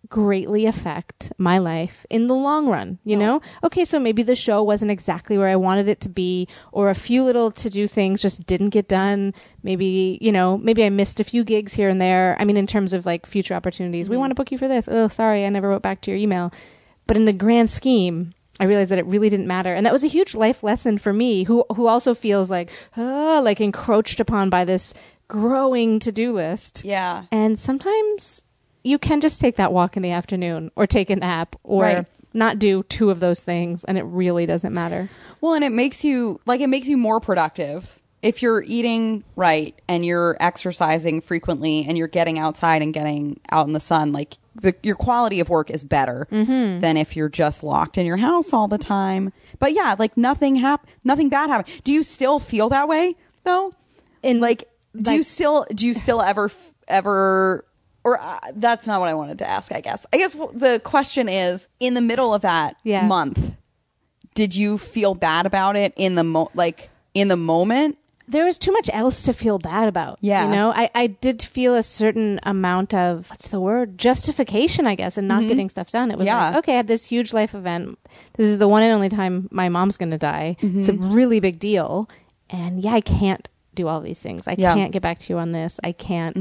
greatly 0.09 0.65
affect 0.65 1.31
my 1.37 1.57
life 1.57 2.05
in 2.09 2.27
the 2.27 2.35
long 2.35 2.67
run, 2.67 2.99
you 3.03 3.17
know? 3.17 3.41
Okay, 3.63 3.85
so 3.85 3.99
maybe 3.99 4.23
the 4.23 4.35
show 4.35 4.63
wasn't 4.63 4.91
exactly 4.91 5.37
where 5.37 5.47
I 5.47 5.55
wanted 5.55 5.87
it 5.87 6.01
to 6.01 6.09
be, 6.09 6.47
or 6.71 6.89
a 6.89 6.95
few 6.95 7.23
little 7.23 7.51
to 7.51 7.69
do 7.69 7.87
things 7.87 8.21
just 8.21 8.45
didn't 8.45 8.69
get 8.69 8.87
done. 8.87 9.33
Maybe, 9.63 10.17
you 10.21 10.31
know, 10.31 10.57
maybe 10.57 10.83
I 10.83 10.89
missed 10.89 11.19
a 11.19 11.23
few 11.23 11.43
gigs 11.43 11.73
here 11.73 11.89
and 11.89 12.01
there. 12.01 12.35
I 12.39 12.45
mean, 12.45 12.57
in 12.57 12.67
terms 12.67 12.93
of 12.93 13.05
like 13.05 13.25
future 13.25 13.53
opportunities, 13.53 14.09
we 14.09 14.17
want 14.17 14.31
to 14.31 14.35
book 14.35 14.51
you 14.51 14.57
for 14.57 14.67
this. 14.67 14.87
Oh, 14.89 15.07
sorry, 15.07 15.45
I 15.45 15.49
never 15.49 15.69
wrote 15.69 15.81
back 15.81 16.01
to 16.01 16.11
your 16.11 16.19
email. 16.19 16.51
But 17.05 17.17
in 17.17 17.25
the 17.25 17.33
grand 17.33 17.69
scheme, 17.69 18.33
I 18.59 18.65
realized 18.65 18.91
that 18.91 18.99
it 18.99 19.05
really 19.05 19.29
didn't 19.29 19.47
matter, 19.47 19.73
and 19.73 19.85
that 19.85 19.93
was 19.93 20.03
a 20.03 20.07
huge 20.07 20.33
life 20.35 20.63
lesson 20.63 20.97
for 20.97 21.13
me, 21.13 21.43
who 21.43 21.63
who 21.75 21.87
also 21.87 22.13
feels 22.13 22.49
like 22.49 22.71
ah, 22.97 23.39
like 23.43 23.61
encroached 23.61 24.19
upon 24.19 24.49
by 24.49 24.65
this 24.65 24.93
growing 25.27 25.99
to 25.99 26.11
do 26.11 26.31
list. 26.31 26.83
Yeah. 26.83 27.25
And 27.31 27.59
sometimes 27.59 28.43
you 28.87 28.97
can 28.97 29.21
just 29.21 29.39
take 29.41 29.57
that 29.57 29.73
walk 29.73 29.97
in 29.97 30.03
the 30.03 30.11
afternoon, 30.11 30.71
or 30.75 30.87
take 30.87 31.09
a 31.09 31.15
nap, 31.15 31.55
or 31.63 31.83
Right. 31.83 32.05
not 32.33 32.59
do 32.59 32.83
two 32.83 33.09
of 33.09 33.19
those 33.19 33.39
things, 33.39 33.83
and 33.83 33.97
it 33.97 34.03
really 34.03 34.45
doesn't 34.45 34.73
matter. 34.73 35.09
Well, 35.41 35.53
and 35.53 35.63
it 35.63 35.71
makes 35.71 36.03
you 36.03 36.39
like 36.45 36.61
it 36.61 36.67
makes 36.67 36.87
you 36.87 36.97
more 36.97 37.19
productive 37.19 37.93
if 38.23 38.41
you're 38.41 38.63
eating 38.63 39.23
right 39.35 39.75
and 39.87 40.03
you're 40.03 40.35
exercising 40.39 41.21
frequently 41.21 41.85
and 41.87 41.97
you're 41.97 42.07
getting 42.07 42.39
outside 42.39 42.81
and 42.81 42.91
getting 42.93 43.39
out 43.51 43.67
in 43.67 43.73
the 43.73 43.79
sun. 43.79 44.11
Like 44.11 44.37
the, 44.55 44.73
your 44.81 44.95
quality 44.95 45.39
of 45.39 45.49
work 45.49 45.69
is 45.69 45.83
better 45.83 46.27
Mm-hmm. 46.31 46.79
than 46.79 46.97
if 46.97 47.15
you're 47.15 47.29
just 47.29 47.63
locked 47.63 47.95
in 47.97 48.07
your 48.07 48.17
house 48.17 48.53
all 48.53 48.67
the 48.67 48.79
time. 48.79 49.31
But 49.59 49.73
yeah, 49.73 49.95
like 49.99 50.17
nothing 50.17 50.55
hap- 50.55 50.87
nothing 51.03 51.29
bad 51.29 51.51
happened. 51.51 51.81
Do 51.83 51.91
you 51.93 52.01
still 52.01 52.39
feel 52.39 52.69
that 52.69 52.87
way 52.87 53.15
though? 53.43 53.73
And 54.23 54.41
like, 54.41 54.67
do 54.99 55.13
you 55.13 55.21
still 55.21 55.65
do 55.75 55.85
you 55.85 55.93
still 55.93 56.19
ever 56.23 56.49
ever 56.87 57.65
or 58.07 58.21
uh, 58.21 58.39
that's 58.55 58.87
not 58.87 58.99
what 58.99 59.09
I 59.09 59.13
wanted 59.13 59.37
to 59.39 59.49
ask. 59.49 59.71
I 59.71 59.81
guess. 59.81 60.05
I 60.13 60.17
guess 60.17 60.33
the 60.53 60.79
question 60.83 61.27
is 61.29 61.67
in 61.79 61.93
the 61.93 62.01
middle 62.01 62.33
of 62.33 62.41
that 62.43 62.75
Yeah. 62.83 63.05
month 63.07 63.55
did 64.33 64.55
you 64.55 64.77
feel 64.77 65.13
bad 65.15 65.45
about 65.45 65.75
it 65.75 65.93
in 65.95 66.15
the 66.15 66.23
mo 66.23 66.49
like 66.53 66.89
in 67.13 67.27
the 67.27 67.37
moment 67.37 67.97
there 68.29 68.43
was 68.45 68.57
too 68.57 68.73
much 68.73 68.89
else 68.91 69.23
to 69.23 69.31
feel 69.33 69.57
bad 69.57 69.87
about. 69.87 70.17
Yeah. 70.19 70.43
You 70.43 70.51
know, 70.51 70.73
I, 70.75 70.89
I 70.93 71.07
did 71.07 71.41
feel 71.41 71.75
a 71.75 71.81
certain 71.81 72.41
amount 72.43 72.93
of, 72.93 73.29
what's 73.29 73.47
the 73.47 73.59
word? 73.61 73.97
Justification, 73.97 74.85
I 74.85 74.95
guess, 74.95 75.17
and 75.17 75.29
not 75.29 75.47
getting 75.47 75.69
stuff 75.69 75.89
done. 75.91 76.11
It 76.11 76.17
was 76.17 76.27
Mm-hmm. 76.27 76.37
Yeah. 76.37 76.49
like, 76.49 76.57
okay, 76.57 76.73
I 76.73 76.75
had 76.75 76.87
this 76.87 77.05
huge 77.05 77.31
life 77.31 77.55
event. 77.55 77.97
This 78.33 78.47
is 78.47 78.57
the 78.57 78.67
one 78.67 78.83
and 78.83 78.91
only 78.91 79.07
time 79.07 79.47
my 79.49 79.69
mom's 79.69 79.95
going 79.95 80.11
to 80.11 80.17
die. 80.17 80.57
It's 80.59 80.89
a 80.89 80.91
Mm-hmm. 80.91 81.13
really 81.13 81.39
big 81.39 81.57
deal. 81.57 82.09
And 82.49 82.81
yeah, 82.81 82.91
I 82.95 82.99
can't 82.99 83.47
do 83.75 83.87
all 83.87 84.01
these 84.01 84.19
things. 84.19 84.45
I 84.45 84.55
Yeah. 84.57 84.71
Mm-hmm. 84.71 84.77
can't 84.81 84.91
get 84.91 85.01
back 85.03 85.19
to 85.19 85.31
you 85.33 85.39
on 85.39 85.53
this. 85.53 85.79
I 85.81 85.93
can't 85.93 86.35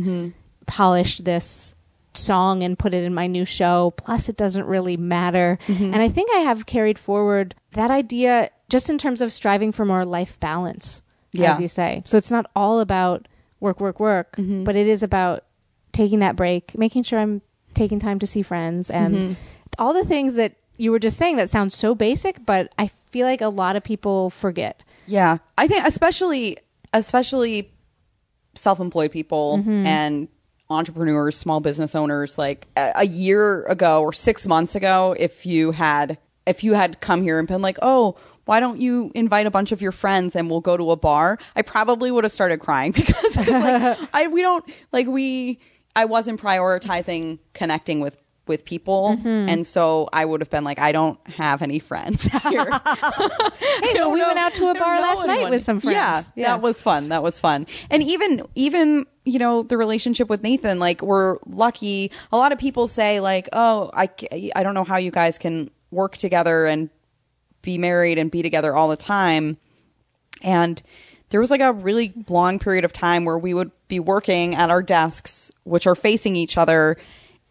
polish 0.66 1.18
this 1.18 1.74
song 2.14 2.62
and 2.62 2.79
put 2.79 2.94
it 2.94 3.05
in 3.05 3.12
my 3.14 3.26
new 3.26 3.44
show. 3.44 3.92
Plus, 3.96 4.29
it 4.29 4.37
doesn't 4.37 4.66
really 4.66 4.96
matter. 4.96 5.59
Mm-hmm. 5.66 5.85
And 5.92 5.96
I 5.96 6.09
think 6.09 6.31
I 6.33 6.38
have 6.38 6.66
carried 6.66 6.98
forward 6.98 7.55
that 7.72 7.90
idea 7.90 8.50
just 8.68 8.88
in 8.90 8.98
terms 8.98 9.20
of 9.20 9.33
striving 9.33 9.70
for 9.72 9.85
more 9.85 10.05
life 10.05 10.40
balance, 10.40 11.02
Yeah. 11.33 11.52
as 11.52 11.61
you 11.61 11.68
say. 11.68 12.02
So 12.07 12.16
it's 12.18 12.31
not 12.31 12.50
all 12.57 12.81
about 12.81 13.29
work, 13.61 13.81
work, 13.81 14.00
work, 14.00 14.35
Mm-hmm. 14.37 14.64
but 14.64 14.76
it 14.76 14.87
is 14.87 15.02
about 15.02 15.44
taking 15.92 16.18
that 16.20 16.37
break, 16.37 16.76
making 16.76 17.02
sure 17.05 17.18
I'm 17.18 17.42
taking 17.74 17.98
time 18.00 18.18
to 18.20 18.26
see 18.26 18.42
friends, 18.42 18.90
and 18.90 19.14
Mm-hmm. 19.14 19.33
all 19.79 19.92
the 19.92 20.05
things 20.05 20.35
that 20.35 20.55
you 20.79 20.90
were 20.90 20.98
just 20.98 21.16
saying 21.18 21.37
that 21.37 21.48
sounds 21.50 21.74
so 21.74 21.94
basic, 21.94 22.44
but 22.44 22.72
I 22.79 22.88
feel 23.11 23.26
like 23.26 23.40
a 23.40 23.48
lot 23.48 23.76
of 23.76 23.83
people 23.85 24.29
forget. 24.31 24.83
yeah 25.07 25.38
i 25.57 25.66
think 25.68 25.87
especially 25.87 26.59
especially 26.92 27.70
self-employed 28.55 29.11
people 29.12 29.59
Mm-hmm. 29.59 29.87
and 29.87 30.29
entrepreneurs 30.68 31.37
small 31.37 31.61
business 31.61 31.94
owners 31.94 32.38
like 32.38 32.66
a, 32.76 32.92
a 32.96 33.07
year 33.07 33.64
ago 33.66 34.00
or 34.02 34.12
six 34.12 34.46
months 34.46 34.74
ago 34.74 35.14
if 35.18 35.46
you 35.46 35.70
had 35.70 36.18
if 36.44 36.64
you 36.64 36.74
had 36.74 37.00
come 37.00 37.22
here 37.22 37.38
and 37.38 37.46
been 37.46 37.62
like 37.62 37.79
oh 37.83 38.16
why 38.46 38.61
don't 38.61 38.81
you 38.81 39.11
invite 39.14 39.46
a 39.46 39.50
bunch 39.50 39.72
of 39.72 39.83
your 39.83 39.92
friends 39.92 40.35
and 40.35 40.48
we'll 40.48 40.61
go 40.61 40.76
to 40.76 40.92
a 40.92 40.96
bar? 40.96 41.37
I 41.55 41.62
probably 41.62 42.11
would 42.11 42.24
have 42.24 42.33
started 42.33 42.59
crying 42.59 42.92
because 42.94 43.37
it's 43.37 43.48
like, 43.48 44.09
I, 44.14 44.29
we 44.29 44.40
don't, 44.40 44.64
like, 44.92 45.07
we, 45.07 45.59
I 45.94 46.07
wasn't 46.07 46.40
prioritizing 46.40 47.40
connecting 47.52 48.00
with 48.00 48.16
with 48.47 48.65
people. 48.65 49.17
Mm-hmm. 49.17 49.49
and 49.49 49.67
so 49.67 50.09
i 50.13 50.25
would 50.25 50.41
have 50.41 50.51
been 50.51 50.65
like 50.65 50.79
i 50.79 50.93
don't 50.93 51.19
have 51.27 51.63
any 51.63 51.79
friends 51.79 52.23
here. 52.49 52.71
Hey, 53.83 53.93
but 53.95 54.11
we 54.11 54.21
went 54.23 54.39
out 54.39 54.55
to 54.55 54.69
a 54.71 54.75
bar 54.75 55.01
last 55.01 55.27
night 55.27 55.51
with 55.51 55.63
some 55.63 55.81
friends. 55.81 56.31
yeah, 56.35 56.47
that 56.47 56.63
was 56.63 56.81
fun. 56.81 57.11
That 57.11 57.23
was 57.23 57.39
fun. 57.39 57.67
And 57.91 58.03
even 58.03 58.43
even 58.55 59.07
you 59.25 59.39
know 59.39 59.63
the 59.63 59.77
relationship 59.77 60.29
with 60.29 60.43
nathan 60.43 60.79
like 60.79 61.03
we're 61.03 61.37
lucky. 61.47 62.11
A 62.33 62.37
lot 62.37 62.53
of 62.53 62.59
people 62.59 62.89
say 62.89 63.21
like 63.21 63.49
oh 63.53 63.91
i 63.95 64.09
i 64.55 64.63
don't 64.63 64.75
know 64.75 64.85
how 64.85 64.97
you 64.97 65.11
guys 65.11 65.37
can 65.39 65.71
work 65.91 66.17
together 66.17 66.65
and 66.67 66.89
be 67.63 67.77
married 67.79 68.17
and 68.19 68.31
be 68.31 68.43
together 68.43 68.75
all 68.75 68.89
the 68.89 68.97
time. 68.97 69.59
And 70.43 70.81
there 71.31 71.41
was 71.41 71.51
like 71.51 71.61
a 71.61 71.73
really 71.73 72.13
long 72.29 72.59
period 72.59 72.85
of 72.85 72.93
time 72.93 73.25
where 73.25 73.39
we 73.39 73.53
would 73.55 73.71
be 73.89 74.01
working 74.01 74.55
at 74.55 74.71
our 74.71 74.83
desks, 74.83 75.51
which 75.65 75.87
are 75.87 75.95
facing 75.97 76.37
each 76.37 76.57
other, 76.57 76.97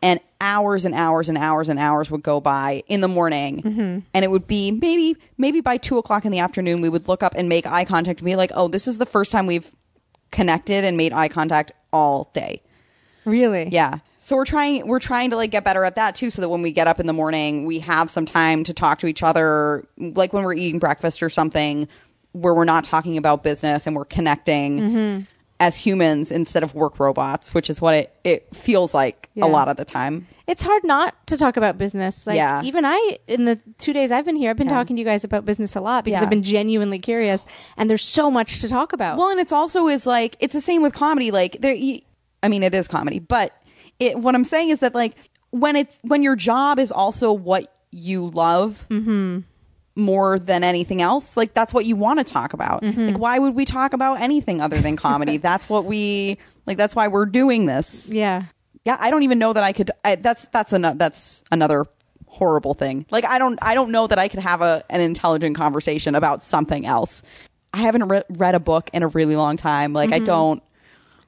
and 0.06 0.20
hours 0.39 0.86
and 0.86 0.94
hours 0.94 1.30
and 1.30 1.38
hours 1.38 1.68
and 1.68 1.80
hours 1.80 2.12
would 2.12 2.22
go 2.22 2.39
by 2.39 2.84
in 2.88 3.02
the 3.02 3.08
morning. 3.08 4.04
And 4.13 4.24
it 4.24 4.30
would 4.30 4.46
be 4.46 4.72
maybe, 4.72 5.18
maybe 5.39 5.62
by 5.62 5.78
two 5.78 5.98
o'clock 5.98 6.26
in 6.26 6.32
the 6.32 6.38
afternoon, 6.38 6.82
we 6.82 6.89
would 6.89 7.08
look 7.08 7.24
up 7.24 7.34
and 7.36 7.50
make 7.50 7.65
eye 7.65 7.86
contact 7.86 8.20
and 8.20 8.26
be 8.26 8.36
like, 8.36 8.52
oh, 8.54 8.68
this 8.68 8.88
is 8.88 9.00
the 9.00 9.08
first 9.08 9.32
time 9.32 9.48
we've 9.48 9.72
connected 10.32 10.84
and 10.84 10.96
made 10.96 11.12
eye 11.12 11.28
contact 11.28 11.72
all 11.91 12.30
day. 12.34 12.62
Really? 13.26 13.70
Yeah. 13.72 13.98
So 14.20 14.36
we're 14.36 14.46
trying 14.46 14.88
we're 14.88 15.00
trying 15.00 15.32
to 15.32 15.38
like 15.38 15.50
get 15.50 15.63
better 15.63 15.84
at 15.84 15.96
that 15.96 16.15
too 16.15 16.30
so 16.30 16.44
that 16.44 16.50
when 16.50 16.62
we 16.62 16.72
get 16.72 16.88
up 16.88 17.00
in 17.00 17.08
the 17.08 17.13
morning 17.13 17.65
we 17.65 17.80
have 17.80 18.12
some 18.12 18.26
time 18.26 18.63
to 18.65 18.74
talk 18.74 19.00
to 19.00 19.08
each 19.08 19.24
other 19.24 19.88
like 19.98 20.34
when 20.34 20.44
we're 20.44 20.54
eating 20.54 20.80
breakfast 20.80 21.22
or 21.24 21.30
something 21.30 21.88
where 22.32 22.54
we're 22.54 22.65
not 22.65 22.84
talking 22.84 23.18
about 23.18 23.44
business 23.44 23.86
and 23.88 23.96
we're 23.96 24.06
connecting 24.06 24.80
Mm-hmm. 24.80 25.24
As 25.60 25.78
humans 25.78 26.32
instead 26.32 26.63
of 26.63 26.76
work 26.76 27.00
robots, 27.00 27.54
which 27.54 27.70
is 27.70 27.80
what 27.80 27.94
it, 27.94 28.13
it 28.24 28.54
feels 28.54 28.94
like 28.94 29.30
Yeah. 29.36 29.46
a 29.46 29.48
lot 29.48 29.70
of 29.70 29.78
the 29.78 29.86
time. 29.86 30.28
It's 30.48 30.62
hard 30.63 30.84
not 30.84 31.15
to 31.28 31.38
talk 31.38 31.56
about 31.56 31.78
business. 31.78 32.28
Like 32.28 32.36
Yeah. 32.36 32.62
even 32.63 32.84
I 32.84 33.18
in 33.28 33.46
the 33.46 33.60
2 33.78 33.94
days 33.94 34.12
I've 34.12 34.26
been 34.26 34.36
here, 34.36 34.50
I've 34.50 34.58
been 34.58 34.68
talking 34.68 34.96
to 34.98 35.00
you 35.00 35.06
guys 35.06 35.24
about 35.24 35.46
business 35.46 35.76
a 35.76 35.82
lot 35.82 36.04
because 36.04 36.18
Yeah. 36.20 36.24
I've 36.24 36.30
been 36.30 36.44
genuinely 36.44 37.00
curious 37.00 37.46
and 37.78 37.89
there's 37.89 38.04
so 38.04 38.30
much 38.30 38.60
to 38.62 38.70
talk 38.70 38.91
about. 38.91 39.18
Well, 39.18 39.30
and 39.30 39.39
it's 39.39 39.54
also 39.54 39.88
is 39.88 40.06
like 40.06 40.36
it's 40.41 40.54
the 40.54 40.62
same 40.62 40.82
with 40.82 40.94
comedy. 40.94 41.32
Like 41.32 41.58
there, 41.62 41.76
I 42.44 42.50
mean, 42.50 42.62
it 42.62 42.76
is 42.76 42.88
comedy, 42.88 43.20
but 43.20 43.54
it. 44.00 44.20
What 44.20 44.36
I'm 44.36 44.44
saying 44.44 44.70
is 44.70 44.80
that 44.80 44.94
like 44.94 45.15
when 45.52 45.78
it's 45.78 46.00
when 46.02 46.22
your 46.22 46.36
job 46.36 46.80
is 46.80 46.91
also 46.91 47.32
what 47.32 47.74
you 47.91 48.28
love 48.28 48.86
mm-hmm. 48.89 49.39
More 49.96 50.40
than 50.40 50.64
anything 50.64 51.02
else, 51.02 51.38
like 51.38 51.54
that's 51.54 51.74
what 51.74 51.86
you 51.86 51.96
want 51.96 52.20
to 52.20 52.26
talk 52.26 52.54
about. 52.54 52.84
Mm-hmm. 52.84 53.08
Like, 53.08 53.18
why 53.18 53.40
would 53.40 53.56
we 53.56 53.66
talk 53.66 53.94
about 53.94 54.20
anything 54.20 54.62
other 54.62 54.80
than 54.80 54.98
comedy? 54.98 55.38
that's 55.46 55.70
what 55.70 55.86
we 55.86 56.38
like. 56.66 56.78
That's 56.78 56.96
why 56.96 57.08
we're 57.08 57.26
doing 57.26 57.66
this. 57.66 58.10
yeah. 58.10 58.44
Yeah, 58.84 58.98
I 59.00 59.10
don't 59.10 59.24
even 59.24 59.40
know 59.40 59.52
that 59.52 59.64
I 59.64 59.74
could. 59.74 59.90
I, 60.04 60.14
that's 60.14 60.46
that's 60.50 60.72
another 60.72 60.96
that's 60.96 61.44
another 61.52 61.88
horrible 62.28 62.76
thing. 62.76 63.08
Like 63.10 63.26
I 63.26 63.40
don't 63.40 63.58
I 63.62 63.74
don't 63.74 63.90
know 63.90 64.06
that 64.06 64.20
I 64.20 64.28
could 64.28 64.42
have 64.42 64.62
a 64.62 64.84
an 64.92 65.02
intelligent 65.02 65.56
conversation 65.56 66.14
about 66.14 66.44
something 66.44 66.86
else. 66.86 67.24
I 67.74 67.80
haven't 67.80 68.08
re- 68.08 68.24
read 68.30 68.54
a 68.54 68.60
book 68.60 68.90
in 68.94 69.02
a 69.02 69.08
really 69.08 69.36
long 69.36 69.58
time. 69.58 69.92
Like 69.94 70.12
I 70.12 70.18
mm-hmm. 70.18 70.26
don't. 70.26 70.64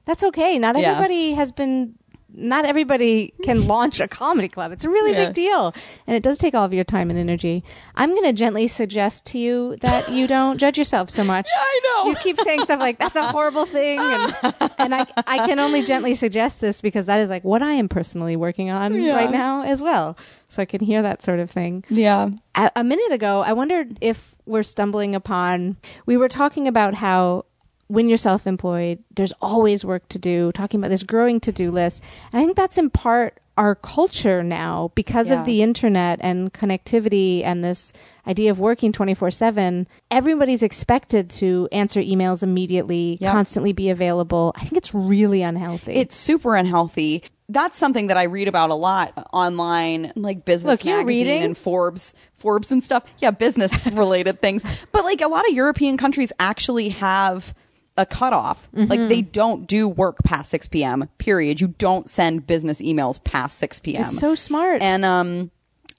That's 0.04 0.22
okay. 0.22 0.58
Not 0.58 0.78
Yeah. 0.78 0.92
everybody 0.92 1.32
has 1.32 1.50
been. 1.50 1.97
Not 2.34 2.64
everybody 2.66 3.32
can 3.42 3.66
launch 3.74 4.00
a 4.00 4.06
comedy 4.08 4.48
club. 4.48 4.70
It's 4.72 4.84
a 4.84 4.90
really 4.90 5.12
Yeah. 5.12 5.26
big 5.26 5.34
deal, 5.34 5.74
and 6.06 6.14
it 6.16 6.22
does 6.22 6.38
take 6.38 6.54
all 6.54 6.64
of 6.64 6.74
your 6.74 6.84
time 6.84 7.08
and 7.10 7.18
energy. 7.18 7.64
I'm 7.94 8.10
going 8.10 8.24
to 8.24 8.32
gently 8.32 8.68
suggest 8.68 9.24
to 9.26 9.38
you 9.38 9.76
that 9.80 10.10
you 10.10 10.26
don't 10.26 10.58
judge 10.58 10.76
yourself 10.76 11.08
so 11.10 11.24
much. 11.24 11.48
I 11.58 11.80
know. 12.04 12.10
You 12.10 12.16
keep 12.16 12.38
saying 12.40 12.64
stuff 12.64 12.80
like 12.80 12.98
"that's 12.98 13.16
a 13.16 13.26
horrible 13.26 13.64
thing," 13.66 13.98
and, 13.98 14.34
and 14.78 14.94
I 14.94 15.06
I 15.26 15.46
can 15.46 15.58
only 15.58 15.82
gently 15.82 16.14
suggest 16.14 16.60
this 16.60 16.80
because 16.82 17.06
that 17.06 17.20
is 17.20 17.30
like 17.30 17.44
what 17.44 17.62
I 17.62 17.72
am 17.72 17.88
personally 17.88 18.36
working 18.36 18.70
on 18.70 18.94
Yeah. 19.00 19.14
right 19.16 19.30
now 19.30 19.62
as 19.62 19.82
well. 19.82 20.16
So 20.48 20.62
I 20.62 20.64
can 20.66 20.80
hear 20.80 21.02
that 21.02 21.22
sort 21.22 21.40
of 21.40 21.50
thing 21.50 21.84
Yeah. 21.90 22.30
a, 22.54 22.70
a 22.76 22.84
minute 22.84 23.12
ago, 23.12 23.42
I 23.44 23.52
wondered 23.52 23.98
if 24.00 24.34
we're 24.46 24.62
stumbling 24.62 25.14
upon. 25.14 25.76
We 26.06 26.16
were 26.16 26.28
talking 26.28 26.66
about 26.68 26.94
how 26.94 27.44
when 27.88 28.08
you're 28.08 28.16
self 28.18 28.46
employed, 28.46 29.02
there's 29.16 29.32
always 29.42 29.84
work 29.84 30.08
to 30.10 30.18
do, 30.18 30.52
talking 30.52 30.78
about 30.80 30.88
this 30.90 31.02
growing 31.02 31.40
to 31.40 31.52
do 31.52 31.70
list. 31.70 32.02
And 32.32 32.40
I 32.40 32.44
think 32.44 32.56
that's 32.56 32.78
in 32.78 32.90
part 32.90 33.38
our 33.56 33.74
culture 33.74 34.40
now 34.42 34.92
because 34.94 35.30
Yeah. 35.30 35.40
of 35.40 35.44
the 35.44 35.62
internet 35.62 36.20
and 36.22 36.52
connectivity 36.54 37.42
and 37.44 37.64
this 37.64 37.92
idea 38.26 38.52
of 38.52 38.60
working 38.60 38.92
24 38.92 39.32
7. 39.32 39.88
Everybody's 40.12 40.62
expected 40.62 41.28
to 41.30 41.68
answer 41.72 42.00
emails 42.00 42.44
immediately, 42.44 43.18
Yep. 43.20 43.32
constantly 43.32 43.72
be 43.72 43.90
available. 43.90 44.52
I 44.54 44.60
think 44.60 44.74
it's 44.76 44.94
really 44.94 45.42
unhealthy. 45.42 45.94
It's 45.94 46.14
super 46.14 46.54
unhealthy. 46.54 47.24
That's 47.48 47.76
something 47.78 48.08
that 48.08 48.16
I 48.18 48.24
read 48.24 48.46
about 48.46 48.70
a 48.70 48.74
lot 48.74 49.12
online, 49.32 50.12
like 50.14 50.44
business 50.44 50.80
Look, 50.80 50.84
magazine 50.84 51.06
reading. 51.06 51.42
and 51.42 51.56
Forbes, 51.56 52.14
Forbes 52.34 52.70
and 52.70 52.84
stuff. 52.84 53.02
Yeah, 53.18 53.30
business 53.32 53.86
related 53.88 54.40
things. 54.42 54.62
But 54.92 55.04
like 55.04 55.20
a 55.20 55.28
lot 55.28 55.48
of 55.48 55.54
European 55.54 55.96
countries 55.96 56.30
actually 56.38 56.90
have 56.90 57.54
a 57.98 58.06
cutoff. 58.06 58.68
Like 58.72 59.00
Mm-hmm. 59.00 59.08
they 59.08 59.20
don't 59.20 59.66
do 59.66 59.86
work 59.88 60.22
past 60.24 60.48
six 60.48 60.66
p.m. 60.66 61.08
Period. 61.18 61.60
You 61.60 61.68
don't 61.76 62.08
send 62.08 62.46
business 62.46 62.80
emails 62.80 63.22
past 63.22 63.58
six 63.58 63.78
p.m. 63.80 64.04
It's 64.04 64.18
so 64.18 64.34
smart. 64.34 64.80
And 64.80 65.04
um, 65.04 65.50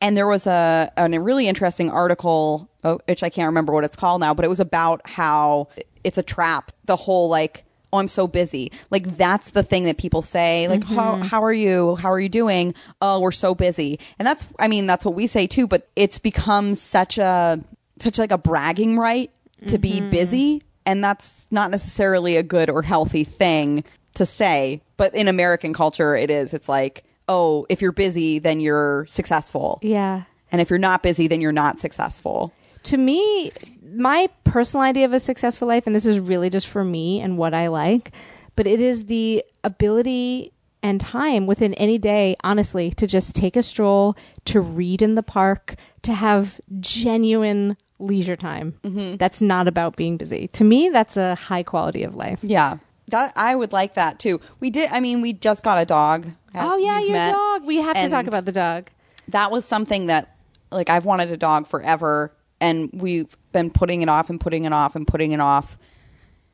and 0.02 0.18
there 0.18 0.26
was 0.26 0.48
a, 0.48 0.92
a 0.98 1.20
really 1.20 1.48
interesting 1.48 1.92
article, 1.92 2.70
oh, 2.84 3.00
which 3.06 3.22
I 3.22 3.30
can't 3.30 3.48
remember 3.48 3.74
what 3.74 3.84
it's 3.84 3.98
called 3.98 4.22
now, 4.22 4.34
but 4.34 4.46
it 4.46 4.48
was 4.48 4.62
about 4.62 5.02
how 5.06 5.68
it's 6.04 6.18
a 6.18 6.24
trap. 6.24 6.72
The 6.86 6.96
whole 6.96 7.28
like, 7.30 7.66
oh, 7.92 7.98
I'm 7.98 8.08
so 8.08 8.26
busy. 8.26 8.72
Like 8.90 9.18
that's 9.18 9.52
the 9.52 9.62
thing 9.62 9.84
that 9.84 9.98
people 9.98 10.22
say. 10.22 10.70
Like, 10.70 10.86
how 10.86 11.18
how 11.18 11.44
are 11.44 11.54
you? 11.54 11.98
How 11.98 12.12
are 12.12 12.20
you 12.20 12.30
doing? 12.30 12.74
Oh, 13.02 13.20
we're 13.20 13.34
so 13.34 13.54
busy. 13.54 14.00
And 14.18 14.26
that's, 14.26 14.46
I 14.58 14.70
mean, 14.70 14.88
that's 14.88 15.04
what 15.04 15.16
we 15.16 15.28
say 15.28 15.48
too. 15.48 15.68
But 15.68 15.90
it's 15.98 16.18
become 16.18 16.76
such 16.76 17.18
a 17.18 17.62
such 18.00 18.18
like 18.18 18.32
a 18.32 18.38
bragging 18.38 18.98
right 18.98 19.30
to 19.68 19.78
be 19.78 20.00
busy, 20.00 20.62
and 20.90 21.04
that's 21.04 21.46
not 21.52 21.70
necessarily 21.70 22.36
a 22.36 22.42
good 22.42 22.68
or 22.68 22.82
healthy 22.82 23.24
thing 23.24 23.84
to 24.16 24.26
say. 24.26 24.82
But 24.98 25.14
in 25.14 25.28
American 25.28 25.72
culture, 25.72 26.16
it 26.16 26.32
is. 26.32 26.52
It's 26.52 26.68
like, 26.68 27.04
oh, 27.28 27.68
if 27.70 27.80
you're 27.80 27.92
busy, 27.92 28.40
then 28.40 28.60
you're 28.60 29.06
successful. 29.08 29.80
yeah. 29.84 30.24
And 30.52 30.60
if 30.60 30.72
you're 30.72 30.80
not 30.80 31.04
busy, 31.04 31.28
then 31.28 31.42
you're 31.42 31.52
not 31.52 31.80
successful. 31.80 32.52
to 32.84 32.98
me, 32.98 33.52
my 33.94 34.28
personal 34.46 34.84
idea 34.84 35.06
of 35.06 35.14
a 35.14 35.20
successful 35.20 35.68
life, 35.68 35.86
and 35.86 35.96
this 35.96 36.08
is 36.08 36.20
really 36.20 36.50
just 36.50 36.68
for 36.68 36.84
me 36.84 37.22
and 37.22 37.38
what 37.38 37.54
I 37.54 37.68
like, 37.68 38.12
but 38.56 38.66
it 38.66 38.80
is 38.80 39.06
the 39.06 39.44
ability 39.64 40.52
and 40.82 41.00
time 41.00 41.46
within 41.46 41.76
any 41.76 42.00
day, 42.00 42.36
honestly, 42.44 42.90
to 42.92 43.06
just 43.06 43.36
take 43.36 43.56
a 43.56 43.62
stroll, 43.62 44.16
to 44.46 44.60
read 44.60 45.04
in 45.04 45.14
the 45.14 45.22
park, 45.22 45.76
to 46.02 46.14
have 46.14 46.60
genuine 46.80 47.78
leisure 48.00 48.36
time. 48.36 48.74
That's 49.18 49.42
not 49.42 49.68
about 49.68 49.96
being 49.96 50.18
busy. 50.18 50.48
To 50.54 50.64
me, 50.64 50.90
that's 50.90 51.18
a 51.18 51.36
high 51.36 51.64
quality 51.64 52.04
of 52.04 52.16
life. 52.16 52.40
Yeah. 52.42 52.78
That 53.10 53.34
I 53.36 53.56
would 53.56 53.74
like 53.74 53.96
that 53.96 54.20
too. 54.20 54.40
We 54.60 54.70
did 54.70 54.90
I 54.92 55.00
mean, 55.00 55.22
we 55.22 55.34
just 55.34 55.64
got 55.64 55.82
a 55.82 55.86
dog. 55.86 56.28
Oh, 56.56 56.78
yeah, 56.78 57.00
your 57.00 57.14
met. 57.14 57.32
dog. 57.32 57.66
We 57.66 57.78
have 57.78 57.96
to 57.96 58.10
talk 58.10 58.28
about 58.28 58.46
the 58.46 58.52
dog. 58.52 58.90
that 59.30 59.52
was 59.52 59.66
something 59.66 60.08
that 60.08 60.36
like 60.72 60.90
I've 60.90 61.06
wanted 61.06 61.32
a 61.32 61.38
dog 61.38 61.68
forever 61.68 62.32
and 62.62 62.90
we've 62.94 63.36
been 63.52 63.72
putting 63.72 64.02
it 64.04 64.10
off 64.10 64.30
and 64.30 64.40
putting 64.40 64.66
it 64.66 64.74
off 64.74 64.96
and 64.96 65.08
putting 65.08 65.32
it 65.32 65.40
off 65.40 65.78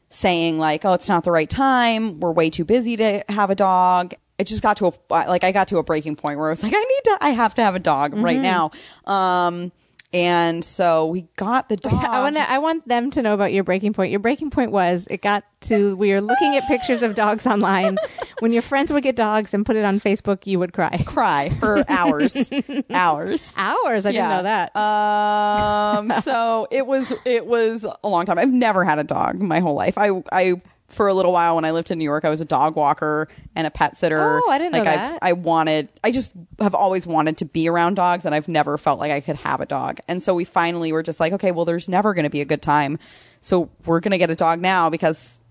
saying 0.10 0.58
like 0.60 0.86
oh 0.86 0.94
it's 0.94 1.10
not 1.10 1.24
the 1.26 1.32
right 1.32 1.50
time 1.50 2.20
we're 2.22 2.32
way 2.32 2.50
too 2.50 2.64
busy 2.64 2.96
to 2.96 3.24
have 3.28 3.50
a 3.50 3.56
dog 3.56 4.14
it 4.38 4.48
just 4.48 4.62
got 4.62 4.78
to 4.78 4.88
a 4.88 4.94
like 5.10 5.44
I 5.44 5.52
got 5.52 5.68
to 5.70 5.78
a 5.78 5.84
breaking 5.84 6.16
point 6.16 6.38
where 6.38 6.48
I 6.48 6.52
was 6.52 6.64
like 6.64 6.74
I 6.74 6.80
need 6.80 7.02
to 7.06 7.18
I 7.22 7.30
have 7.32 7.56
to 7.56 7.62
have 7.64 7.76
a 7.76 7.80
dog 7.80 8.14
right 8.16 8.40
now 8.40 8.72
um 9.06 9.72
and 10.14 10.64
so 10.64 11.08
we 11.08 11.28
got 11.36 11.70
the 11.70 11.76
dog 11.78 11.94
I 11.94 12.22
want 12.22 12.38
I 12.38 12.58
want 12.60 12.88
them 12.88 13.12
to 13.12 13.22
know 13.22 13.34
about 13.34 13.54
your 13.54 13.64
breaking 13.64 13.94
point. 13.94 14.12
Your 14.12 14.20
breaking 14.20 14.50
point 14.50 14.72
was 14.72 15.08
it 15.10 15.22
got 15.22 15.44
to 15.62 15.96
we 15.96 16.12
were 16.12 16.22
looking 16.22 16.56
at 16.56 16.68
pictures 16.68 17.04
of 17.04 17.16
dogs 17.16 17.46
online. 17.48 17.98
when 18.40 18.54
your 18.54 18.62
friends 18.62 18.92
would 18.92 19.04
get 19.04 19.16
dogs 19.16 19.54
and 19.54 19.66
put 19.66 19.76
it 19.76 19.84
on 19.86 20.00
Facebook, 20.00 20.46
you 20.46 20.60
would 20.60 20.74
cry. 20.74 21.04
cry 21.06 21.50
for 21.50 21.84
hours 21.90 22.50
hours 22.90 23.54
Hours. 23.58 24.06
I 24.06 24.12
didn't 24.12 24.30
know 24.30 24.44
that. 24.44 24.76
Um, 24.76 26.12
so 26.22 26.68
it 26.72 26.86
was 26.86 27.14
it 27.26 27.46
was 27.46 27.86
a 28.04 28.08
long 28.08 28.26
time. 28.26 28.38
I've 28.38 28.54
never 28.54 28.84
had 28.84 29.00
a 29.00 29.04
dog 29.04 29.40
my 29.40 29.60
whole 29.60 29.76
life. 29.76 29.98
I 29.98 30.10
I 30.32 30.62
for 30.88 31.08
a 31.08 31.14
little 31.14 31.32
while 31.32 31.56
when 31.56 31.66
I 31.66 31.72
lived 31.72 31.90
in 31.92 31.98
New 31.98 32.04
York, 32.04 32.26
I 32.26 32.30
was 32.30 32.42
a 32.42 32.46
dog 32.46 32.76
walker 32.76 33.28
and 33.56 33.66
a 33.66 33.72
pet 33.72 33.98
sitter. 33.98 34.42
Oh, 34.44 34.50
I 34.50 34.58
didn't 34.58 34.74
know 34.74 34.84
that. 34.84 35.14
I've, 35.16 35.20
I 35.30 35.34
wanted. 35.34 35.90
I 36.04 36.12
just 36.12 36.34
have 36.60 36.76
always 36.76 37.08
wanted 37.08 37.38
to 37.40 37.46
be 37.46 37.68
around 37.68 37.96
dogs, 37.96 38.26
and 38.26 38.36
I've 38.36 38.48
never 38.48 38.78
felt 38.78 39.00
like 39.00 39.12
I 39.12 39.20
could 39.20 39.36
have 39.38 39.62
a 39.62 39.66
dog. 39.66 40.00
And 40.08 40.22
so 40.22 40.34
we 40.34 40.44
finally 40.46 40.92
were 40.92 41.04
just 41.04 41.20
like, 41.20 41.34
okay, 41.34 41.52
well, 41.52 41.66
there's 41.66 41.90
never 41.90 42.14
going 42.14 42.24
to 42.24 42.30
be 42.30 42.42
a 42.42 42.46
good 42.46 42.62
time, 42.62 43.00
so 43.42 43.70
we're 43.86 44.00
going 44.00 44.12
to 44.12 44.18
get 44.18 44.30
a 44.30 44.36
dog 44.36 44.62
now 44.62 44.90
because 44.90 45.42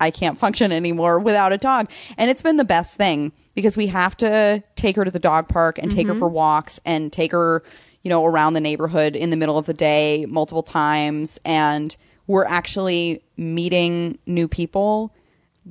I 0.00 0.10
can't 0.10 0.38
function 0.38 0.72
anymore 0.72 1.18
without 1.18 1.52
a 1.52 1.58
dog. 1.58 1.90
And 2.16 2.30
it's 2.30 2.42
been 2.42 2.56
the 2.56 2.64
best 2.64 2.96
thing 2.96 3.32
because 3.54 3.76
we 3.76 3.88
have 3.88 4.16
to 4.18 4.62
take 4.76 4.96
her 4.96 5.04
to 5.04 5.10
the 5.10 5.18
dog 5.18 5.48
park 5.48 5.78
and 5.78 5.90
take 5.90 6.06
her 6.06 6.12
Mm-hmm. 6.12 6.20
for 6.20 6.28
walks 6.28 6.78
and 6.84 7.12
take 7.12 7.32
her, 7.32 7.62
you 8.02 8.08
know, 8.08 8.24
around 8.24 8.54
the 8.54 8.60
neighborhood 8.60 9.16
in 9.16 9.30
the 9.30 9.36
middle 9.36 9.58
of 9.58 9.66
the 9.66 9.74
day 9.74 10.24
multiple 10.28 10.62
times. 10.62 11.38
And 11.44 11.96
we're 12.28 12.44
actually 12.44 13.24
meeting 13.36 14.18
new 14.26 14.46
people 14.46 15.12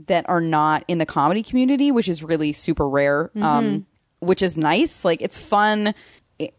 that 0.07 0.27
are 0.29 0.41
not 0.41 0.83
in 0.89 0.97
the 0.97 1.05
comedy 1.05 1.41
community, 1.41 1.91
which 1.91 2.09
is 2.09 2.21
really 2.21 2.51
super 2.51 2.87
rare, 2.89 3.31
um, 3.41 3.85
which 4.19 4.41
is 4.41 4.57
nice. 4.57 5.05
Like, 5.05 5.21
it's 5.21 5.37
fun. 5.37 5.93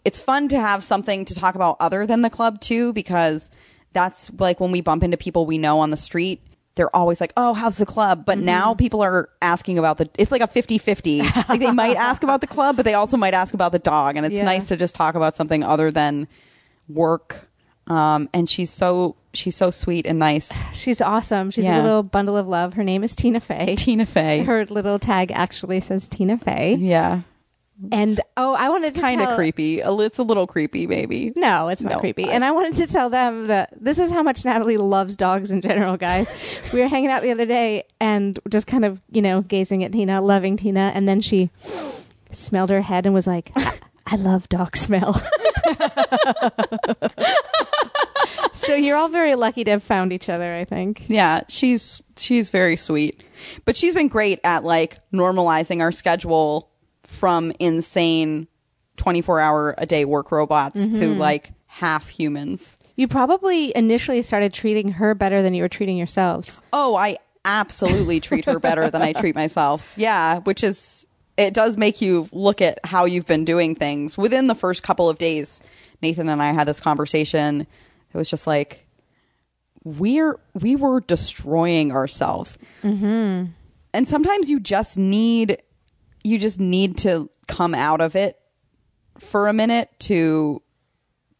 It's 0.05 0.19
fun 0.19 0.49
to 0.49 0.59
have 0.61 0.83
something 0.83 1.25
to 1.27 1.35
talk 1.35 1.55
about 1.55 1.77
other 1.79 2.07
than 2.07 2.23
the 2.23 2.31
club, 2.31 2.61
too, 2.61 2.93
because 2.95 3.51
that's 3.93 4.31
like 4.39 4.59
when 4.61 4.71
we 4.73 4.81
bump 4.81 5.03
into 5.03 5.17
people 5.17 5.45
we 5.47 5.59
know 5.59 5.81
on 5.81 5.91
the 5.91 5.97
street. 5.97 6.41
They're 6.75 6.95
always 6.95 7.21
like, 7.21 7.33
oh, 7.37 7.55
how's 7.55 7.79
the 7.79 7.87
club? 7.87 8.25
But 8.25 8.39
now 8.39 8.73
people 8.75 9.03
are 9.03 9.29
asking 9.43 9.79
about 9.81 9.99
the, 9.99 10.09
it's 10.17 10.31
like 10.31 10.43
a 10.43 10.47
50 10.47 10.79
50. 10.79 11.23
like 11.49 11.59
they 11.59 11.73
might 11.73 11.97
ask 11.97 12.23
about 12.23 12.41
the 12.41 12.47
club, 12.47 12.77
but 12.77 12.85
they 12.85 12.95
also 12.95 13.17
might 13.17 13.35
ask 13.35 13.53
about 13.53 13.73
the 13.73 13.81
dog. 13.81 14.17
And 14.17 14.25
it's 14.25 14.37
Yeah. 14.37 14.45
nice 14.45 14.69
to 14.69 14.77
just 14.77 14.95
talk 14.95 15.17
about 15.17 15.35
something 15.35 15.65
other 15.65 15.91
than 15.91 16.29
work. 16.89 17.49
Um, 17.89 18.29
and 18.33 18.49
she's 18.49 18.71
so, 18.71 19.17
she's 19.35 19.57
so 19.57 19.71
sweet 19.71 20.07
and 20.07 20.19
nice. 20.19 20.53
She's 20.75 21.01
awesome. 21.01 21.51
She's 21.51 21.65
Yeah. 21.65 21.81
a 21.81 21.83
little 21.83 22.03
bundle 22.03 22.37
of 22.37 22.47
love. 22.49 22.75
Her 22.75 22.85
name 22.85 23.03
is 23.05 23.15
Tina 23.17 23.41
Fey. 23.41 23.77
Tina 23.77 24.07
Fey. 24.07 24.45
Her 24.47 24.65
little 24.67 24.99
tag 24.99 25.31
actually 25.33 25.81
says 25.81 26.09
Tina 26.09 26.37
Fey. 26.39 26.77
Yeah. 26.79 27.21
And 27.93 28.21
oh, 28.37 28.55
I 28.55 28.71
wanted 28.71 28.97
to 28.97 29.01
Kind 29.01 29.21
of 29.21 29.29
tell- 29.29 29.37
creepy. 29.37 29.79
It's 29.81 30.19
a 30.19 30.23
little 30.25 30.49
creepy, 30.49 30.89
maybe. 30.89 31.33
No, 31.37 31.69
it's 31.69 31.81
not 31.81 31.93
No, 31.93 31.99
creepy. 32.01 32.25
I- 32.25 32.33
and 32.33 32.45
I 32.45 32.51
wanted 32.51 32.75
to 32.85 32.93
tell 32.93 33.09
them 33.09 33.47
that 33.47 33.73
this 33.81 33.99
is 34.01 34.11
how 34.11 34.25
much 34.25 34.45
Natalie 34.45 34.77
loves 34.79 35.15
dogs 35.15 35.53
in 35.53 35.61
general, 35.61 35.97
guys. 35.97 36.29
we 36.73 36.81
were 36.81 36.89
hanging 36.89 37.09
out 37.11 37.23
the 37.23 37.31
other 37.31 37.47
day 37.47 37.85
and 38.01 38.37
just 38.49 38.67
kind 38.67 38.85
of, 38.85 39.01
you 39.13 39.23
know, 39.23 39.43
gazing 39.43 39.85
at 39.85 39.93
Tina, 39.93 40.21
loving 40.21 40.57
Tina, 40.57 40.91
and 40.93 41.09
then 41.09 41.21
she 41.21 41.51
smelled 42.33 42.71
her 42.71 42.81
head 42.83 43.07
and 43.07 43.15
was 43.15 43.29
like, 43.29 43.53
I, 43.55 43.79
I 44.09 44.17
love 44.17 44.49
dog 44.49 44.77
smell. 44.77 45.15
So 48.67 48.75
you're 48.75 48.97
all 48.97 49.09
very 49.09 49.35
lucky 49.35 49.65
to 49.65 49.71
have 49.73 49.83
found 49.83 50.13
each 50.13 50.29
other, 50.29 50.55
I 50.55 50.65
think. 50.65 51.05
Yeah, 51.09 51.43
she's 51.49 52.03
she's 52.17 52.51
very 52.51 52.77
sweet. 52.77 53.23
But 53.65 53.77
she's 53.77 53.95
been 53.95 54.09
great 54.09 54.41
at 54.45 54.65
like 54.65 54.99
normalizing 55.13 55.81
our 55.81 55.93
schedule 55.93 56.69
from 57.03 57.53
insane 57.59 58.49
24-hour 58.97 59.75
a 59.79 59.87
day 59.87 60.05
work 60.05 60.33
robots 60.33 60.75
to 60.87 60.91
Mm-hmm. 60.91 61.19
like 61.21 61.53
half 61.67 62.09
humans. 62.09 62.79
You 62.97 63.07
probably 63.09 63.75
initially 63.77 64.23
started 64.23 64.53
treating 64.53 64.89
her 64.93 65.15
better 65.15 65.41
than 65.43 65.55
you 65.55 65.63
were 65.63 65.69
treating 65.69 65.97
yourselves. 65.97 66.59
Oh, 66.73 66.97
I 66.97 67.19
absolutely 67.45 68.19
treat 68.21 68.45
her 68.47 68.59
better 68.59 68.91
than 68.91 69.01
I 69.03 69.13
treat 69.13 69.35
myself. 69.37 69.93
Yeah, 69.97 70.41
which 70.41 70.65
is 70.65 71.07
it 71.37 71.55
does 71.55 71.77
make 71.77 72.01
you 72.01 72.29
look 72.33 72.61
at 72.61 72.81
how 72.85 73.05
you've 73.05 73.27
been 73.27 73.45
doing 73.45 73.77
things 73.77 74.19
within 74.19 74.49
the 74.49 74.55
first 74.57 74.83
couple 74.83 75.09
of 75.09 75.19
days. 75.19 75.61
Nathan 76.03 76.29
and 76.29 76.43
I 76.43 76.53
had 76.53 76.67
this 76.67 76.81
conversation. 76.81 77.67
It 78.13 78.17
was 78.17 78.31
just 78.31 78.47
like 78.47 78.87
we're 79.85 80.39
we 80.55 80.77
were 80.77 81.01
destroying 81.01 81.93
ourselves, 81.93 82.59
mm-hmm. 82.83 83.53
and 83.93 84.09
sometimes 84.09 84.51
you 84.51 84.61
just 84.61 84.99
need 84.99 85.59
you 86.23 86.39
just 86.39 86.61
need 86.61 86.99
to 86.99 87.31
come 87.47 87.75
out 87.75 88.01
of 88.01 88.17
it 88.17 88.39
for 89.19 89.49
a 89.49 89.53
minute 89.53 89.91
to, 89.99 90.63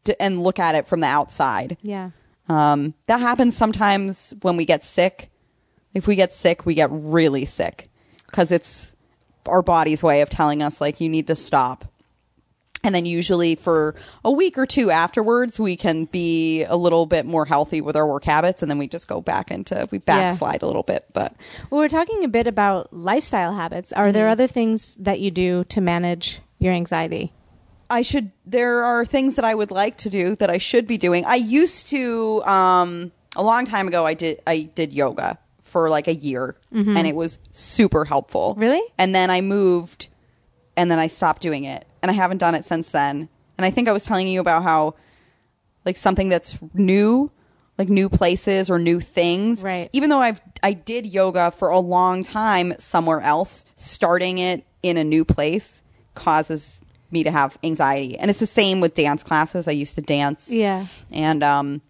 to 0.05 0.21
and 0.21 0.43
look 0.43 0.59
at 0.59 0.75
it 0.75 0.87
from 0.87 1.01
the 1.01 1.07
outside. 1.07 1.77
Yeah. 1.83 2.11
Um, 2.49 2.95
that 3.07 3.21
happens 3.21 3.57
sometimes 3.57 4.35
when 4.43 4.57
we 4.57 4.65
get 4.65 4.83
sick. 4.83 5.31
If 5.95 6.07
we 6.07 6.17
get 6.17 6.35
sick, 6.35 6.67
we 6.67 6.75
get 6.75 6.89
really 6.91 7.45
sick 7.45 7.91
because 8.27 8.51
it's 8.51 8.95
our 9.47 9.63
body's 9.63 10.03
way 10.03 10.21
of 10.21 10.29
telling 10.29 10.63
us, 10.63 10.81
like, 10.81 11.01
you 11.01 11.09
need 11.09 11.27
to 11.29 11.37
stop. 11.37 11.87
And 12.85 12.95
then 12.95 13.07
usually 13.07 13.57
for 13.57 13.97
a 14.25 14.31
week 14.31 14.57
or 14.57 14.65
two 14.65 14.91
afterwards, 14.91 15.59
we 15.59 15.77
can 15.77 16.05
be 16.05 16.63
a 16.65 16.77
little 16.77 17.07
bit 17.07 17.27
more 17.27 17.45
healthy 17.45 17.81
with 17.81 17.97
our 17.97 18.07
work 18.07 18.25
habits. 18.25 18.63
And 18.63 18.71
then 18.71 18.79
we 18.79 18.87
just 18.87 19.09
go 19.09 19.21
back 19.21 19.51
into, 19.51 19.89
we 19.91 19.99
Yeah. 19.99 20.03
backslide 20.31 20.63
a 20.63 20.67
little 20.67 20.85
bit. 20.85 21.05
But 21.13 21.35
Well, 21.71 21.81
we're 21.81 21.89
talking 21.89 22.23
a 22.23 22.29
bit 22.29 22.47
about 22.47 22.93
lifestyle 22.93 23.53
habits. 23.55 23.93
Are 23.93 24.13
there 24.13 24.29
other 24.29 24.47
things 24.47 24.97
that 25.01 25.19
you 25.19 25.31
do 25.33 25.65
to 25.71 25.81
manage 25.81 26.41
your 26.61 26.73
anxiety? 26.73 27.33
I 27.91 28.03
should. 28.03 28.31
There 28.47 28.85
are 28.85 29.05
things 29.05 29.35
that 29.37 29.45
I 29.45 29.55
would 29.55 29.71
like 29.71 29.97
to 29.99 30.11
do 30.11 30.37
that 30.37 30.51
I 30.51 30.59
should 30.59 30.87
be 30.87 30.99
doing. 30.99 31.25
I 31.25 31.37
used 31.37 31.89
to 31.89 32.43
um, 32.45 33.13
a 33.35 33.43
long 33.43 33.65
time 33.65 33.89
ago. 33.89 34.05
I 34.07 34.13
did. 34.15 34.41
I 34.47 34.69
did 34.75 34.93
yoga 34.93 35.39
for 35.63 35.89
like 35.89 36.07
a 36.07 36.15
year, 36.15 36.55
and 36.71 37.07
it 37.07 37.17
was 37.17 37.39
super 37.51 38.05
helpful. 38.05 38.55
Really? 38.59 38.83
And 38.99 39.15
then 39.15 39.31
I 39.31 39.41
moved, 39.41 40.09
and 40.77 40.91
then 40.91 40.99
I 40.99 41.07
stopped 41.07 41.41
doing 41.41 41.65
it, 41.65 41.87
and 42.03 42.11
I 42.11 42.15
haven't 42.15 42.39
done 42.39 42.55
it 42.55 42.65
since 42.65 42.91
then. 42.91 43.29
And 43.57 43.65
I 43.65 43.71
think 43.71 43.89
I 43.89 43.93
was 43.93 44.05
telling 44.05 44.29
you 44.29 44.41
about 44.41 44.63
how, 44.63 44.95
like 45.85 45.97
something 45.97 46.29
that's 46.29 46.59
new, 46.75 47.31
like 47.77 47.89
new 47.89 48.09
places 48.09 48.69
or 48.69 48.79
new 48.79 49.01
things. 49.01 49.63
Right. 49.63 49.89
Even 49.93 50.11
though 50.11 50.21
I've 50.21 50.41
I 50.63 50.73
did 50.73 51.07
yoga 51.07 51.51
for 51.51 51.69
a 51.69 51.79
long 51.79 52.25
time 52.25 52.75
somewhere 52.79 53.21
else, 53.21 53.65
starting 53.77 54.39
it 54.39 54.65
in 54.83 54.97
a 54.97 55.05
new 55.05 55.25
place 55.25 55.83
causes 56.15 56.83
me 57.11 57.25
to 57.25 57.31
have 57.31 57.57
anxiety. 57.63 58.19
And 58.19 58.31
it's 58.31 58.41
the 58.41 58.47
same 58.47 58.81
with 58.81 58.95
dance 58.95 59.23
classes. 59.23 59.67
I 59.67 59.73
used 59.73 59.95
to 59.95 60.03
dance. 60.03 60.53
Yeah. 60.53 60.87
And 61.11 61.43
um, 61.43 61.81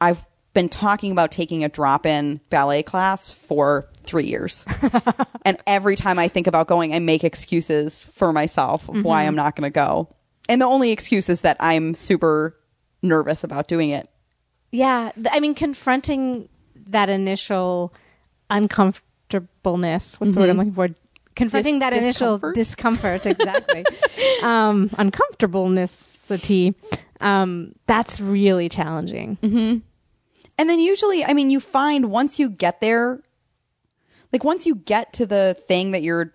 I've 0.00 0.26
been 0.52 0.68
talking 0.68 1.12
about 1.12 1.30
taking 1.30 1.64
a 1.64 1.68
drop 1.68 2.06
in 2.06 2.40
ballet 2.50 2.82
class 2.82 3.30
for 3.30 3.88
three 4.02 4.26
years. 4.26 4.64
and 5.44 5.58
every 5.66 5.96
time 5.96 6.18
I 6.18 6.28
think 6.28 6.46
about 6.46 6.66
going, 6.66 6.94
I 6.94 6.98
make 6.98 7.22
excuses 7.22 8.04
for 8.04 8.32
myself 8.32 8.88
of 8.88 9.04
why 9.04 9.24
I'm 9.24 9.36
not 9.36 9.56
going 9.56 9.66
to 9.66 9.74
go. 9.74 10.08
And 10.48 10.60
the 10.60 10.66
only 10.66 10.90
excuse 10.90 11.28
is 11.28 11.42
that 11.42 11.56
I'm 11.60 11.94
super 11.94 12.56
nervous 13.02 13.44
about 13.44 13.68
doing 13.68 13.90
it. 13.90 14.08
Yeah. 14.70 15.12
I 15.30 15.40
mean, 15.40 15.54
confronting 15.54 16.48
that 16.88 17.08
initial 17.08 17.92
uncomfortableness. 18.50 20.18
What's 20.18 20.34
the 20.34 20.40
word 20.40 20.50
I'm 20.50 20.56
looking 20.56 20.72
for? 20.72 20.88
Confronting 21.36 21.78
Dis- 21.78 21.90
that 21.90 21.96
initial 21.96 22.38
discomfort? 22.52 23.24
discomfort. 23.24 23.26
Exactly. 23.26 23.84
um, 24.42 24.90
uncomfortableness, 24.96 25.92
the 26.28 26.38
T. 26.38 26.74
Um, 27.20 27.74
that's 27.86 28.20
really 28.20 28.68
challenging. 28.68 29.36
Mm-hmm. 29.42 29.78
And 30.56 30.70
then 30.70 30.78
usually, 30.78 31.24
I 31.24 31.32
mean, 31.32 31.50
you 31.50 31.60
find 31.60 32.10
once 32.10 32.38
you 32.38 32.48
get 32.48 32.80
there, 32.80 33.20
like 34.34 34.42
once 34.44 34.66
you 34.66 34.74
get 34.74 35.12
to 35.14 35.26
the 35.26 35.54
thing 35.68 35.92
that 35.92 36.02
you're 36.02 36.34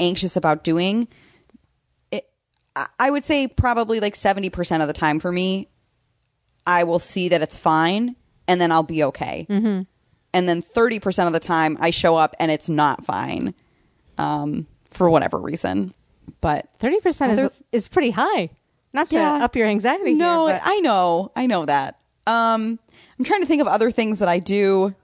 anxious 0.00 0.34
about 0.34 0.64
doing, 0.64 1.06
it, 2.10 2.26
I- 2.98 3.10
would 3.10 3.24
say 3.24 3.46
probably 3.46 4.00
like 4.00 4.14
70% 4.14 4.80
of 4.80 4.86
the 4.86 4.94
time 4.94 5.20
for 5.20 5.30
me, 5.30 5.68
I 6.66 6.84
will 6.84 6.98
see 6.98 7.28
that 7.28 7.42
it's 7.42 7.56
fine 7.56 8.16
and 8.48 8.60
then 8.60 8.72
I'll 8.72 8.82
be 8.82 9.04
okay. 9.04 9.46
Mm-hmm. 9.50 9.82
And 10.32 10.48
then 10.48 10.62
30% 10.62 11.26
of 11.26 11.34
the 11.34 11.38
time 11.38 11.76
I 11.80 11.90
show 11.90 12.16
up 12.16 12.34
and 12.40 12.50
it's 12.50 12.68
not 12.70 13.04
fine 13.04 13.54
um, 14.18 14.66
for 14.90 15.10
whatever 15.10 15.38
reason. 15.38 15.92
But 16.40 16.68
Thirty 16.78 17.00
percent 17.00 17.38
is 17.38 17.62
is 17.70 17.86
pretty 17.88 18.10
high. 18.10 18.48
Not 18.94 19.10
to 19.10 19.16
Yeah. 19.16 19.44
up 19.44 19.54
your 19.56 19.66
anxiety. 19.66 20.14
no, 20.14 20.46
here, 20.46 20.56
but 20.56 20.62
I 20.64 20.80
know, 20.80 21.30
I 21.36 21.46
know 21.46 21.66
that. 21.66 21.98
Um, 22.26 22.78
I'm 23.18 23.24
trying 23.26 23.42
to 23.42 23.46
think 23.46 23.60
of 23.60 23.68
other 23.68 23.90
things 23.90 24.20
that 24.20 24.28
I 24.30 24.38
do. 24.38 24.94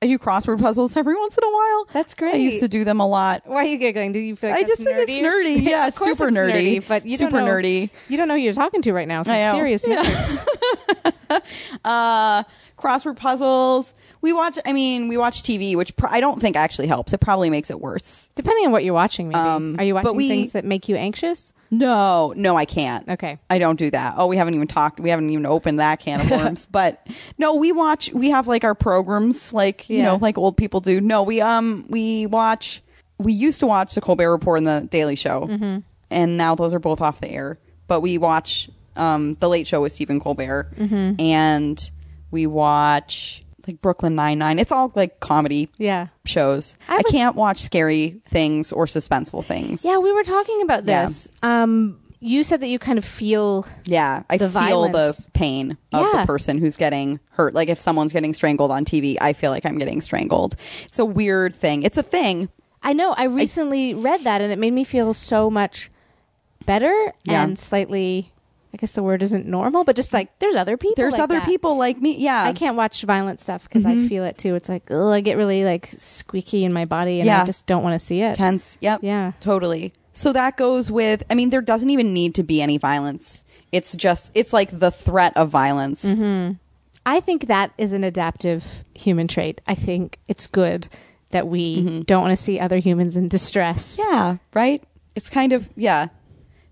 I 0.00 0.06
do 0.06 0.16
crossword 0.16 0.60
puzzles 0.60 0.96
every 0.96 1.16
once 1.16 1.36
in 1.36 1.42
a 1.42 1.50
while. 1.52 1.88
That's 1.92 2.14
great. 2.14 2.34
I 2.34 2.36
used 2.36 2.60
to 2.60 2.68
do 2.68 2.84
them 2.84 3.00
a 3.00 3.06
lot. 3.06 3.42
why 3.46 3.64
are 3.64 3.64
you 3.64 3.78
giggling? 3.78 4.12
Do 4.12 4.20
you 4.20 4.36
feel 4.36 4.50
like 4.50 4.64
I 4.64 4.68
just 4.68 4.80
think 4.80 4.96
it's 4.96 5.10
nerdy 5.10 5.56
nerdy. 5.58 5.62
Yeah, 5.68 5.90
super 5.90 6.28
it's 6.28 6.36
nerdy. 6.36 6.86
But 6.86 7.04
you 7.04 7.16
Super 7.16 7.32
don't 7.32 7.46
know, 7.46 7.52
nerdy. 7.52 7.90
You 8.08 8.16
don't 8.16 8.28
know 8.28 8.34
who 8.34 8.40
you're 8.40 8.52
talking 8.52 8.80
to 8.82 8.92
right 8.92 9.08
now. 9.08 9.22
So 9.24 9.32
serious 9.32 9.84
Yeah. 9.86 11.40
Uh, 11.84 12.42
crossword 12.78 13.16
puzzles. 13.16 13.92
We 14.20 14.32
watch. 14.32 14.58
I 14.64 14.72
mean, 14.72 15.08
we 15.08 15.16
watch 15.16 15.42
TV, 15.42 15.76
which 15.76 15.94
pr- 15.96 16.06
I 16.08 16.20
don't 16.20 16.40
think 16.40 16.56
actually 16.56 16.86
helps. 16.86 17.12
It 17.12 17.18
probably 17.20 17.50
makes 17.50 17.70
it 17.70 17.80
worse. 17.80 18.30
Depending 18.34 18.66
on 18.66 18.72
what 18.72 18.84
you're 18.84 18.94
watching, 18.94 19.28
maybe. 19.28 19.38
Um, 19.38 19.76
are 19.78 19.84
you 19.84 19.94
watching 19.94 20.16
we- 20.16 20.28
things 20.28 20.52
that 20.52 20.64
make 20.64 20.88
you 20.88 20.96
anxious? 20.96 21.52
No, 21.70 22.32
no, 22.36 22.56
I 22.56 22.64
can't. 22.64 23.08
Okay. 23.08 23.38
I 23.50 23.58
don't 23.58 23.76
do 23.78 23.90
that. 23.90 24.14
Oh, 24.16 24.26
we 24.26 24.36
haven't 24.36 24.54
even 24.54 24.68
talked. 24.68 25.00
We 25.00 25.10
haven't 25.10 25.28
even 25.30 25.44
opened 25.46 25.80
that 25.80 26.00
can 26.00 26.20
of 26.20 26.30
worms. 26.30 26.66
but 26.70 27.06
no, 27.36 27.54
we 27.56 27.72
watch. 27.72 28.10
We 28.12 28.30
have 28.30 28.46
like 28.46 28.64
our 28.64 28.74
programs, 28.74 29.52
like 29.52 29.88
you 29.90 29.98
Yeah. 29.98 30.04
know, 30.06 30.16
like 30.16 30.38
old 30.38 30.56
people 30.56 30.80
do. 30.80 31.00
No, 31.00 31.22
we 31.22 31.40
um 31.40 31.84
we 31.88 32.26
watch. 32.26 32.82
We 33.18 33.32
used 33.32 33.60
to 33.60 33.66
watch 33.66 33.94
the 33.94 34.00
Colbert 34.00 34.30
Report 34.30 34.58
and 34.58 34.66
the 34.66 34.86
Daily 34.90 35.16
Show, 35.16 35.46
Mm-hmm. 35.46 35.78
and 36.10 36.36
now 36.36 36.54
those 36.54 36.72
are 36.72 36.78
both 36.78 37.00
off 37.00 37.20
the 37.20 37.28
air. 37.30 37.58
But 37.86 38.00
we 38.00 38.16
watch 38.18 38.70
um 38.96 39.34
the 39.40 39.48
Late 39.48 39.66
Show 39.66 39.82
with 39.82 39.92
Stephen 39.92 40.20
Colbert, 40.20 40.72
Mm-hmm. 40.76 41.20
and 41.20 41.90
we 42.30 42.46
watch 42.46 43.42
like 43.68 43.80
Brooklyn 43.80 44.14
Nine 44.14 44.38
Nine. 44.38 44.58
It's 44.58 44.72
all 44.72 44.90
like 44.96 45.20
comedy 45.20 45.68
Yeah. 45.78 46.08
shows. 46.24 46.76
I 46.88 46.94
I, 46.94 46.96
was- 46.96 47.12
can't 47.12 47.36
watch 47.36 47.58
scary 47.58 48.20
things 48.28 48.72
or 48.72 48.86
suspenseful 48.86 49.44
things. 49.44 49.84
Yeah, 49.84 49.98
we 49.98 50.12
were 50.12 50.24
talking 50.24 50.62
about 50.62 50.84
Yeah. 50.84 51.06
this. 51.06 51.28
Um, 51.42 52.00
you 52.20 52.42
said 52.42 52.60
that 52.62 52.66
you 52.66 52.80
kind 52.80 52.98
of 52.98 53.04
feel 53.04 53.64
Yeah, 53.84 54.24
I 54.28 54.38
The 54.38 54.48
feel 54.48 54.60
violence. 54.90 55.26
the 55.26 55.30
pain 55.32 55.76
of 55.92 56.06
Yeah. 56.12 56.20
the 56.22 56.26
person 56.26 56.58
who's 56.58 56.76
getting 56.76 57.20
hurt. 57.30 57.54
Like 57.54 57.68
if 57.68 57.78
someone's 57.78 58.12
getting 58.12 58.34
strangled 58.34 58.72
on 58.72 58.84
TV, 58.84 59.16
I 59.20 59.32
feel 59.34 59.52
like 59.52 59.64
I'm 59.64 59.78
getting 59.78 60.00
strangled. 60.00 60.56
It's 60.86 60.98
a 60.98 61.04
weird 61.04 61.54
thing. 61.54 61.84
It's 61.84 61.96
a 61.98 62.02
thing. 62.02 62.48
I 62.82 62.92
know. 62.92 63.12
I 63.16 63.24
recently 63.24 63.94
read 63.94 64.22
that 64.22 64.40
and 64.40 64.52
it 64.52 64.58
made 64.58 64.72
me 64.72 64.82
feel 64.84 65.12
so 65.12 65.48
much 65.50 65.90
better 66.66 67.12
Yeah. 67.24 67.44
and 67.44 67.58
slightly 67.58 68.32
guess 68.78 68.92
the 68.94 69.02
word 69.02 69.22
isn't 69.22 69.46
normal, 69.46 69.84
but 69.84 69.96
just 69.96 70.12
like 70.12 70.38
there's 70.38 70.54
other 70.54 70.76
people. 70.76 70.94
There's 70.96 71.12
like 71.12 71.20
other 71.22 71.36
that. 71.40 71.46
people 71.46 71.76
like 71.76 72.00
me. 72.00 72.16
Yeah. 72.16 72.42
I 72.44 72.52
can't 72.52 72.76
watch 72.76 73.02
violent 73.02 73.40
stuff 73.40 73.64
because 73.64 73.84
Mm-hmm. 73.84 74.06
I 74.06 74.08
feel 74.08 74.24
it 74.24 74.38
too. 74.38 74.54
It's 74.54 74.68
like 74.68 74.90
ugh, 74.90 75.12
I 75.12 75.20
get 75.20 75.36
really 75.36 75.64
like 75.64 75.86
squeaky 75.88 76.64
in 76.64 76.72
my 76.72 76.84
body, 76.84 77.20
and 77.20 77.26
Yeah. 77.26 77.42
I 77.42 77.44
just 77.44 77.66
don't 77.66 77.82
want 77.82 78.00
to 78.00 78.04
see 78.04 78.22
it. 78.22 78.36
tense. 78.36 78.78
Yep. 78.80 79.00
Yeah. 79.02 79.32
Totally. 79.40 79.92
So 80.12 80.32
that 80.32 80.56
goes 80.56 80.90
with 80.90 81.22
I 81.30 81.34
mean 81.34 81.50
there 81.50 81.60
doesn't 81.60 81.90
even 81.90 82.12
need 82.14 82.34
to 82.36 82.42
be 82.42 82.62
any 82.62 82.78
violence. 82.78 83.44
It's 83.70 83.94
just 83.94 84.32
it's 84.34 84.52
like 84.52 84.70
the 84.78 84.90
threat 84.90 85.36
of 85.36 85.50
violence. 85.50 86.04
Mm-hmm. 86.04 86.52
I 87.06 87.20
think 87.20 87.46
that 87.46 87.72
is 87.78 87.92
an 87.92 88.04
adaptive 88.04 88.84
human 88.94 89.28
trait. 89.28 89.60
I 89.66 89.74
think 89.74 90.18
it's 90.28 90.46
good 90.46 90.88
that 91.30 91.46
we 91.46 92.02
don't 92.06 92.22
want 92.22 92.36
to 92.36 92.42
see 92.42 92.58
other 92.58 92.78
humans 92.78 93.16
in 93.16 93.28
distress. 93.28 93.98
Mm-hmm. 94.00 94.12
Yeah, 94.14 94.36
right? 94.54 94.82
It's 95.14 95.28
kind 95.30 95.52
of 95.52 95.68
yeah. 95.76 96.08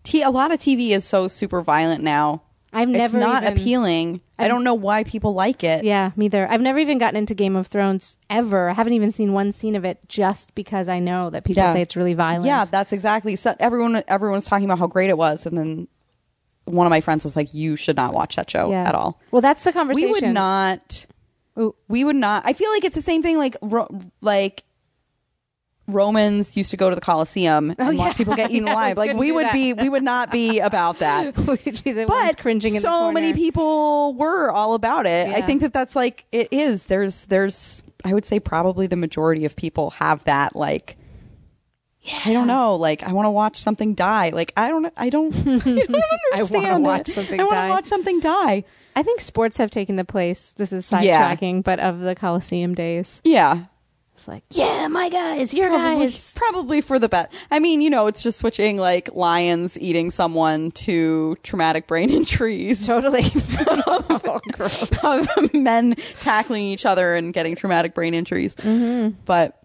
T- 0.07 0.23
a 0.23 0.31
lot 0.31 0.53
of 0.53 0.59
TV 0.61 0.91
is 0.91 1.05
so 1.05 1.29
super 1.29 1.63
violent 1.63 2.03
now. 2.03 2.43
I've 2.73 2.89
never. 2.89 3.05
It's 3.05 3.15
not 3.15 3.43
even- 3.43 3.53
appealing. 3.55 4.21
I 4.39 4.49
don't 4.49 4.65
know 4.65 4.75
why 4.75 5.05
people 5.05 5.33
like 5.33 5.65
it. 5.65 5.83
Yeah, 5.85 6.11
me 6.15 6.27
either. 6.27 6.47
I've 6.51 6.61
never 6.61 6.79
even 6.79 6.99
gotten 6.99 7.17
into 7.17 7.35
Game 7.35 7.57
of 7.57 7.69
Thrones 7.69 8.19
ever. 8.29 8.69
I 8.69 8.75
haven't 8.75 8.93
even 8.93 9.11
seen 9.11 9.33
one 9.33 9.51
scene 9.53 9.75
of 9.77 9.85
it 9.87 9.99
just 10.09 10.55
because 10.55 10.87
I 10.89 10.99
know 10.99 11.31
that 11.31 11.45
people 11.45 11.63
Yeah. 11.63 11.73
say 11.73 11.81
it's 11.81 11.97
really 11.97 12.13
violent. 12.13 12.45
Yeah, 12.47 12.67
that's 12.67 12.93
exactly. 12.93 13.37
So 13.37 13.55
everyone 13.59 14.03
everyone's 14.09 14.45
talking 14.47 14.67
about 14.67 14.79
how 14.79 14.89
great 14.89 15.09
it 15.09 15.17
was, 15.17 15.47
and 15.47 15.57
then 15.57 15.89
one 16.67 16.87
of 16.87 16.91
my 16.91 17.01
friends 17.01 17.25
was 17.25 17.35
like, 17.35 17.55
"You 17.55 17.77
should 17.77 17.97
not 17.97 18.13
watch 18.13 18.37
that 18.37 18.51
show 18.51 18.69
Yeah. 18.71 18.87
at 18.87 18.95
all." 18.95 19.19
Well, 19.31 19.41
that's 19.41 19.63
the 19.63 19.73
conversation. 19.73 20.09
We 20.09 20.13
would 20.13 20.35
not. 20.35 21.07
Ooh. 21.59 21.75
We 21.89 22.05
would 22.05 22.17
not. 22.17 22.43
I 22.45 22.53
feel 22.53 22.71
like 22.73 22.85
it's 22.85 22.95
the 22.97 23.01
same 23.03 23.23
thing. 23.23 23.39
Like 23.39 23.57
ro- 23.63 23.89
like 24.21 24.65
Romans 25.89 26.57
used 26.57 26.71
to 26.73 26.77
go 26.77 26.89
to 26.89 26.95
the 26.95 27.01
Colosseum 27.01 27.71
and 27.71 27.81
Oh, 27.81 27.93
watch 27.93 28.09
yeah. 28.09 28.13
people 28.15 28.35
get 28.35 28.51
eaten 28.51 28.67
Yeah, 28.67 28.75
alive. 28.75 28.97
Like 28.97 29.17
we 29.17 29.31
would 29.33 29.47
that. 29.47 29.53
be. 29.53 29.73
We 29.73 29.89
would 29.89 30.03
not 30.03 30.31
be 30.33 30.59
about 30.71 30.99
that. 30.99 31.37
We'd 31.39 31.83
be 31.85 31.93
the 31.93 32.07
ones 32.07 32.09
but 32.35 32.39
cringing 32.39 32.75
in 32.75 32.83
the 32.83 32.89
so 32.89 33.13
many 33.13 33.33
people 33.33 34.15
were 34.15 34.51
all 34.51 34.75
about 34.75 35.07
it. 35.07 35.29
I 35.29 35.43
think 35.43 35.63
that 35.63 35.73
that's 35.73 35.95
like 35.97 36.25
it 36.33 36.49
is. 36.51 36.87
There's 36.87 37.27
there's 37.27 37.83
I 38.05 38.13
would 38.15 38.25
say 38.25 38.41
probably 38.41 38.87
the 38.87 38.97
majority 38.97 39.45
of 39.45 39.57
people 39.57 39.91
have 39.91 40.25
that 40.25 40.55
like. 40.57 40.97
Yeah. 42.03 42.21
I 42.27 42.33
don't 42.33 42.47
know. 42.47 42.77
Like, 42.77 43.03
I 43.03 43.13
want 43.13 43.27
to 43.27 43.31
watch 43.31 43.57
something 43.57 43.95
die. 43.95 44.31
Like, 44.31 44.53
I 44.57 44.69
don't. 44.69 44.93
I 44.97 45.11
don't. 45.11 45.35
I 45.41 45.41
don't 45.41 45.59
understand 46.35 46.67
I 46.67 46.73
wanna 46.73 46.81
watch 46.85 47.09
it. 47.09 47.13
something 47.13 47.41
I 47.41 47.43
want 47.45 47.55
to 47.57 47.69
watch 47.69 47.87
something 47.87 48.21
die. 48.21 48.63
I 48.95 49.03
think 49.03 49.21
sports 49.21 49.57
have 49.57 49.71
taken 49.73 49.97
the 49.97 50.05
place. 50.05 50.53
This 50.53 50.73
is 50.73 50.91
Yeah. 50.93 51.35
sidetracking, 51.35 51.65
but 51.65 51.81
of 51.81 51.99
the 51.99 52.15
Coliseum 52.15 52.75
days, 52.75 53.21
Yeah, 53.25 53.65
it's 54.17 54.27
like, 54.27 54.45
yeah, 54.51 54.89
my 54.89 55.11
guys, 55.11 55.53
your 55.53 55.69
probably, 55.69 56.07
guys. 56.07 56.33
probably 56.37 56.81
for 56.81 56.99
the 56.99 57.09
best. 57.09 57.35
I 57.51 57.59
mean, 57.59 57.83
you 57.83 57.91
know, 57.91 58.07
it's 58.07 58.23
just 58.23 58.39
switching 58.39 58.79
like 58.79 59.15
lions 59.15 59.79
eating 59.79 60.11
someone 60.11 60.71
to 60.73 61.37
traumatic 61.43 61.87
brain 61.87 62.09
injuries. 62.21 62.87
Totally. 62.87 63.25
oh, 63.87 64.41
gross. 64.53 65.05
of 65.05 65.53
men 65.53 65.97
tackling 66.21 66.63
each 66.65 66.87
other 66.87 67.15
and 67.15 67.35
getting 67.35 67.55
traumatic 67.57 67.95
brain 67.95 68.15
injuries. 68.15 68.55
Mm-hmm. 68.57 69.19
But 69.27 69.61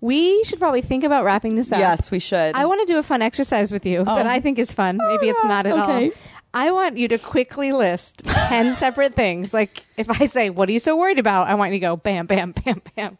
We 0.00 0.44
should 0.44 0.60
probably 0.60 0.82
think 0.82 1.02
about 1.02 1.24
wrapping 1.24 1.56
this 1.56 1.72
up. 1.72 1.80
yes, 1.80 2.12
we 2.12 2.20
should. 2.20 2.54
I 2.54 2.66
want 2.66 2.80
to 2.86 2.86
do 2.86 2.98
a 2.98 3.02
fun 3.02 3.22
exercise 3.22 3.72
with 3.72 3.84
you 3.84 4.04
that 4.04 4.26
Oh. 4.26 4.30
I 4.30 4.38
think 4.40 4.60
is 4.60 4.72
fun. 4.72 4.98
Maybe 4.98 5.28
it's 5.30 5.42
not 5.42 5.66
at 5.66 5.72
okay. 5.72 6.06
all. 6.06 6.10
I 6.56 6.70
want 6.70 6.96
you 6.96 7.08
to 7.08 7.18
quickly 7.18 7.72
list 7.72 8.22
10 8.24 8.74
separate 8.74 9.14
things. 9.14 9.52
Like 9.52 9.84
if 9.96 10.08
I 10.08 10.26
say, 10.26 10.50
What 10.50 10.68
are 10.68 10.72
you 10.72 10.78
so 10.78 10.96
worried 10.96 11.18
about? 11.18 11.48
I 11.48 11.56
want 11.56 11.72
you 11.72 11.80
to 11.80 11.86
go 11.86 11.96
bam, 11.96 12.26
bam, 12.26 12.52
bam, 12.52 12.80
bam. 12.94 13.18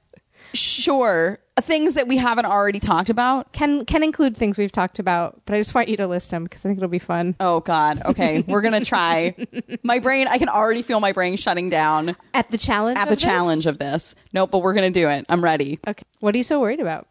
Sure 0.55 1.39
things 1.61 1.95
that 1.95 2.09
we 2.09 2.17
haven't 2.17 2.47
already 2.47 2.81
talked 2.81 3.11
about. 3.11 3.53
Can 3.53 3.85
can 3.85 4.03
include 4.03 4.37
things 4.37 4.59
we've 4.59 4.73
talked 4.73 4.99
about, 4.99 5.41
but 5.47 5.55
I 5.55 5.61
just 5.61 5.75
want 5.75 5.89
you 5.89 5.97
to 5.99 6.07
list 6.07 6.31
them 6.31 6.45
because 6.45 6.65
I 6.65 6.69
think 6.69 6.79
it'll 6.79 6.89
be 6.89 6.99
fun. 6.99 7.37
Oh 7.39 7.61
God. 7.61 8.03
Okay, 8.05 8.41
we're 8.49 8.63
gonna 8.63 8.85
try. 8.85 9.37
My 9.83 9.99
brain. 10.01 10.27
I 10.29 10.39
can 10.39 10.49
already 10.49 10.83
feel 10.83 11.01
my 11.01 11.13
brain 11.13 11.37
shutting 11.37 11.71
down 11.71 12.17
At 12.33 12.51
the 12.51 12.59
challenge 12.59 12.99
at 12.99 13.09
the 13.09 13.15
this? 13.15 13.23
challenge 13.23 13.67
of 13.67 13.79
this. 13.79 14.15
Nope, 14.33 14.51
but 14.51 14.61
we're 14.61 14.75
gonna 14.75 14.91
do 14.91 15.09
it. 15.09 15.27
I'm 15.29 15.45
ready. 15.45 15.79
Okay. 15.87 16.03
What 16.21 16.35
are 16.35 16.39
you 16.39 16.45
so 16.45 16.61
worried 16.61 16.81
about? 16.81 17.07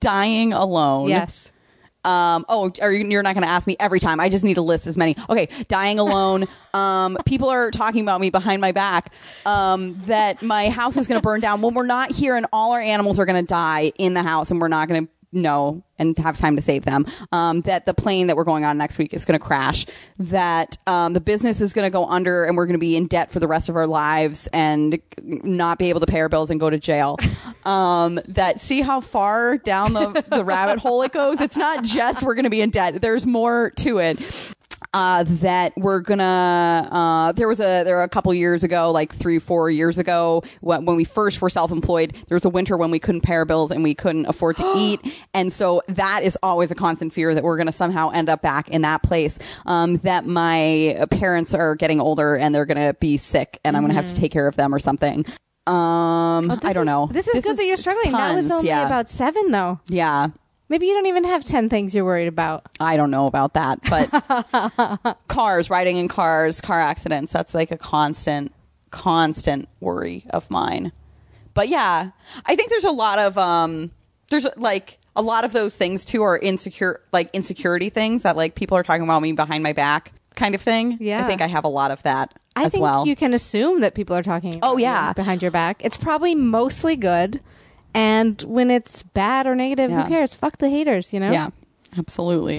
Dying 0.00 0.52
alone. 0.52 1.08
Yes. 1.08 1.52
Um, 2.04 2.44
oh, 2.48 2.72
are 2.80 2.92
you, 2.92 3.06
you're 3.06 3.22
not 3.22 3.34
going 3.34 3.44
to 3.44 3.50
ask 3.50 3.66
me 3.66 3.76
every 3.78 4.00
time. 4.00 4.20
I 4.20 4.28
just 4.28 4.44
need 4.44 4.54
to 4.54 4.62
list 4.62 4.86
as 4.86 4.96
many. 4.96 5.14
Okay, 5.28 5.48
dying 5.68 5.98
alone. 5.98 6.46
um, 6.74 7.16
people 7.26 7.48
are 7.48 7.70
talking 7.70 8.02
about 8.02 8.20
me 8.20 8.30
behind 8.30 8.60
my 8.60 8.72
back. 8.72 9.12
Um, 9.46 9.94
that 10.02 10.42
my 10.42 10.68
house 10.68 10.96
is 10.96 11.06
going 11.06 11.20
to 11.20 11.22
burn 11.22 11.40
down 11.40 11.62
when 11.62 11.74
we're 11.74 11.86
not 11.86 12.12
here, 12.12 12.36
and 12.36 12.46
all 12.52 12.72
our 12.72 12.80
animals 12.80 13.18
are 13.18 13.24
going 13.24 13.42
to 13.42 13.46
die 13.46 13.92
in 13.98 14.14
the 14.14 14.22
house, 14.22 14.50
and 14.50 14.60
we're 14.60 14.68
not 14.68 14.88
going 14.88 15.06
to 15.06 15.12
know 15.32 15.82
and 15.98 16.16
have 16.18 16.36
time 16.36 16.56
to 16.56 16.62
save 16.62 16.84
them. 16.84 17.06
Um, 17.30 17.62
that 17.62 17.86
the 17.86 17.94
plane 17.94 18.26
that 18.26 18.36
we're 18.36 18.44
going 18.44 18.64
on 18.64 18.76
next 18.76 18.98
week 18.98 19.14
is 19.14 19.24
going 19.24 19.38
to 19.38 19.44
crash. 19.44 19.86
That 20.18 20.76
um, 20.86 21.12
the 21.12 21.20
business 21.20 21.60
is 21.60 21.72
going 21.72 21.86
to 21.86 21.90
go 21.90 22.06
under, 22.06 22.44
and 22.44 22.56
we're 22.56 22.66
going 22.66 22.74
to 22.74 22.78
be 22.78 22.96
in 22.96 23.06
debt 23.06 23.30
for 23.30 23.40
the 23.40 23.48
rest 23.48 23.68
of 23.68 23.76
our 23.76 23.86
lives, 23.86 24.48
and 24.52 25.00
not 25.22 25.78
be 25.78 25.88
able 25.88 26.00
to 26.00 26.06
pay 26.06 26.20
our 26.20 26.28
bills 26.28 26.50
and 26.50 26.60
go 26.60 26.70
to 26.70 26.78
jail. 26.78 27.18
Um, 27.64 28.18
that 28.26 28.60
see 28.60 28.80
how 28.80 29.00
far 29.00 29.56
down 29.56 29.92
the, 29.92 30.24
the 30.28 30.44
rabbit 30.44 30.80
hole 30.80 31.02
it 31.02 31.12
goes. 31.12 31.40
It's 31.40 31.56
not 31.56 31.84
just 31.84 32.24
we're 32.24 32.34
going 32.34 32.42
to 32.42 32.50
be 32.50 32.60
in 32.60 32.70
debt. 32.70 33.00
There's 33.00 33.24
more 33.24 33.70
to 33.76 33.98
it. 33.98 34.18
Uh, 34.94 35.24
that 35.26 35.72
we're 35.76 36.00
gonna. 36.00 36.86
Uh, 36.92 37.32
there 37.32 37.48
was 37.48 37.60
a 37.60 37.82
there 37.82 37.96
were 37.96 38.02
a 38.02 38.08
couple 38.10 38.32
years 38.34 38.62
ago, 38.62 38.90
like 38.90 39.10
three 39.10 39.38
four 39.38 39.70
years 39.70 39.96
ago, 39.96 40.42
when, 40.60 40.84
when 40.84 40.96
we 40.96 41.04
first 41.04 41.40
were 41.40 41.48
self 41.48 41.72
employed. 41.72 42.14
There 42.28 42.36
was 42.36 42.44
a 42.44 42.50
winter 42.50 42.76
when 42.76 42.90
we 42.90 42.98
couldn't 42.98 43.22
pay 43.22 43.32
our 43.34 43.46
bills 43.46 43.70
and 43.70 43.82
we 43.82 43.94
couldn't 43.94 44.26
afford 44.26 44.58
to 44.58 44.72
eat, 44.76 45.00
and 45.32 45.50
so 45.50 45.80
that 45.88 46.20
is 46.24 46.36
always 46.42 46.70
a 46.70 46.74
constant 46.74 47.14
fear 47.14 47.34
that 47.34 47.42
we're 47.42 47.56
gonna 47.56 47.72
somehow 47.72 48.10
end 48.10 48.28
up 48.28 48.42
back 48.42 48.68
in 48.68 48.82
that 48.82 49.02
place. 49.02 49.38
Um, 49.64 49.96
that 49.98 50.26
my 50.26 51.06
parents 51.10 51.54
are 51.54 51.74
getting 51.74 51.98
older 51.98 52.36
and 52.36 52.54
they're 52.54 52.66
gonna 52.66 52.92
be 52.92 53.16
sick, 53.16 53.60
and 53.64 53.76
I'm 53.78 53.82
gonna 53.82 53.94
have 53.94 54.06
to 54.06 54.14
take 54.14 54.30
care 54.30 54.46
of 54.46 54.56
them 54.56 54.74
or 54.74 54.78
something. 54.78 55.24
Um, 55.66 56.50
Oh, 56.50 56.58
I 56.64 56.72
don't 56.74 56.82
is- 56.82 56.86
know. 56.86 57.08
This 57.10 57.28
is 57.28 57.42
good 57.44 57.56
that 57.56 57.64
you're 57.64 57.76
struggling. 57.78 58.12
that 58.12 58.34
was 58.34 58.50
only 58.50 58.66
yeah. 58.68 58.84
about 58.84 59.08
seven, 59.08 59.52
though. 59.52 59.80
Yeah. 59.86 60.28
Maybe 60.72 60.86
you 60.86 60.94
don't 60.94 61.04
even 61.04 61.24
have 61.24 61.44
10 61.44 61.68
things 61.68 61.94
you're 61.94 62.02
worried 62.06 62.28
about. 62.28 62.64
I 62.80 62.96
don't 62.96 63.10
know 63.10 63.26
about 63.26 63.52
that, 63.52 63.78
but 63.90 65.18
cars, 65.28 65.68
riding 65.68 65.98
in 65.98 66.08
cars, 66.08 66.62
car 66.62 66.80
accidents, 66.80 67.30
that's 67.30 67.52
like 67.54 67.70
a 67.72 67.76
constant, 67.76 68.54
constant 68.90 69.68
worry 69.80 70.24
of 70.30 70.50
mine. 70.50 70.92
But 71.52 71.68
yeah, 71.68 72.12
I 72.46 72.56
think 72.56 72.70
there's 72.70 72.86
a 72.86 72.90
lot 72.90 73.18
of, 73.18 73.36
um, 73.36 73.90
there's 74.30 74.46
like 74.56 74.96
a 75.14 75.20
lot 75.20 75.44
of 75.44 75.52
those 75.52 75.76
things 75.76 76.06
too 76.06 76.22
are 76.22 76.38
insecure, 76.38 77.02
like 77.12 77.28
insecurity 77.34 77.90
things 77.90 78.22
that 78.22 78.38
like 78.38 78.54
people 78.54 78.78
are 78.78 78.82
talking 78.82 79.02
about 79.04 79.20
me 79.20 79.32
behind 79.32 79.62
my 79.62 79.74
back 79.74 80.14
kind 80.36 80.54
of 80.54 80.62
thing. 80.62 80.96
Yeah. 81.02 81.22
I 81.22 81.26
think 81.28 81.42
I 81.42 81.48
have 81.48 81.64
a 81.64 81.68
lot 81.68 81.90
of 81.90 82.02
that 82.04 82.32
I 82.56 82.64
as 82.64 82.72
think 82.72 82.80
well. 82.82 83.06
you 83.06 83.14
can 83.14 83.34
assume 83.34 83.82
that 83.82 83.94
people 83.94 84.16
are 84.16 84.22
talking 84.22 84.54
about 84.54 84.72
Oh, 84.72 84.76
yeah. 84.78 85.12
behind 85.12 85.42
your 85.42 85.50
back. 85.50 85.84
It's 85.84 85.98
probably 85.98 86.34
mostly 86.34 86.96
good. 86.96 87.42
And 87.94 88.40
when 88.42 88.70
it's 88.70 89.02
bad 89.02 89.46
or 89.46 89.54
negative, 89.54 89.90
Yeah. 89.90 90.04
who 90.04 90.08
cares? 90.08 90.34
Fuck 90.34 90.58
the 90.58 90.68
haters, 90.70 91.12
you 91.12 91.20
know? 91.20 91.30
Yeah, 91.30 91.50
absolutely. 91.98 92.58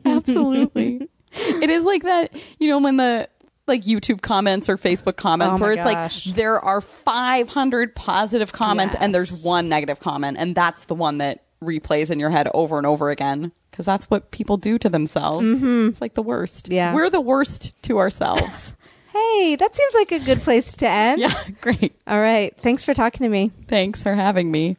absolutely. 0.04 1.08
It 1.32 1.70
is 1.70 1.84
like 1.84 2.02
that, 2.04 2.30
you 2.58 2.68
know, 2.68 2.78
when 2.78 2.96
the 2.96 3.28
like 3.66 3.82
YouTube 3.82 4.20
comments 4.20 4.68
or 4.68 4.76
Facebook 4.76 5.16
comments 5.16 5.58
Oh 5.58 5.60
my 5.60 5.64
where 5.66 5.72
it's 5.72 5.82
gosh. 5.84 6.26
like 6.26 6.36
there 6.36 6.60
are 6.60 6.80
500 6.80 7.94
positive 7.94 8.52
comments 8.52 8.94
and 9.00 9.14
there's 9.14 9.30
Yes. 9.30 9.44
one 9.44 9.68
negative 9.70 10.00
comment 10.00 10.36
and 10.38 10.54
that's 10.54 10.84
the 10.84 10.94
one 10.94 11.18
that 11.18 11.44
replays 11.62 12.10
in 12.10 12.18
your 12.20 12.28
head 12.30 12.46
over 12.52 12.76
and 12.76 12.86
over 12.86 13.08
again 13.10 13.52
because 13.70 13.86
that's 13.86 14.10
what 14.10 14.30
people 14.32 14.58
do 14.58 14.78
to 14.78 14.88
themselves. 14.90 15.48
It's 15.50 16.00
like 16.00 16.12
the 16.14 16.22
worst. 16.22 16.66
Mm-hmm. 16.66 16.74
Yeah. 16.74 16.94
We're 16.94 17.08
the 17.10 17.22
worst 17.22 17.72
to 17.84 17.98
ourselves. 17.98 18.76
Hey, 19.14 19.54
that 19.56 19.74
seems 19.76 19.94
like 19.94 20.10
a 20.10 20.18
good 20.18 20.40
place 20.42 20.74
to 20.76 20.88
end. 20.88 21.20
yeah, 21.20 21.32
great. 21.60 21.94
All 22.06 22.20
right. 22.20 22.52
Thanks 22.58 22.82
for 22.84 22.94
talking 22.94 23.22
to 23.24 23.28
me. 23.28 23.52
Thanks 23.68 24.02
for 24.02 24.12
having 24.14 24.50
me. 24.50 24.76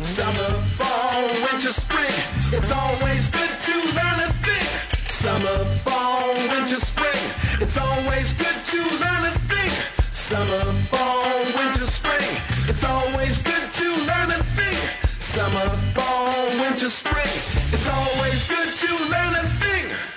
Summer, 0.00 0.50
fall, 0.78 1.26
winter, 1.26 1.72
spring. 1.72 2.14
It's 2.54 2.70
always 2.70 3.28
good 3.30 3.50
to 3.66 3.74
learn 3.98 4.18
a 4.22 4.30
thing. 4.46 4.66
Summer, 5.08 5.64
fall, 5.82 6.34
winter, 6.34 6.78
spring. 6.78 7.22
It's 7.60 7.76
always 7.76 8.32
good 8.34 8.58
to 8.72 8.78
learn 9.02 9.24
a 9.26 9.34
thing. 9.50 9.70
Summer, 10.12 10.62
fall, 10.86 11.38
winter, 11.58 11.86
spring. 11.86 12.30
It's 12.70 12.84
always 12.84 13.38
good 13.40 13.66
to 13.80 13.86
learn 14.06 14.30
a 14.30 14.40
thing. 14.54 14.78
Summer, 15.18 15.68
fall, 15.98 16.46
winter, 16.62 16.88
spring. 16.90 17.34
It's 17.74 17.88
always 17.90 18.46
good 18.48 18.70
to 18.86 18.90
learn 19.10 19.34
a 19.34 19.42
thing. 19.48 19.55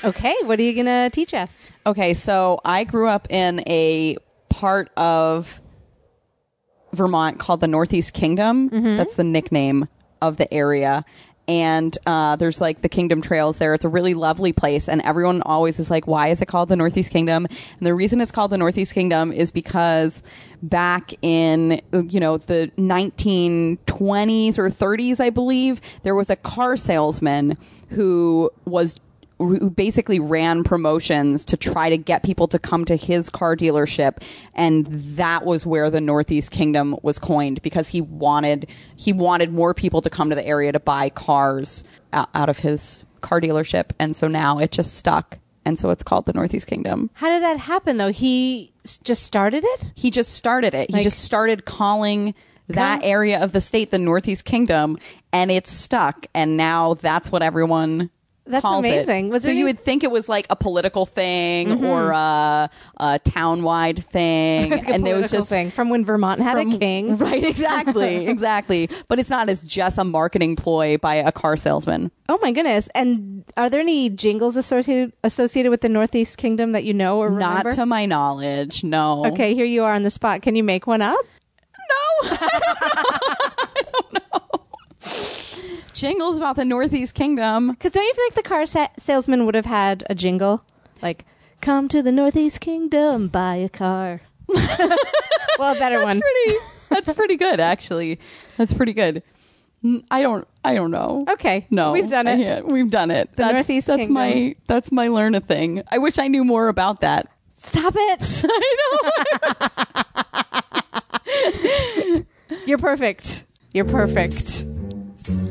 Okay. 0.04 0.36
What 0.44 0.60
are 0.60 0.64
you 0.64 0.74
going 0.74 0.86
to 0.86 1.10
teach 1.12 1.34
us? 1.34 1.66
Okay, 1.86 2.14
so 2.14 2.60
I 2.64 2.84
grew 2.84 3.08
up 3.08 3.28
in 3.30 3.62
a 3.68 4.18
part 4.50 4.90
of 4.98 5.62
Vermont 6.94 7.40
called 7.40 7.60
the 7.60 7.68
Northeast 7.68 8.14
Kingdom. 8.14 8.70
That's 8.98 9.16
the 9.16 9.24
nickname 9.24 9.88
of 10.22 10.38
the 10.38 10.52
area. 10.54 11.06
And 11.48 11.98
uh, 12.06 12.36
there's 12.36 12.62
like 12.62 12.82
the 12.84 12.90
Kingdom 12.90 13.22
Trails 13.22 13.58
there. 13.58 13.74
It's 13.74 13.84
a 13.84 13.90
really 13.90 14.14
lovely 14.14 14.54
place. 14.54 14.88
And 14.88 15.02
everyone 15.02 15.42
always 15.42 15.80
is 15.80 15.90
like, 15.90 16.06
why 16.06 16.28
is 16.28 16.44
it 16.44 16.46
called 16.46 16.70
the 16.70 16.76
Northeast 16.76 17.12
Kingdom? 17.12 17.48
And 17.48 17.88
the 17.88 17.96
reason 17.96 18.22
it's 18.22 18.32
called 18.32 18.52
the 18.52 18.58
Northeast 18.60 18.94
Kingdom 18.94 19.32
is 19.32 19.52
because 19.52 20.22
back 20.62 21.12
in, 21.24 21.82
you 21.92 22.20
know, 22.20 22.38
the 22.38 22.72
1920s 22.78 24.60
or 24.60 24.70
30s, 24.70 25.20
I 25.20 25.32
believe, 25.32 25.82
there 26.04 26.14
was 26.14 26.30
a 26.30 26.36
car 26.36 26.78
salesman 26.78 27.58
who 27.90 28.52
was 28.66 29.00
who 29.40 29.70
basically 29.70 30.20
ran 30.20 30.64
promotions 30.64 31.46
to 31.46 31.58
try 31.58 31.90
to 31.90 31.98
get 31.98 32.24
people 32.24 32.48
to 32.48 32.60
come 32.60 32.86
to 32.86 32.96
his 32.96 33.30
car 33.30 33.56
dealership 33.56 34.22
and 34.54 34.86
that 35.16 35.46
was 35.46 35.66
where 35.66 35.90
the 35.90 36.02
northeast 36.02 36.52
kingdom 36.52 36.96
was 37.04 37.18
coined 37.18 37.62
because 37.62 37.88
he 37.88 38.02
wanted 38.02 38.68
he 38.98 39.14
wanted 39.14 39.52
more 39.54 39.74
people 39.74 40.02
to 40.02 40.10
come 40.10 40.30
to 40.30 40.36
the 40.36 40.46
area 40.46 40.72
to 40.72 40.80
buy 40.80 41.10
cars 41.10 41.84
out, 42.14 42.50
of 42.50 42.58
his 42.60 43.06
car 43.22 43.40
dealership 43.40 43.92
and 43.98 44.16
so 44.16 44.28
now 44.28 44.60
it 44.60 44.72
just 44.72 44.96
stuck 44.96 45.38
and 45.66 45.80
so 45.80 45.90
it's 45.90 46.04
called 46.04 46.26
the 46.26 46.34
northeast 46.34 46.68
kingdom 46.68 47.10
How 47.14 47.30
did 47.30 47.42
that 47.42 47.58
happen 47.58 47.98
though? 47.98 48.12
He 48.12 48.74
just 49.04 49.24
started 49.24 49.64
it? 49.66 49.92
he 49.96 50.12
just 50.12 50.34
started 50.34 50.74
it. 50.74 50.90
Like- 50.92 51.00
he 51.00 51.04
just 51.04 51.20
started 51.20 51.66
calling 51.66 52.34
that 52.70 53.04
area 53.04 53.44
of 53.44 53.52
the 53.52 53.62
state 53.62 53.90
the 53.92 53.98
Northeast 53.98 54.46
Kingdom, 54.46 54.98
and 55.34 55.50
it's 55.52 55.72
stuck. 55.72 56.28
And 56.34 56.56
now 56.56 56.94
that's 56.96 57.32
what 57.32 57.42
everyone. 57.42 58.10
That's 58.50 58.62
calls 58.62 58.84
it. 58.86 58.90
amazing. 58.90 59.30
Was 59.30 59.44
so 59.44 59.48
there 59.48 59.54
you 59.56 59.60
Mm-hmm. 59.66 59.68
would 59.68 59.80
think 59.86 60.04
it 60.04 60.12
was 60.12 60.28
like 60.28 60.48
a 60.50 60.56
political 60.56 61.06
thing 61.06 61.86
or 61.86 62.12
a, 62.12 62.70
a 62.98 63.20
town-wide 63.20 64.04
thing, 64.04 64.72
Like 64.72 64.90
and 64.90 65.08
it 65.08 65.14
was 65.14 65.32
just 65.32 65.50
thing 65.50 65.70
from 65.72 65.90
when 65.90 66.04
Vermont 66.04 66.42
had 66.42 66.58
from- 66.58 66.72
a 66.74 66.78
king. 66.78 67.18
right? 67.20 67.44
Exactly, 67.44 68.28
exactly. 68.34 68.90
But 69.08 69.20
it's 69.20 69.30
not 69.30 69.50
as 69.50 69.62
just 69.62 69.98
a 69.98 70.04
marketing 70.04 70.56
ploy 70.56 70.98
by 70.98 71.16
a 71.16 71.32
car 71.32 71.56
salesman. 71.58 72.12
Oh 72.28 72.38
my 72.42 72.52
goodness! 72.52 72.90
And 72.96 73.44
are 73.58 73.70
there 73.70 73.80
any 73.82 74.10
jingles 74.10 74.56
associated 74.56 75.14
associated 75.24 75.70
with 75.70 75.82
the 75.82 75.90
Northeast 75.90 76.38
Kingdom 76.38 76.74
that 76.74 76.84
you 76.84 76.94
know 76.94 77.20
or 77.20 77.30
remember? 77.30 77.64
Not 77.70 77.74
to 77.74 77.86
my 77.86 78.06
knowledge, 78.06 78.84
no. 78.84 79.26
okay, 79.28 79.54
here 79.54 79.66
you 79.66 79.84
are 79.84 79.94
on 79.94 80.04
the 80.04 80.10
spot. 80.12 80.42
Can 80.42 80.56
you 80.56 80.64
make 80.64 80.86
one 80.88 81.02
up? 81.02 81.18
No. 82.24 82.30
I 82.32 83.84
don't 83.92 84.14
know. 84.14 85.39
Jingles 86.00 86.38
about 86.38 86.56
the 86.56 86.66
Northeast 86.66 87.14
Kingdom. 87.14 87.72
Because 87.72 87.92
don't 87.92 88.04
you 88.04 88.14
feel 88.14 88.26
like 88.26 88.36
the 88.36 88.44
car 88.50 88.66
sa- 88.66 88.88
salesman 88.98 89.46
would 89.46 89.56
have 89.56 89.66
had 89.66 90.04
a 90.10 90.16
jingle 90.16 90.64
like 91.02 91.26
"Come 91.62 91.88
to 91.90 92.02
the 92.02 92.12
Northeast 92.12 92.60
Kingdom, 92.62 93.28
buy 93.28 93.56
a 93.56 93.70
car." 93.70 94.22
well, 94.48 95.76
a 95.76 95.80
better 95.80 96.04
one. 96.04 96.20
pretty 96.20 96.58
that's 96.90 97.14
pretty 97.14 97.36
good 97.36 97.60
actually 97.60 98.20
that's 98.58 98.74
pretty 98.74 98.94
good 98.94 99.22
i 100.10 100.24
don't 100.24 100.48
i 100.66 100.74
don't 100.74 100.90
know 100.90 101.24
Okay, 101.30 101.68
no 101.70 101.92
we've 101.92 102.10
done 102.10 102.26
it. 102.28 102.66
we've 102.66 102.90
done 102.90 103.12
it 103.12 103.30
The 103.36 103.44
that's, 103.44 103.54
Northeast 103.54 103.88
that's 103.88 103.98
Kingdom. 104.00 104.14
my 104.16 104.56
that's 104.66 104.92
my 104.92 105.08
learn 105.08 105.36
a 105.36 105.40
thing 105.40 105.84
i 105.90 106.00
wish 106.00 106.18
i 106.18 106.28
knew 106.28 106.44
more 106.44 106.68
about 106.68 107.02
that 107.02 107.28
Stop 107.58 107.94
it! 107.96 108.44
i 108.50 108.76
know 112.16 112.24
You're 112.66 112.78
perfect. 112.80 113.46
You're 113.74 113.86
perfect. 113.86 114.64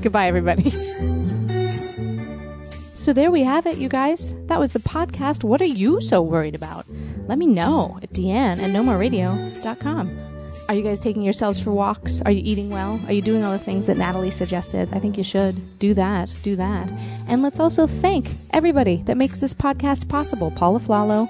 Goodbye, 0.03 0.27
everybody. 0.27 0.71
So 3.09 3.13
there 3.13 3.31
we 3.31 3.43
have 3.43 3.67
it, 3.67 3.79
you 3.79 3.89
guys. 3.89 4.35
That 4.47 4.59
was 4.59 4.75
the 4.75 4.81
podcast. 4.81 5.43
What 5.43 5.63
are 5.63 5.65
you 5.65 6.01
so 6.03 6.21
worried 6.21 6.55
about? 6.55 6.85
Let 7.27 7.39
me 7.39 7.47
know 7.47 7.99
at 8.03 8.11
Deanne 8.11 8.59
at 8.59 8.71
nomaradio.com. 8.71 10.19
Are 10.69 10.75
you 10.75 10.83
guys 10.83 11.01
taking 11.01 11.23
yourselves 11.23 11.59
for 11.59 11.73
walks? 11.73 12.21
Are 12.23 12.31
you 12.31 12.43
eating 12.45 12.69
well? 12.69 13.01
Are 13.07 13.13
you 13.15 13.23
doing 13.23 13.43
all 13.43 13.53
the 13.53 13.59
things 13.59 13.87
that 13.87 13.97
Natalie 13.97 14.31
suggested? 14.31 14.91
I 14.93 14.99
think 14.99 15.17
you 15.17 15.25
should. 15.25 15.57
Do 15.79 15.95
that. 15.95 16.31
Do 16.43 16.57
that. 16.57 16.93
And 17.29 17.43
let's 17.43 17.59
also 17.61 17.87
thank 17.87 18.29
everybody 18.53 19.03
that 19.07 19.17
makes 19.17 19.41
this 19.41 19.55
podcast 19.55 20.11
possible. 20.11 20.51
Paula 20.51 20.79
Flalo, 20.79 21.27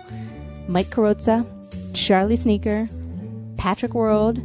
Mike 0.68 0.86
Carozza, 0.86 1.46
Charlie 1.94 2.34
Sneaker, 2.34 2.88
Patrick 3.57 3.94
World, 3.94 4.40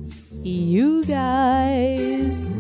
you 0.45 1.03
guys, 1.05 2.51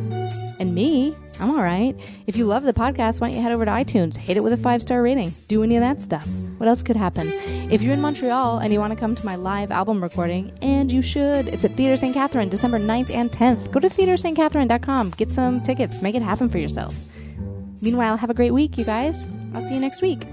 and 0.59 0.73
me. 0.73 1.15
I'm 1.39 1.49
all 1.49 1.63
right. 1.63 1.95
If 2.27 2.37
you 2.37 2.45
love 2.45 2.63
the 2.63 2.73
podcast, 2.73 3.19
why 3.19 3.27
don't 3.27 3.35
you 3.35 3.41
head 3.41 3.51
over 3.51 3.65
to 3.65 3.71
iTunes, 3.71 4.15
hit 4.15 4.37
it 4.37 4.41
with 4.41 4.53
a 4.53 4.57
five 4.57 4.81
star 4.81 5.01
rating, 5.01 5.31
do 5.47 5.63
any 5.63 5.75
of 5.75 5.81
that 5.81 6.01
stuff. 6.01 6.27
What 6.57 6.69
else 6.69 6.83
could 6.83 6.95
happen? 6.95 7.27
If 7.71 7.81
you're 7.81 7.93
in 7.93 8.01
Montreal 8.01 8.59
and 8.59 8.71
you 8.71 8.79
want 8.79 8.93
to 8.93 8.99
come 8.99 9.15
to 9.15 9.25
my 9.25 9.35
live 9.35 9.71
album 9.71 10.01
recording, 10.01 10.51
and 10.61 10.91
you 10.91 11.01
should, 11.01 11.47
it's 11.47 11.65
at 11.65 11.75
Theater 11.75 11.95
St. 11.95 12.13
Catherine, 12.13 12.49
December 12.49 12.79
9th 12.79 13.09
and 13.09 13.31
10th. 13.31 13.71
Go 13.71 13.79
to 13.79 13.89
theaterstcatherine.com, 13.89 15.11
get 15.17 15.31
some 15.31 15.61
tickets, 15.61 16.01
make 16.01 16.15
it 16.15 16.21
happen 16.21 16.49
for 16.49 16.59
yourselves. 16.59 17.11
Meanwhile, 17.81 18.15
have 18.17 18.29
a 18.29 18.33
great 18.33 18.51
week, 18.51 18.77
you 18.77 18.85
guys. 18.85 19.27
I'll 19.53 19.61
see 19.61 19.73
you 19.73 19.81
next 19.81 20.01
week. 20.01 20.25